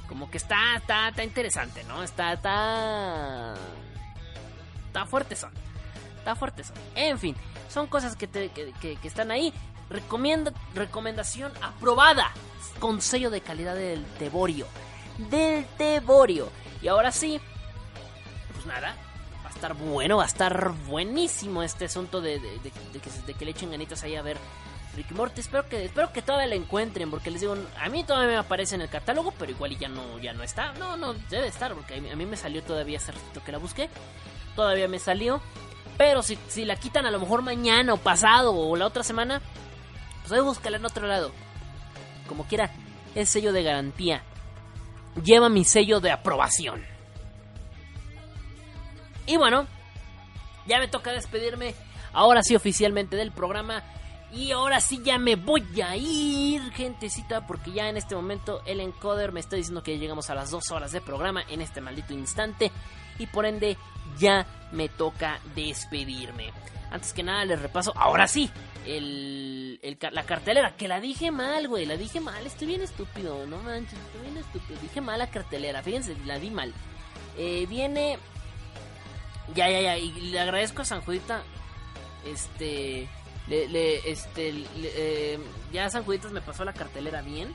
[0.07, 2.03] Como que está, está, está interesante, ¿no?
[2.03, 3.55] Está, está.
[4.87, 5.51] Está fuerte son.
[6.19, 6.75] Está fuerte son.
[6.95, 7.35] En fin,
[7.69, 9.53] son cosas que, te- que, que- están ahí.
[9.89, 12.31] Recomienda, recomendación aprobada.
[12.79, 13.01] Con
[13.31, 14.67] de calidad del Teborio.
[15.17, 16.49] Del Teborio.
[16.81, 17.39] Y ahora sí,
[18.53, 18.95] pues nada.
[19.49, 22.39] estar bueno, va a estar buenísimo este asunto de,
[23.23, 24.37] que, que, le echen ganitas ahí a ver
[24.95, 25.41] Ricky Morty.
[25.41, 28.75] Espero que, espero que todavía la encuentren, porque les digo, a mí todavía me aparece
[28.75, 30.73] en el catálogo, pero igual ya no, ya no está.
[30.73, 33.11] No, no, debe estar, porque a mí, me salió todavía hace
[33.43, 33.89] que la busqué.
[34.55, 35.41] Todavía me salió.
[35.99, 39.41] Pero si, si la quitan a lo mejor mañana o pasado o la otra semana,
[40.21, 41.33] pues ahí búscala en otro lado.
[42.25, 42.71] Como quiera,
[43.15, 44.23] es sello de garantía.
[45.21, 46.85] Lleva mi sello de aprobación.
[49.25, 49.67] Y bueno,
[50.67, 51.75] ya me toca despedirme.
[52.13, 53.83] Ahora sí oficialmente del programa.
[54.31, 58.79] Y ahora sí ya me voy a ir, gentecita, porque ya en este momento el
[58.79, 62.13] encoder me está diciendo que llegamos a las dos horas de programa en este maldito
[62.13, 62.71] instante.
[63.17, 63.77] Y por ende
[64.19, 66.51] ya me toca despedirme.
[66.91, 68.49] Antes que nada les repaso, ahora sí,
[68.85, 69.79] el,
[70.11, 73.97] la cartelera, que la dije mal, güey, la dije mal, estoy bien estúpido, no manches,
[73.97, 76.73] estoy bien estúpido, dije mal la cartelera, fíjense, la di mal.
[77.37, 78.17] Eh, viene...
[79.55, 81.41] Ya, ya, ya, y le agradezco a San Judita,
[82.23, 83.09] este
[83.49, 85.39] le, este, eh,
[85.71, 87.51] ya San Juditas me pasó la cartelera bien.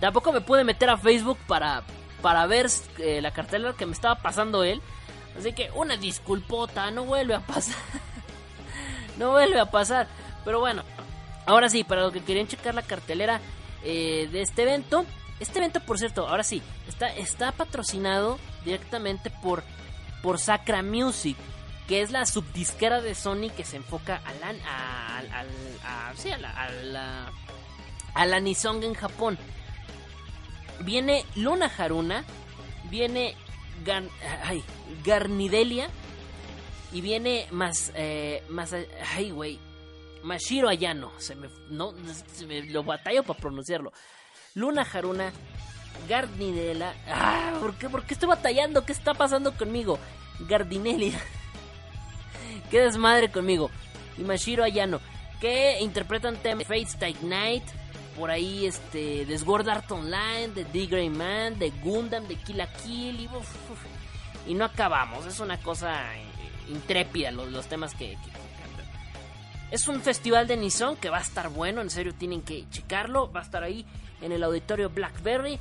[0.00, 1.82] Tampoco me pude meter a Facebook para,
[2.20, 2.66] para ver
[2.98, 4.80] eh, la cartelera que me estaba pasando él.
[5.38, 7.76] Así que una disculpota, no vuelve a pasar.
[9.18, 10.08] no vuelve a pasar.
[10.44, 10.82] Pero bueno,
[11.46, 13.40] ahora sí, para los que querían checar la cartelera
[13.84, 15.04] eh, de este evento.
[15.40, 19.64] Este evento, por cierto, ahora sí, está, está patrocinado directamente por,
[20.22, 21.36] por Sacra Music
[21.86, 25.22] que es la subdisquera de Sony que se enfoca a la, a, a,
[26.38, 27.30] la,
[28.14, 29.38] a la, en Japón.
[30.80, 32.24] Viene Luna Haruna,
[32.84, 33.36] viene
[34.44, 34.62] ay,
[35.04, 35.88] Garnidelia
[36.92, 38.74] y viene más, eh, más,
[39.14, 39.58] ay, güey,
[40.22, 41.12] Mashiro Ayano.
[41.18, 41.94] Se me, no,
[42.32, 43.92] se me lo batallo para pronunciarlo.
[44.54, 45.32] Luna Haruna,
[46.08, 46.94] Garnidelia.
[47.08, 48.84] Ah, ¿por qué, ¿Por qué estoy batallando?
[48.84, 49.98] ¿Qué está pasando conmigo?
[50.40, 51.18] Gardinelia.
[52.70, 53.70] Qué desmadre conmigo.
[54.18, 55.00] Y Mashiro Ayano,
[55.40, 57.64] que interpretan temas Fate Stay Night,
[58.16, 62.58] por ahí este, de Sword Art Online, de The Grey Man, de Gundam, de Kill
[62.58, 63.28] la Kill,
[64.46, 65.26] y, no acabamos.
[65.26, 66.24] Es una cosa eh,
[66.68, 68.16] intrépida los, los temas que.
[69.70, 73.32] Es un festival de Nison que va a estar bueno, en serio tienen que checarlo.
[73.32, 73.86] Va a estar ahí
[74.20, 75.54] en el auditorio Blackberry.
[75.54, 75.60] Eh,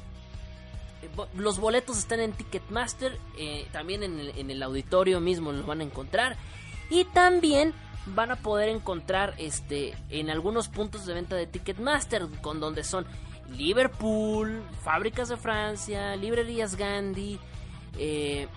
[1.36, 6.36] los boletos están en Ticketmaster, eh, también en el auditorio mismo los van a encontrar.
[6.90, 7.73] Y también
[8.07, 13.06] van a poder encontrar este en algunos puntos de venta de Ticketmaster con donde son
[13.56, 17.40] Liverpool, Fábricas de Francia, Librerías Gandhi,
[17.98, 18.48] eh,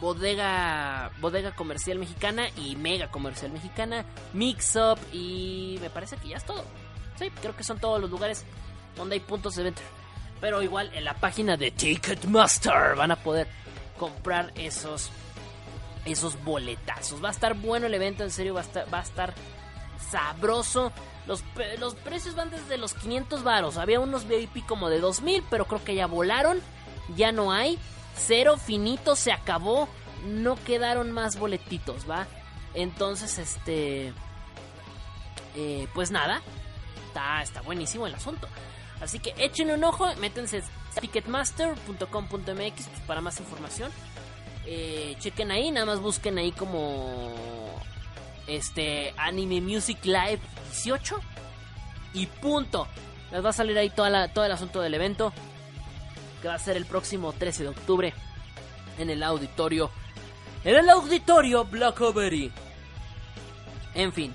[0.00, 6.36] bodega bodega comercial mexicana y mega comercial mexicana, Mix Up y me parece que ya
[6.36, 6.64] es todo.
[7.16, 8.44] Sí, creo que son todos los lugares
[8.96, 9.82] donde hay puntos de venta.
[10.40, 13.48] Pero igual en la página de Ticketmaster van a poder
[13.98, 15.10] comprar esos
[16.04, 17.22] esos boletazos.
[17.22, 19.34] Va a estar bueno el evento, en serio, va a estar, va a estar
[20.10, 20.92] sabroso.
[21.26, 21.42] Los,
[21.78, 23.76] los precios van desde los 500 varos.
[23.76, 26.60] Había unos VIP como de 2000, pero creo que ya volaron.
[27.16, 27.78] Ya no hay.
[28.16, 29.88] Cero finito, se acabó.
[30.26, 32.26] No quedaron más boletitos, ¿va?
[32.74, 34.12] Entonces, este...
[35.56, 36.42] Eh, pues nada.
[37.08, 38.48] Está, está buenísimo el asunto.
[39.00, 40.62] Así que échenle un ojo, métense
[41.00, 42.06] ticketmaster.com.mx
[42.46, 43.90] pues, para más información.
[44.66, 47.34] Eh, chequen ahí, nada más busquen ahí como
[48.46, 51.20] este Anime Music Live 18
[52.14, 52.88] y punto.
[53.30, 55.32] Les va a salir ahí toda todo el asunto del evento
[56.40, 58.14] que va a ser el próximo 13 de octubre
[58.98, 59.90] en el auditorio
[60.64, 62.50] en el auditorio Blackberry.
[63.94, 64.34] En fin,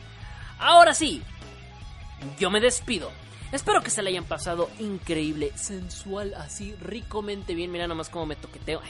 [0.59, 1.23] ahora sí,
[2.37, 3.11] yo me despido.
[3.51, 7.71] Espero que se le hayan pasado increíble, sensual, así ricamente bien.
[7.71, 8.81] Mira nomás cómo me toqueteo.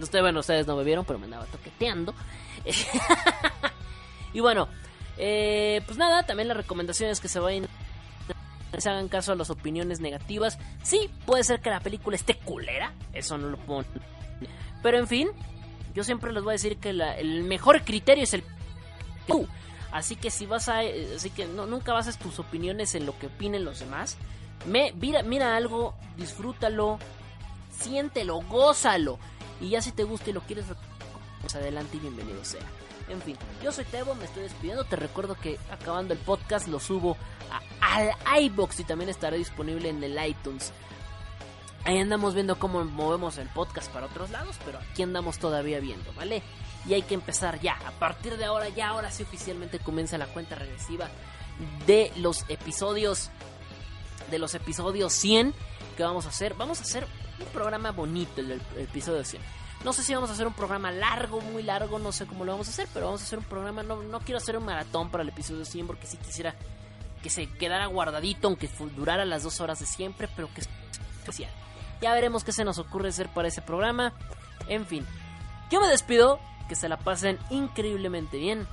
[0.00, 2.14] Estoy bueno, ustedes no me vieron, pero me andaba toqueteando.
[4.32, 4.68] y bueno,
[5.16, 7.68] eh, pues nada, también la recomendación es que se vayan.
[8.76, 10.58] Se hagan caso a las opiniones negativas.
[10.82, 13.84] Sí, puede ser que la película esté culera, eso no lo pongo.
[14.82, 15.28] Pero en fin,
[15.94, 18.44] yo siempre les voy a decir que el mejor criterio es el.
[19.90, 20.80] Así que si vas a.
[21.16, 24.16] Así que nunca bases tus opiniones en lo que opinen los demás.
[24.66, 26.98] Mira, mira algo, disfrútalo,
[27.70, 29.18] siéntelo, gózalo.
[29.60, 30.66] Y ya si te gusta y lo quieres,
[31.40, 32.62] pues adelante y bienvenido sea.
[33.08, 34.84] En fin, yo soy Tebo, me estoy despidiendo.
[34.84, 37.16] Te recuerdo que acabando el podcast lo subo
[37.80, 40.72] a, al iBox y también estará disponible en el iTunes.
[41.84, 46.12] Ahí andamos viendo cómo movemos el podcast para otros lados, pero aquí andamos todavía viendo,
[46.12, 46.42] ¿vale?
[46.86, 47.78] Y hay que empezar ya.
[47.86, 51.08] A partir de ahora, ya ahora sí oficialmente comienza la cuenta regresiva
[51.86, 53.30] de los episodios.
[54.30, 55.54] De los episodios 100
[55.96, 56.54] que vamos a hacer.
[56.54, 57.06] Vamos a hacer
[57.40, 59.42] un programa bonito, el, episodio 100.
[59.84, 62.52] No sé si vamos a hacer un programa largo, muy largo, no sé cómo lo
[62.52, 65.10] vamos a hacer, pero vamos a hacer un programa, no, no quiero hacer un maratón
[65.10, 66.54] para el episodio 100 porque sí quisiera
[67.22, 70.68] que se quedara guardadito, aunque durara las dos horas de siempre, pero que es
[71.20, 71.50] especial.
[72.00, 74.12] Ya veremos qué se nos ocurre hacer para ese programa.
[74.68, 75.06] En fin,
[75.70, 78.66] yo me despido, que se la pasen increíblemente bien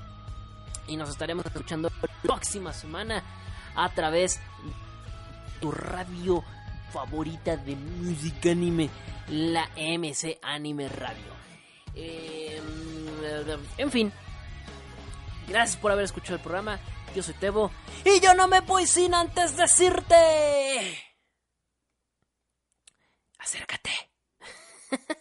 [0.88, 3.24] y nos estaremos escuchando la próxima semana
[3.76, 6.44] a través de tu radio
[6.96, 8.90] favorita de música anime,
[9.28, 11.36] la MC Anime Radio.
[11.94, 12.62] Eh,
[13.78, 14.14] en fin,
[15.46, 16.80] gracias por haber escuchado el programa.
[17.14, 17.70] Yo soy Tebo
[18.06, 21.04] y yo no me voy sin antes decirte.
[23.40, 23.92] Acércate.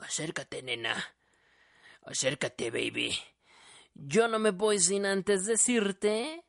[0.00, 0.96] Acércate, nena.
[2.02, 3.16] Acércate, baby.
[3.94, 6.44] Yo no me voy sin antes decirte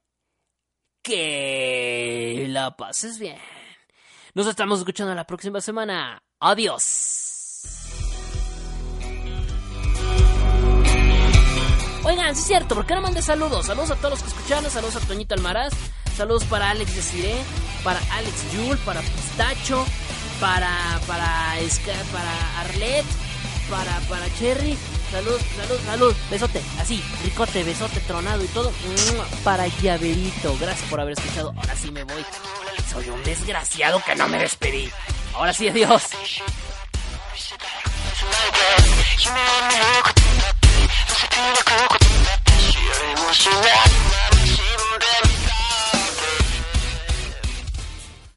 [1.04, 3.38] que la pases bien.
[4.40, 6.24] Nos estamos escuchando la próxima semana.
[6.40, 7.60] Adiós.
[12.06, 13.66] Oigan, sí es cierto, ¿por qué no mandé saludos?
[13.66, 15.74] Saludos a todos los que escucharon, saludos a Toñito Almaraz,
[16.16, 17.36] saludos para Alex Desiré,
[17.84, 19.86] para Alex Yul, para Pistacho,
[20.40, 20.72] para
[21.06, 21.58] para
[22.14, 23.06] para Arlet,
[23.70, 24.78] para para Cherry,
[25.12, 28.72] salud, salud, salud, besote, así, ricote, besote, tronado y todo,
[29.44, 32.26] para Llaverito, gracias por haber escuchado, ahora sí me voy,
[32.92, 34.90] soy un desgraciado que no me despedí,
[35.34, 36.04] ahora sí, adiós.